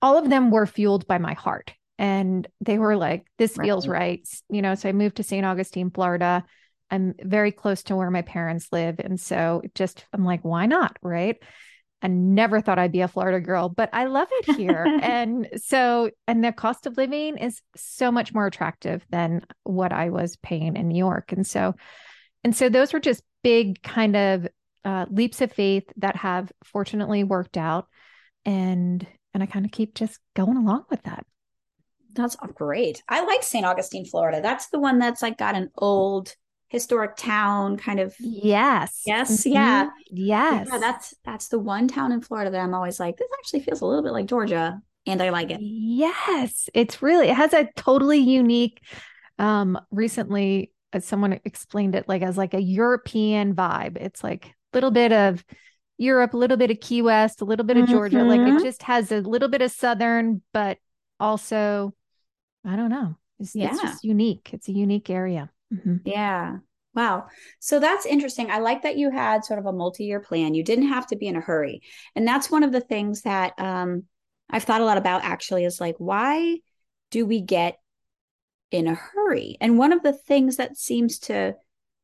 all 0.00 0.16
of 0.16 0.30
them 0.30 0.50
were 0.50 0.64
fueled 0.64 1.06
by 1.06 1.18
my 1.18 1.34
heart. 1.34 1.74
And 1.98 2.48
they 2.62 2.78
were 2.78 2.96
like, 2.96 3.26
this 3.36 3.54
feels 3.54 3.86
right. 3.86 3.98
right. 3.98 4.28
You 4.48 4.62
know, 4.62 4.76
so 4.76 4.88
I 4.88 4.92
moved 4.92 5.16
to 5.16 5.22
St. 5.22 5.44
Augustine, 5.44 5.90
Florida. 5.90 6.42
I'm 6.90 7.12
very 7.22 7.52
close 7.52 7.82
to 7.84 7.96
where 7.96 8.10
my 8.10 8.22
parents 8.22 8.68
live. 8.72 8.98
And 8.98 9.20
so 9.20 9.60
just, 9.74 10.06
I'm 10.14 10.24
like, 10.24 10.40
why 10.40 10.64
not? 10.64 10.96
Right. 11.02 11.36
I 12.02 12.08
never 12.08 12.60
thought 12.60 12.80
I'd 12.80 12.92
be 12.92 13.00
a 13.00 13.08
Florida 13.08 13.40
girl, 13.40 13.68
but 13.68 13.88
I 13.92 14.06
love 14.06 14.28
it 14.30 14.56
here. 14.56 14.84
and 15.02 15.48
so, 15.56 16.10
and 16.26 16.44
the 16.44 16.52
cost 16.52 16.86
of 16.86 16.96
living 16.96 17.38
is 17.38 17.62
so 17.76 18.10
much 18.10 18.34
more 18.34 18.46
attractive 18.46 19.06
than 19.10 19.46
what 19.62 19.92
I 19.92 20.10
was 20.10 20.36
paying 20.36 20.76
in 20.76 20.88
New 20.88 20.98
York. 20.98 21.30
And 21.32 21.46
so, 21.46 21.74
and 22.42 22.56
so 22.56 22.68
those 22.68 22.92
were 22.92 23.00
just 23.00 23.22
big 23.44 23.82
kind 23.82 24.16
of 24.16 24.48
uh, 24.84 25.06
leaps 25.10 25.40
of 25.40 25.52
faith 25.52 25.84
that 25.96 26.16
have 26.16 26.50
fortunately 26.64 27.22
worked 27.22 27.56
out. 27.56 27.86
And, 28.44 29.06
and 29.32 29.42
I 29.42 29.46
kind 29.46 29.64
of 29.64 29.70
keep 29.70 29.94
just 29.94 30.18
going 30.34 30.56
along 30.56 30.86
with 30.90 31.02
that. 31.04 31.24
That's 32.14 32.36
great. 32.54 33.02
I 33.08 33.24
like 33.24 33.42
St. 33.42 33.64
Augustine, 33.64 34.04
Florida. 34.04 34.40
That's 34.42 34.68
the 34.68 34.80
one 34.80 34.98
that's 34.98 35.22
like 35.22 35.38
got 35.38 35.54
an 35.54 35.70
old 35.78 36.34
historic 36.72 37.16
town 37.16 37.76
kind 37.76 38.00
of 38.00 38.14
yes 38.18 39.02
yes 39.04 39.42
mm-hmm. 39.42 39.52
yeah 39.52 39.90
yes 40.10 40.66
yeah, 40.72 40.78
that's 40.78 41.14
that's 41.22 41.48
the 41.48 41.58
one 41.58 41.86
town 41.86 42.12
in 42.12 42.22
florida 42.22 42.50
that 42.50 42.62
i'm 42.62 42.72
always 42.72 42.98
like 42.98 43.18
this 43.18 43.28
actually 43.38 43.60
feels 43.60 43.82
a 43.82 43.84
little 43.84 44.02
bit 44.02 44.12
like 44.12 44.24
georgia 44.24 44.80
and 45.06 45.22
i 45.22 45.28
like 45.28 45.50
it 45.50 45.60
yes 45.60 46.70
it's 46.72 47.02
really 47.02 47.28
it 47.28 47.36
has 47.36 47.52
a 47.52 47.68
totally 47.76 48.20
unique 48.20 48.80
um 49.38 49.78
recently 49.90 50.72
uh, 50.94 51.00
someone 51.00 51.38
explained 51.44 51.94
it 51.94 52.08
like 52.08 52.22
as 52.22 52.38
like 52.38 52.54
a 52.54 52.62
european 52.62 53.54
vibe 53.54 53.98
it's 53.98 54.24
like 54.24 54.46
a 54.46 54.50
little 54.72 54.90
bit 54.90 55.12
of 55.12 55.44
europe 55.98 56.32
a 56.32 56.38
little 56.38 56.56
bit 56.56 56.70
of 56.70 56.80
key 56.80 57.02
west 57.02 57.42
a 57.42 57.44
little 57.44 57.66
bit 57.66 57.76
of 57.76 57.82
mm-hmm. 57.82 57.92
georgia 57.92 58.24
like 58.24 58.40
it 58.40 58.44
mm-hmm. 58.44 58.64
just 58.64 58.82
has 58.82 59.12
a 59.12 59.20
little 59.20 59.48
bit 59.48 59.60
of 59.60 59.70
southern 59.70 60.40
but 60.54 60.78
also 61.20 61.92
i 62.64 62.76
don't 62.76 62.88
know 62.88 63.14
it's, 63.38 63.54
yeah. 63.54 63.68
it's 63.68 63.82
just 63.82 64.04
unique 64.04 64.48
it's 64.54 64.68
a 64.68 64.72
unique 64.72 65.10
area 65.10 65.50
Mm-hmm. 65.72 65.96
Yeah. 66.04 66.58
Wow. 66.94 67.26
So 67.58 67.80
that's 67.80 68.04
interesting. 68.04 68.50
I 68.50 68.58
like 68.58 68.82
that 68.82 68.98
you 68.98 69.10
had 69.10 69.44
sort 69.44 69.58
of 69.58 69.66
a 69.66 69.72
multi 69.72 70.04
year 70.04 70.20
plan. 70.20 70.54
You 70.54 70.62
didn't 70.62 70.88
have 70.88 71.06
to 71.08 71.16
be 71.16 71.26
in 71.26 71.36
a 71.36 71.40
hurry. 71.40 71.82
And 72.14 72.26
that's 72.26 72.50
one 72.50 72.62
of 72.62 72.72
the 72.72 72.82
things 72.82 73.22
that 73.22 73.58
um, 73.58 74.04
I've 74.50 74.64
thought 74.64 74.82
a 74.82 74.84
lot 74.84 74.98
about 74.98 75.24
actually 75.24 75.64
is 75.64 75.80
like, 75.80 75.96
why 75.98 76.58
do 77.10 77.24
we 77.24 77.40
get 77.40 77.78
in 78.70 78.86
a 78.86 78.94
hurry? 78.94 79.56
And 79.60 79.78
one 79.78 79.92
of 79.92 80.02
the 80.02 80.12
things 80.12 80.56
that 80.56 80.76
seems 80.76 81.18
to 81.20 81.56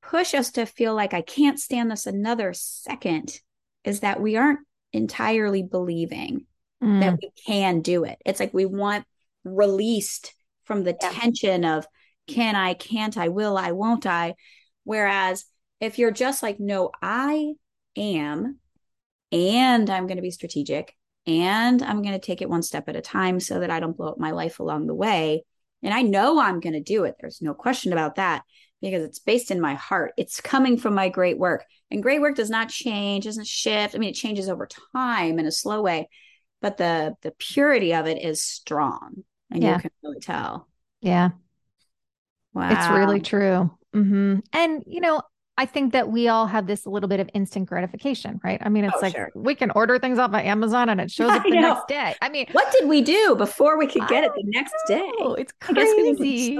push 0.02 0.32
us 0.32 0.52
to 0.52 0.64
feel 0.64 0.94
like 0.94 1.12
I 1.12 1.20
can't 1.20 1.60
stand 1.60 1.90
this 1.90 2.06
another 2.06 2.54
second 2.54 3.38
is 3.84 4.00
that 4.00 4.22
we 4.22 4.36
aren't 4.36 4.60
entirely 4.92 5.62
believing 5.62 6.46
mm. 6.82 7.00
that 7.00 7.18
we 7.20 7.30
can 7.46 7.82
do 7.82 8.04
it. 8.04 8.18
It's 8.24 8.40
like 8.40 8.54
we 8.54 8.64
want 8.64 9.04
released 9.44 10.34
from 10.64 10.84
the 10.84 10.96
yeah. 11.00 11.10
tension 11.10 11.64
of, 11.64 11.86
can 12.28 12.54
I, 12.54 12.74
can't 12.74 13.16
I, 13.16 13.28
will 13.28 13.56
I, 13.56 13.72
won't 13.72 14.06
I? 14.06 14.34
Whereas 14.84 15.44
if 15.80 15.98
you're 15.98 16.12
just 16.12 16.42
like, 16.42 16.60
no, 16.60 16.90
I 17.02 17.54
am, 17.96 18.58
and 19.32 19.90
I'm 19.90 20.06
going 20.06 20.16
to 20.16 20.22
be 20.22 20.30
strategic, 20.30 20.94
and 21.26 21.82
I'm 21.82 22.02
going 22.02 22.14
to 22.14 22.26
take 22.26 22.42
it 22.42 22.48
one 22.48 22.62
step 22.62 22.88
at 22.88 22.96
a 22.96 23.00
time 23.00 23.40
so 23.40 23.60
that 23.60 23.70
I 23.70 23.80
don't 23.80 23.96
blow 23.96 24.08
up 24.08 24.18
my 24.18 24.30
life 24.30 24.60
along 24.60 24.86
the 24.86 24.94
way, 24.94 25.44
And 25.82 25.94
I 25.94 26.02
know 26.02 26.40
I'm 26.40 26.60
going 26.60 26.72
to 26.72 26.80
do 26.80 27.04
it. 27.04 27.16
There's 27.20 27.42
no 27.42 27.54
question 27.54 27.92
about 27.92 28.16
that 28.16 28.42
because 28.80 29.02
it's 29.02 29.18
based 29.18 29.50
in 29.50 29.60
my 29.60 29.74
heart. 29.74 30.12
It's 30.16 30.40
coming 30.40 30.76
from 30.76 30.94
my 30.94 31.08
great 31.08 31.38
work. 31.38 31.64
And 31.90 32.02
great 32.02 32.20
work 32.20 32.36
does 32.36 32.50
not 32.50 32.68
change, 32.68 33.24
doesn't 33.24 33.46
shift. 33.46 33.94
I 33.94 33.98
mean, 33.98 34.10
it 34.10 34.14
changes 34.14 34.48
over 34.48 34.68
time 34.94 35.38
in 35.38 35.46
a 35.46 35.52
slow 35.52 35.82
way, 35.82 36.08
but 36.60 36.76
the 36.76 37.14
the 37.22 37.30
purity 37.38 37.94
of 37.94 38.06
it 38.06 38.22
is 38.22 38.42
strong. 38.42 39.24
And 39.50 39.62
yeah. 39.62 39.76
you 39.76 39.80
can 39.80 39.90
really 40.02 40.20
tell. 40.20 40.68
Yeah. 41.00 41.30
Wow. 42.58 42.70
It's 42.72 42.88
really 42.88 43.20
true. 43.20 43.70
Mm-hmm. 43.94 44.40
And, 44.52 44.82
you 44.84 45.00
know, 45.00 45.22
I 45.56 45.64
think 45.64 45.92
that 45.92 46.08
we 46.08 46.26
all 46.26 46.48
have 46.48 46.66
this 46.66 46.86
little 46.86 47.08
bit 47.08 47.20
of 47.20 47.30
instant 47.34 47.68
gratification, 47.68 48.40
right? 48.42 48.60
I 48.60 48.68
mean, 48.68 48.84
it's 48.84 48.96
oh, 48.96 49.00
like 49.00 49.14
sure. 49.14 49.30
we 49.36 49.54
can 49.54 49.70
order 49.72 49.96
things 49.98 50.18
off 50.18 50.30
of 50.30 50.36
Amazon 50.36 50.88
and 50.88 51.00
it 51.00 51.08
shows 51.10 51.30
up 51.30 51.44
the 51.44 51.50
next 51.50 51.86
day. 51.86 52.16
I 52.20 52.28
mean, 52.28 52.46
what 52.50 52.72
did 52.72 52.88
we 52.88 53.00
do 53.00 53.36
before 53.36 53.78
we 53.78 53.86
could 53.86 54.08
get 54.08 54.24
it 54.24 54.32
the 54.34 54.42
next 54.44 54.74
day? 54.88 55.08
Oh, 55.20 55.34
it's 55.34 55.52
crazy. 55.60 56.58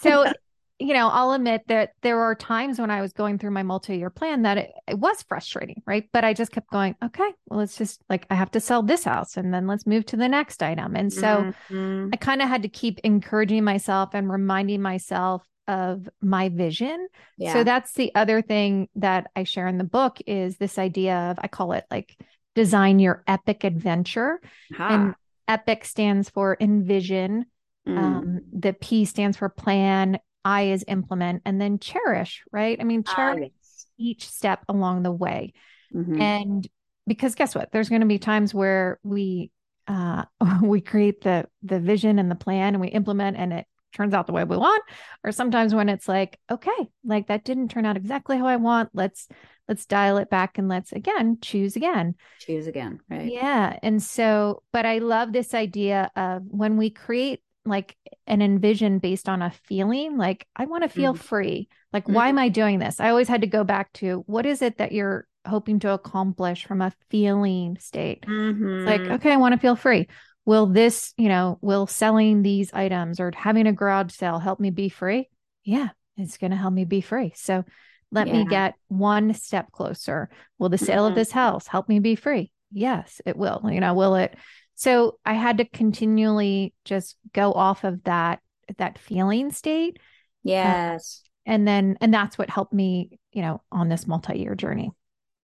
so, 0.00 0.26
you 0.78 0.92
know, 0.92 1.08
I'll 1.08 1.32
admit 1.32 1.62
that 1.68 1.92
there 2.02 2.20
are 2.20 2.34
times 2.34 2.78
when 2.78 2.90
I 2.90 3.00
was 3.00 3.12
going 3.12 3.38
through 3.38 3.52
my 3.52 3.62
multi-year 3.62 4.10
plan 4.10 4.42
that 4.42 4.58
it, 4.58 4.72
it 4.86 4.98
was 4.98 5.22
frustrating, 5.22 5.82
right? 5.86 6.06
But 6.12 6.24
I 6.24 6.34
just 6.34 6.52
kept 6.52 6.70
going, 6.70 6.94
okay, 7.02 7.30
well, 7.48 7.60
it's 7.60 7.78
just 7.78 8.02
like 8.10 8.26
I 8.28 8.34
have 8.34 8.50
to 8.50 8.60
sell 8.60 8.82
this 8.82 9.04
house 9.04 9.38
and 9.38 9.54
then 9.54 9.66
let's 9.66 9.86
move 9.86 10.04
to 10.06 10.16
the 10.16 10.28
next 10.28 10.62
item. 10.62 10.94
And 10.94 11.10
so 11.10 11.54
mm-hmm. 11.70 12.10
I 12.12 12.16
kind 12.16 12.42
of 12.42 12.48
had 12.48 12.62
to 12.62 12.68
keep 12.68 12.98
encouraging 13.00 13.64
myself 13.64 14.10
and 14.12 14.30
reminding 14.30 14.82
myself 14.82 15.46
of 15.66 16.08
my 16.20 16.50
vision. 16.50 17.08
Yeah. 17.38 17.54
So 17.54 17.64
that's 17.64 17.92
the 17.94 18.14
other 18.14 18.42
thing 18.42 18.88
that 18.96 19.30
I 19.34 19.44
share 19.44 19.68
in 19.68 19.78
the 19.78 19.84
book 19.84 20.18
is 20.26 20.58
this 20.58 20.78
idea 20.78 21.30
of 21.30 21.38
I 21.40 21.48
call 21.48 21.72
it 21.72 21.84
like 21.90 22.16
design 22.54 22.98
your 22.98 23.24
epic 23.26 23.64
adventure. 23.64 24.40
Huh. 24.76 24.88
And 24.90 25.14
epic 25.48 25.84
stands 25.84 26.28
for 26.28 26.56
envision. 26.60 27.46
Mm. 27.88 27.98
Um, 27.98 28.40
the 28.52 28.72
P 28.72 29.04
stands 29.04 29.36
for 29.36 29.48
plan. 29.48 30.18
I 30.46 30.68
is 30.68 30.84
implement, 30.86 31.42
and 31.44 31.60
then 31.60 31.78
cherish. 31.80 32.44
Right? 32.52 32.78
I 32.80 32.84
mean, 32.84 33.02
ah, 33.08 33.14
cherish 33.14 33.50
yes. 33.60 33.86
each 33.98 34.28
step 34.28 34.64
along 34.68 35.02
the 35.02 35.12
way. 35.12 35.52
Mm-hmm. 35.92 36.20
And 36.20 36.68
because 37.06 37.34
guess 37.34 37.54
what? 37.54 37.72
There's 37.72 37.88
going 37.88 38.02
to 38.02 38.06
be 38.06 38.18
times 38.18 38.54
where 38.54 39.00
we 39.02 39.50
uh, 39.88 40.24
we 40.62 40.80
create 40.80 41.22
the 41.22 41.46
the 41.62 41.80
vision 41.80 42.18
and 42.20 42.30
the 42.30 42.36
plan, 42.36 42.74
and 42.74 42.80
we 42.80 42.88
implement, 42.88 43.36
and 43.36 43.52
it 43.52 43.66
turns 43.92 44.12
out 44.12 44.26
the 44.26 44.32
way 44.32 44.44
we 44.44 44.56
want 44.58 44.82
or 45.24 45.32
sometimes 45.32 45.74
when 45.74 45.88
it's 45.88 46.06
like 46.06 46.38
okay 46.50 46.88
like 47.02 47.28
that 47.28 47.44
didn't 47.44 47.68
turn 47.68 47.86
out 47.86 47.96
exactly 47.96 48.36
how 48.36 48.46
i 48.46 48.56
want 48.56 48.90
let's 48.92 49.26
let's 49.68 49.86
dial 49.86 50.18
it 50.18 50.28
back 50.28 50.58
and 50.58 50.68
let's 50.68 50.92
again 50.92 51.38
choose 51.40 51.76
again 51.76 52.14
choose 52.38 52.66
again 52.66 53.00
right 53.08 53.32
yeah 53.32 53.78
and 53.82 54.02
so 54.02 54.62
but 54.70 54.84
i 54.84 54.98
love 54.98 55.32
this 55.32 55.54
idea 55.54 56.10
of 56.14 56.42
when 56.46 56.76
we 56.76 56.90
create 56.90 57.40
like 57.66 57.96
an 58.26 58.42
envision 58.42 58.98
based 58.98 59.28
on 59.28 59.42
a 59.42 59.50
feeling 59.50 60.16
like 60.16 60.46
i 60.56 60.64
want 60.64 60.82
to 60.82 60.88
feel 60.88 61.14
mm-hmm. 61.14 61.22
free 61.22 61.68
like 61.92 62.04
mm-hmm. 62.04 62.14
why 62.14 62.28
am 62.28 62.38
i 62.38 62.48
doing 62.48 62.78
this 62.78 63.00
i 63.00 63.10
always 63.10 63.28
had 63.28 63.40
to 63.40 63.46
go 63.46 63.64
back 63.64 63.92
to 63.92 64.22
what 64.26 64.46
is 64.46 64.62
it 64.62 64.78
that 64.78 64.92
you're 64.92 65.26
hoping 65.46 65.78
to 65.78 65.92
accomplish 65.92 66.64
from 66.64 66.82
a 66.82 66.92
feeling 67.10 67.76
state 67.78 68.24
mm-hmm. 68.26 68.84
like 68.84 69.00
okay 69.02 69.32
i 69.32 69.36
want 69.36 69.52
to 69.52 69.60
feel 69.60 69.76
free 69.76 70.08
will 70.46 70.66
this, 70.66 71.12
you 71.18 71.28
know, 71.28 71.58
will 71.60 71.86
selling 71.86 72.40
these 72.40 72.72
items 72.72 73.20
or 73.20 73.32
having 73.36 73.66
a 73.66 73.72
garage 73.72 74.14
sale 74.14 74.38
help 74.38 74.60
me 74.60 74.70
be 74.70 74.88
free? 74.88 75.28
Yeah, 75.64 75.88
it's 76.16 76.38
going 76.38 76.52
to 76.52 76.56
help 76.56 76.72
me 76.72 76.84
be 76.84 77.02
free. 77.02 77.32
So 77.34 77.64
let 78.12 78.28
yeah. 78.28 78.32
me 78.32 78.44
get 78.46 78.74
one 78.86 79.34
step 79.34 79.72
closer. 79.72 80.30
Will 80.58 80.68
the 80.68 80.78
sale 80.78 81.02
mm-hmm. 81.02 81.10
of 81.10 81.14
this 81.16 81.32
house 81.32 81.66
help 81.66 81.88
me 81.88 81.98
be 81.98 82.14
free? 82.14 82.52
Yes, 82.70 83.20
it 83.26 83.36
will. 83.36 83.60
You 83.64 83.80
know, 83.80 83.94
will 83.94 84.14
it? 84.14 84.34
So 84.76 85.18
I 85.24 85.32
had 85.32 85.58
to 85.58 85.64
continually 85.64 86.74
just 86.84 87.16
go 87.32 87.52
off 87.52 87.82
of 87.82 88.04
that 88.04 88.40
that 88.78 88.98
feeling 88.98 89.50
state. 89.50 89.98
Yes. 90.42 91.22
Uh, 91.24 91.28
and 91.46 91.66
then 91.66 91.96
and 92.00 92.12
that's 92.12 92.36
what 92.36 92.50
helped 92.50 92.72
me, 92.72 93.18
you 93.32 93.42
know, 93.42 93.62
on 93.72 93.88
this 93.88 94.06
multi-year 94.06 94.54
journey. 94.54 94.90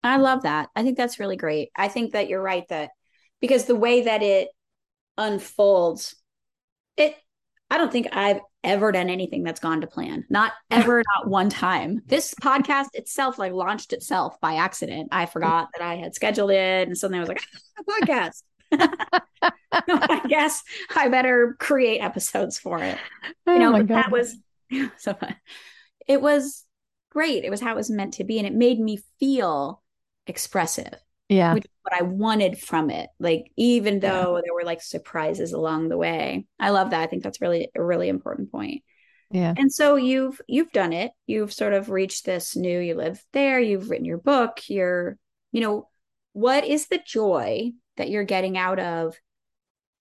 I 0.03 0.17
love 0.17 0.43
that. 0.43 0.69
I 0.75 0.83
think 0.83 0.97
that's 0.97 1.19
really 1.19 1.35
great. 1.35 1.69
I 1.75 1.89
think 1.89 2.13
that 2.13 2.29
you're 2.29 2.41
right 2.41 2.67
that 2.69 2.91
because 3.41 3.65
the 3.65 3.75
way 3.75 4.03
that 4.03 4.23
it 4.23 4.47
unfolds, 5.17 6.15
it 6.95 7.15
I 7.69 7.77
don't 7.77 7.91
think 7.91 8.07
I've 8.13 8.39
ever 8.63 8.93
done 8.93 9.09
anything 9.09 9.43
that's 9.43 9.59
gone 9.59 9.81
to 9.81 9.87
plan. 9.87 10.23
Not 10.29 10.53
ever, 10.71 11.03
not 11.17 11.29
one 11.29 11.49
time. 11.49 11.99
This 12.05 12.33
podcast 12.41 12.87
itself 12.93 13.37
like 13.37 13.51
launched 13.51 13.91
itself 13.91 14.39
by 14.39 14.55
accident. 14.55 15.09
I 15.11 15.25
forgot 15.25 15.67
that 15.77 15.85
I 15.85 15.95
had 15.95 16.15
scheduled 16.15 16.51
it 16.51 16.87
and 16.87 16.97
suddenly 16.97 17.17
I 17.17 17.21
was 17.21 17.29
like, 17.29 17.43
a 17.79 18.05
podcast. 18.05 18.43
I 19.71 20.21
guess 20.27 20.63
I 20.95 21.09
better 21.09 21.55
create 21.59 21.99
episodes 21.99 22.57
for 22.57 22.79
it. 22.79 22.97
You 23.45 23.53
oh 23.53 23.57
know, 23.57 23.75
oh 23.77 23.83
that 23.83 24.11
was 24.11 24.35
so 24.97 25.13
fun. 25.13 25.35
It 26.07 26.21
was 26.21 26.65
great. 27.11 27.43
It 27.43 27.49
was 27.49 27.61
how 27.61 27.71
it 27.73 27.77
was 27.77 27.89
meant 27.89 28.15
to 28.15 28.23
be. 28.23 28.37
And 28.37 28.47
it 28.47 28.53
made 28.53 28.79
me 28.79 28.99
feel 29.19 29.81
expressive 30.25 30.93
yeah 31.29 31.53
Which 31.53 31.65
is 31.65 31.71
what 31.81 31.93
i 31.93 32.03
wanted 32.03 32.57
from 32.57 32.89
it 32.89 33.09
like 33.19 33.51
even 33.57 33.99
though 33.99 34.35
yeah. 34.35 34.41
there 34.43 34.53
were 34.53 34.63
like 34.63 34.81
surprises 34.81 35.53
along 35.53 35.89
the 35.89 35.97
way 35.97 36.45
i 36.59 36.69
love 36.69 36.91
that 36.91 37.01
i 37.01 37.07
think 37.07 37.23
that's 37.23 37.41
really 37.41 37.69
a 37.75 37.83
really 37.83 38.07
important 38.07 38.51
point 38.51 38.83
yeah 39.31 39.53
and 39.57 39.71
so 39.71 39.95
you've 39.95 40.39
you've 40.47 40.71
done 40.71 40.93
it 40.93 41.11
you've 41.25 41.51
sort 41.51 41.73
of 41.73 41.89
reached 41.89 42.25
this 42.25 42.55
new 42.55 42.79
you 42.79 42.95
live 42.95 43.21
there 43.33 43.59
you've 43.59 43.89
written 43.89 44.05
your 44.05 44.17
book 44.17 44.61
you're 44.69 45.17
you 45.51 45.61
know 45.61 45.89
what 46.33 46.63
is 46.63 46.87
the 46.87 46.99
joy 47.05 47.71
that 47.97 48.09
you're 48.09 48.23
getting 48.23 48.57
out 48.57 48.79
of 48.79 49.15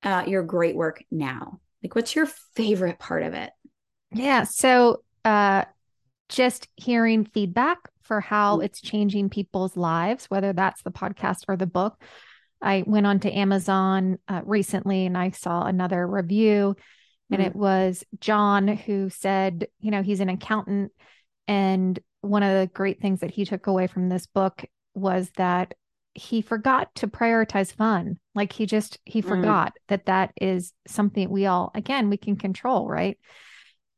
uh, 0.02 0.24
your 0.26 0.42
great 0.42 0.76
work 0.76 1.02
now 1.10 1.60
like 1.82 1.94
what's 1.94 2.14
your 2.14 2.26
favorite 2.54 2.98
part 2.98 3.22
of 3.22 3.34
it 3.34 3.50
yeah 4.12 4.44
so 4.44 5.02
uh 5.24 5.64
just 6.28 6.68
hearing 6.76 7.24
feedback 7.24 7.78
for 8.02 8.20
how 8.20 8.58
mm. 8.58 8.64
it's 8.64 8.80
changing 8.80 9.28
people's 9.28 9.76
lives, 9.76 10.26
whether 10.26 10.52
that's 10.52 10.82
the 10.82 10.90
podcast 10.90 11.44
or 11.48 11.56
the 11.56 11.66
book. 11.66 12.00
I 12.62 12.84
went 12.86 13.06
on 13.06 13.20
to 13.20 13.32
Amazon 13.32 14.18
uh, 14.28 14.40
recently 14.44 15.06
and 15.06 15.16
I 15.16 15.30
saw 15.30 15.64
another 15.64 16.06
review, 16.06 16.76
and 17.30 17.42
mm. 17.42 17.46
it 17.46 17.54
was 17.54 18.02
John 18.20 18.68
who 18.68 19.10
said, 19.10 19.66
you 19.80 19.90
know, 19.90 20.02
he's 20.02 20.20
an 20.20 20.28
accountant. 20.28 20.92
And 21.48 21.98
one 22.22 22.42
of 22.42 22.58
the 22.58 22.66
great 22.72 23.00
things 23.00 23.20
that 23.20 23.30
he 23.30 23.44
took 23.44 23.66
away 23.66 23.86
from 23.86 24.08
this 24.08 24.26
book 24.26 24.64
was 24.94 25.30
that 25.36 25.74
he 26.16 26.40
forgot 26.40 26.94
to 26.96 27.08
prioritize 27.08 27.72
fun. 27.72 28.18
Like 28.34 28.52
he 28.52 28.66
just, 28.66 28.98
he 29.04 29.22
mm. 29.22 29.28
forgot 29.28 29.74
that 29.88 30.06
that 30.06 30.32
is 30.40 30.72
something 30.86 31.30
we 31.30 31.46
all, 31.46 31.70
again, 31.74 32.10
we 32.10 32.16
can 32.16 32.36
control, 32.36 32.88
right? 32.88 33.18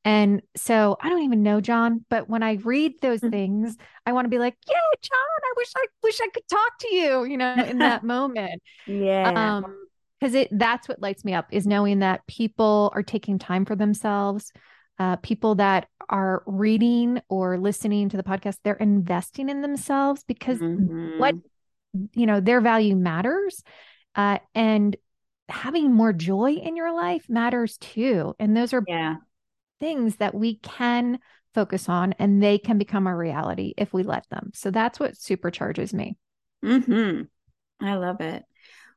And 0.05 0.43
so 0.57 0.97
I 1.01 1.09
don't 1.09 1.25
even 1.25 1.43
know 1.43 1.61
John, 1.61 2.05
but 2.09 2.29
when 2.29 2.43
I 2.43 2.55
read 2.55 2.95
those 3.03 3.21
mm-hmm. 3.21 3.31
things, 3.31 3.77
I 4.07 4.13
want 4.13 4.25
to 4.25 4.31
be 4.31 4.39
like, 4.39 4.57
"Yeah, 4.67 4.75
John, 5.03 5.43
I 5.43 5.53
wish 5.57 5.69
I 5.77 5.87
wish 6.03 6.21
I 6.21 6.29
could 6.33 6.49
talk 6.49 6.79
to 6.81 6.95
you," 6.95 7.25
you 7.25 7.37
know, 7.37 7.55
in 7.55 7.79
that 7.81 8.05
moment. 8.05 8.63
Yeah. 8.87 9.57
Um 9.57 9.77
because 10.19 10.35
it 10.35 10.49
that's 10.53 10.89
what 10.89 11.03
lights 11.03 11.25
me 11.25 11.35
up 11.35 11.47
is 11.51 11.67
knowing 11.67 11.99
that 11.99 12.27
people 12.27 12.91
are 12.95 13.03
taking 13.03 13.39
time 13.39 13.65
for 13.65 13.77
themselves. 13.77 14.53
Uh, 14.99 15.15
people 15.17 15.55
that 15.55 15.87
are 16.09 16.43
reading 16.47 17.21
or 17.29 17.57
listening 17.57 18.09
to 18.09 18.17
the 18.17 18.23
podcast, 18.25 18.57
they're 18.65 18.75
investing 18.75 19.49
in 19.49 19.63
themselves 19.63 20.25
because 20.27 20.59
mm-hmm. 20.59 21.21
what 21.21 21.37
you 22.15 22.27
know, 22.27 22.41
their 22.41 22.61
value 22.61 22.97
matters. 22.97 23.63
Uh, 24.15 24.39
and 24.55 24.97
having 25.49 25.93
more 25.93 26.13
joy 26.13 26.53
in 26.53 26.77
your 26.77 26.93
life 26.93 27.25
matters 27.29 27.79
too. 27.79 28.35
And 28.39 28.57
those 28.57 28.73
are 28.73 28.83
yeah 28.87 29.17
things 29.81 30.17
that 30.17 30.35
we 30.35 30.57
can 30.57 31.19
focus 31.55 31.89
on 31.89 32.15
and 32.19 32.43
they 32.43 32.59
can 32.59 32.79
become 32.79 33.07
a 33.07 33.17
reality 33.17 33.75
if 33.77 33.93
we 33.93 34.03
let 34.03 34.29
them. 34.31 34.51
So 34.55 34.71
that's 34.71 35.01
what 35.01 35.15
supercharges 35.15 35.93
me. 35.93 36.17
mm-hmm. 36.65 37.23
I 37.85 37.95
love 37.95 38.21
it. 38.21 38.45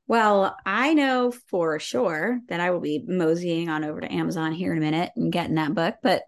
Well, 0.08 0.56
I 0.66 0.93
know 0.93 1.32
for 1.49 1.80
sure 1.80 2.39
that 2.49 2.60
I 2.60 2.72
will 2.72 2.82
be 2.82 3.04
moseying 3.08 3.70
on 3.70 3.84
over 3.84 4.02
to 4.02 4.12
Amazon 4.12 4.52
here 4.52 4.72
in 4.72 4.78
a 4.78 4.82
minute 4.82 5.12
and 5.16 5.32
getting 5.32 5.56
that 5.56 5.74
book. 5.74 5.95
But 6.04 6.24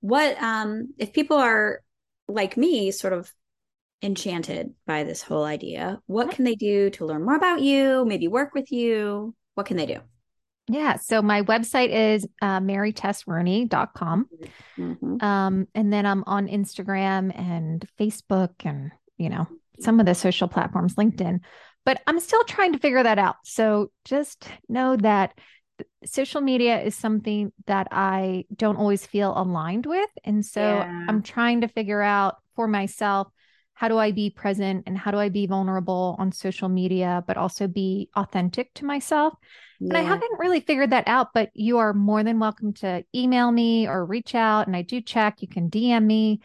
what 0.00 0.40
um 0.42 0.94
if 0.98 1.12
people 1.12 1.36
are 1.36 1.80
like 2.28 2.56
me, 2.56 2.90
sort 2.90 3.12
of 3.12 3.30
enchanted 4.02 4.74
by 4.86 5.04
this 5.04 5.22
whole 5.22 5.44
idea, 5.44 6.00
what 6.06 6.30
can 6.30 6.44
they 6.44 6.54
do 6.54 6.90
to 6.90 7.06
learn 7.06 7.24
more 7.24 7.36
about 7.36 7.60
you, 7.60 8.04
maybe 8.04 8.28
work 8.28 8.54
with 8.54 8.70
you? 8.70 9.34
What 9.54 9.66
can 9.66 9.76
they 9.76 9.86
do? 9.86 10.00
Yeah. 10.68 10.96
So 10.96 11.22
my 11.22 11.42
website 11.42 11.90
is 11.90 12.26
uh, 12.42 12.60
marytessrooney.com. 12.60 14.28
Mm-hmm. 14.78 15.24
Um, 15.24 15.68
and 15.74 15.92
then 15.92 16.06
I'm 16.06 16.24
on 16.26 16.48
Instagram 16.48 17.38
and 17.38 17.86
Facebook 17.98 18.50
and, 18.64 18.90
you 19.16 19.28
know, 19.28 19.46
some 19.78 20.00
of 20.00 20.06
the 20.06 20.14
social 20.14 20.48
platforms, 20.48 20.94
LinkedIn, 20.96 21.40
but 21.84 22.02
I'm 22.06 22.18
still 22.18 22.42
trying 22.44 22.72
to 22.72 22.78
figure 22.78 23.02
that 23.02 23.18
out. 23.18 23.36
So 23.44 23.92
just 24.04 24.48
know 24.68 24.96
that 24.96 25.38
social 26.04 26.40
media 26.40 26.80
is 26.80 26.94
something 26.94 27.52
that 27.66 27.88
I 27.90 28.44
don't 28.54 28.76
always 28.76 29.06
feel 29.06 29.32
aligned 29.36 29.86
with. 29.86 30.10
And 30.24 30.44
so 30.44 30.60
yeah. 30.60 31.06
I'm 31.08 31.22
trying 31.22 31.60
to 31.60 31.68
figure 31.68 32.02
out 32.02 32.36
for 32.54 32.66
myself 32.66 33.28
how 33.76 33.88
do 33.88 33.98
I 33.98 34.10
be 34.10 34.30
present 34.30 34.84
and 34.86 34.96
how 34.96 35.10
do 35.10 35.18
I 35.18 35.28
be 35.28 35.46
vulnerable 35.46 36.16
on 36.18 36.32
social 36.32 36.70
media, 36.70 37.22
but 37.26 37.36
also 37.36 37.68
be 37.68 38.08
authentic 38.16 38.72
to 38.74 38.86
myself? 38.86 39.34
Yeah. 39.78 39.88
And 39.88 39.98
I 39.98 40.00
haven't 40.00 40.38
really 40.38 40.60
figured 40.60 40.90
that 40.92 41.06
out, 41.06 41.34
but 41.34 41.50
you 41.52 41.76
are 41.76 41.92
more 41.92 42.24
than 42.24 42.38
welcome 42.38 42.72
to 42.74 43.04
email 43.14 43.52
me 43.52 43.86
or 43.86 44.06
reach 44.06 44.34
out. 44.34 44.66
And 44.66 44.74
I 44.74 44.80
do 44.80 45.02
check. 45.02 45.42
You 45.42 45.48
can 45.48 45.68
DM 45.68 46.06
me. 46.06 46.40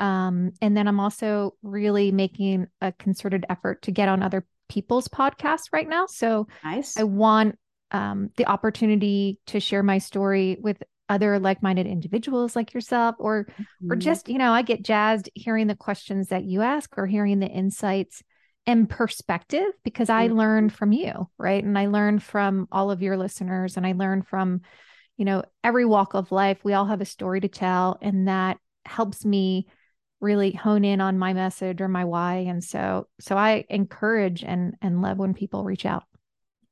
Um, 0.00 0.52
and 0.60 0.76
then 0.76 0.86
I'm 0.86 1.00
also 1.00 1.54
really 1.62 2.12
making 2.12 2.66
a 2.82 2.92
concerted 2.92 3.46
effort 3.48 3.80
to 3.82 3.90
get 3.90 4.10
on 4.10 4.22
other 4.22 4.46
people's 4.68 5.08
podcasts 5.08 5.72
right 5.72 5.88
now. 5.88 6.04
So 6.04 6.46
nice. 6.62 6.98
I 6.98 7.04
want 7.04 7.58
um, 7.90 8.28
the 8.36 8.44
opportunity 8.44 9.40
to 9.46 9.60
share 9.60 9.82
my 9.82 9.96
story 9.96 10.58
with 10.60 10.82
other 11.08 11.38
like-minded 11.38 11.86
individuals 11.86 12.56
like 12.56 12.74
yourself 12.74 13.14
or 13.18 13.44
mm-hmm. 13.44 13.92
or 13.92 13.96
just 13.96 14.28
you 14.28 14.38
know 14.38 14.52
i 14.52 14.62
get 14.62 14.82
jazzed 14.82 15.30
hearing 15.34 15.66
the 15.66 15.76
questions 15.76 16.28
that 16.28 16.44
you 16.44 16.62
ask 16.62 16.98
or 16.98 17.06
hearing 17.06 17.38
the 17.38 17.46
insights 17.46 18.22
and 18.66 18.90
perspective 18.90 19.68
because 19.84 20.10
i 20.10 20.26
mm-hmm. 20.26 20.36
learned 20.36 20.72
from 20.72 20.92
you 20.92 21.28
right? 21.38 21.62
And 21.62 21.78
i 21.78 21.86
learned 21.86 22.22
from 22.22 22.66
all 22.72 22.90
of 22.90 23.02
your 23.02 23.16
listeners 23.16 23.76
and 23.76 23.86
i 23.86 23.92
learned 23.92 24.26
from 24.26 24.62
you 25.16 25.24
know 25.24 25.42
every 25.64 25.84
walk 25.84 26.14
of 26.14 26.32
life. 26.32 26.58
We 26.62 26.74
all 26.74 26.86
have 26.86 27.00
a 27.00 27.06
story 27.06 27.40
to 27.40 27.48
tell 27.48 27.98
and 28.02 28.28
that 28.28 28.58
helps 28.84 29.24
me 29.24 29.66
really 30.20 30.52
hone 30.52 30.84
in 30.84 31.00
on 31.00 31.18
my 31.18 31.32
message 31.32 31.80
or 31.80 31.88
my 31.88 32.04
why. 32.04 32.46
And 32.48 32.62
so 32.62 33.08
so 33.20 33.36
i 33.36 33.64
encourage 33.68 34.42
and 34.42 34.74
and 34.82 35.02
love 35.02 35.18
when 35.18 35.34
people 35.34 35.64
reach 35.64 35.86
out. 35.86 36.04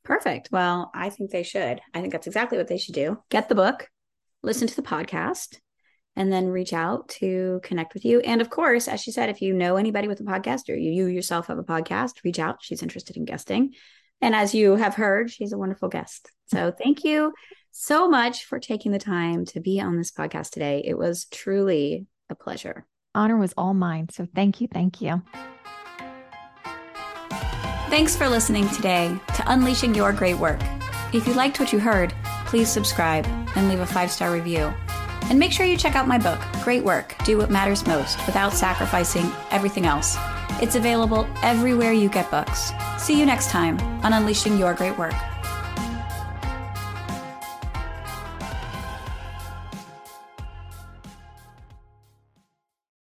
Perfect. 0.03 0.49
Well 0.53 0.91
i 0.95 1.11
think 1.11 1.31
they 1.31 1.43
should. 1.43 1.81
I 1.93 2.01
think 2.01 2.13
that's 2.13 2.27
exactly 2.27 2.59
what 2.59 2.69
they 2.69 2.79
should 2.79 2.95
do. 2.95 3.19
Get 3.31 3.49
the 3.49 3.55
book 3.55 3.89
listen 4.45 4.69
to 4.69 4.77
the 4.77 4.83
podcast 4.83 5.59
and 6.17 6.33
then 6.33 6.47
reach 6.47 6.73
out 6.73 7.09
to 7.09 7.61
connect 7.65 7.95
with 7.95 8.05
you. 8.05 8.21
And 8.21 8.41
of 8.41 8.51
course, 8.51 8.87
as 8.87 9.01
she 9.01 9.11
said, 9.11 9.29
if 9.29 9.43
you 9.43 9.53
know 9.53 9.77
anybody 9.77 10.07
with 10.07 10.21
a 10.21 10.25
podcast 10.25 10.69
or 10.69 10.77
you 10.77 11.07
yourself 11.07 11.49
have 11.49 11.59
a 11.59 11.65
podcast, 11.65 12.23
reach 12.25 12.39
out. 12.39 12.59
She's 12.61 12.83
interested 12.83 13.17
in 13.17 13.25
guesting. 13.25 13.75
And 14.21 14.35
as 14.35 14.55
you 14.55 14.77
have 14.77 14.95
heard, 14.95 15.31
she's 15.31 15.53
a 15.53 15.59
wonderful 15.59 15.89
guest. 15.89 16.31
So 16.47 16.73
thank 16.83 17.05
you 17.05 17.33
so 17.73 18.09
much 18.09 18.45
for 18.45 18.61
taking 18.61 18.93
the 18.93 18.99
time 18.99 19.45
to 19.47 19.61
be 19.61 19.81
on 19.81 19.97
this 19.97 20.13
podcast 20.13 20.51
today. 20.51 20.83
It 20.85 20.97
was 20.97 21.27
truly 21.27 22.07
a 22.31 22.35
pleasure. 22.35 22.87
Honor 23.15 23.37
was 23.37 23.55
all 23.57 23.75
mine. 23.75 24.09
So 24.11 24.27
thank 24.35 24.61
you. 24.61 24.69
Thank 24.69 25.01
you. 25.01 25.23
Thanks 27.89 28.17
for 28.17 28.29
listening 28.29 28.69
today 28.71 29.17
to 29.37 29.53
Unleashing 29.53 29.95
Your 29.95 30.13
Great 30.13 30.39
Work. 30.39 30.61
If 31.13 31.29
you 31.29 31.35
liked 31.35 31.61
what 31.61 31.73
you 31.73 31.79
heard, 31.79 32.13
please 32.55 32.69
subscribe 32.69 33.27
and 33.57 33.69
leave 33.69 33.81
a 33.81 33.87
five 33.87 34.13
star 34.13 34.33
review. 34.33 34.73
And 35.25 35.41
make 35.41 35.51
sure 35.51 35.67
you 35.67 35.77
check 35.77 35.97
out 35.97 36.07
my 36.07 36.19
book, 36.19 36.39
Great 36.63 36.85
Work 36.85 37.17
Do 37.25 37.37
What 37.37 37.51
Matters 37.51 37.85
Most 37.85 38.25
Without 38.27 38.53
Sacrificing 38.53 39.29
Everything 39.51 39.87
Else. 39.87 40.17
It's 40.63 40.77
available 40.77 41.27
everywhere 41.43 41.93
you 41.93 42.09
get 42.09 42.31
books. 42.31 42.71
See 42.97 43.19
you 43.19 43.27
next 43.27 43.51
time 43.51 43.77
on 44.05 44.13
Unleashing 44.13 44.57
Your 44.57 44.73
Great 44.73 44.97
Work. 44.97 45.34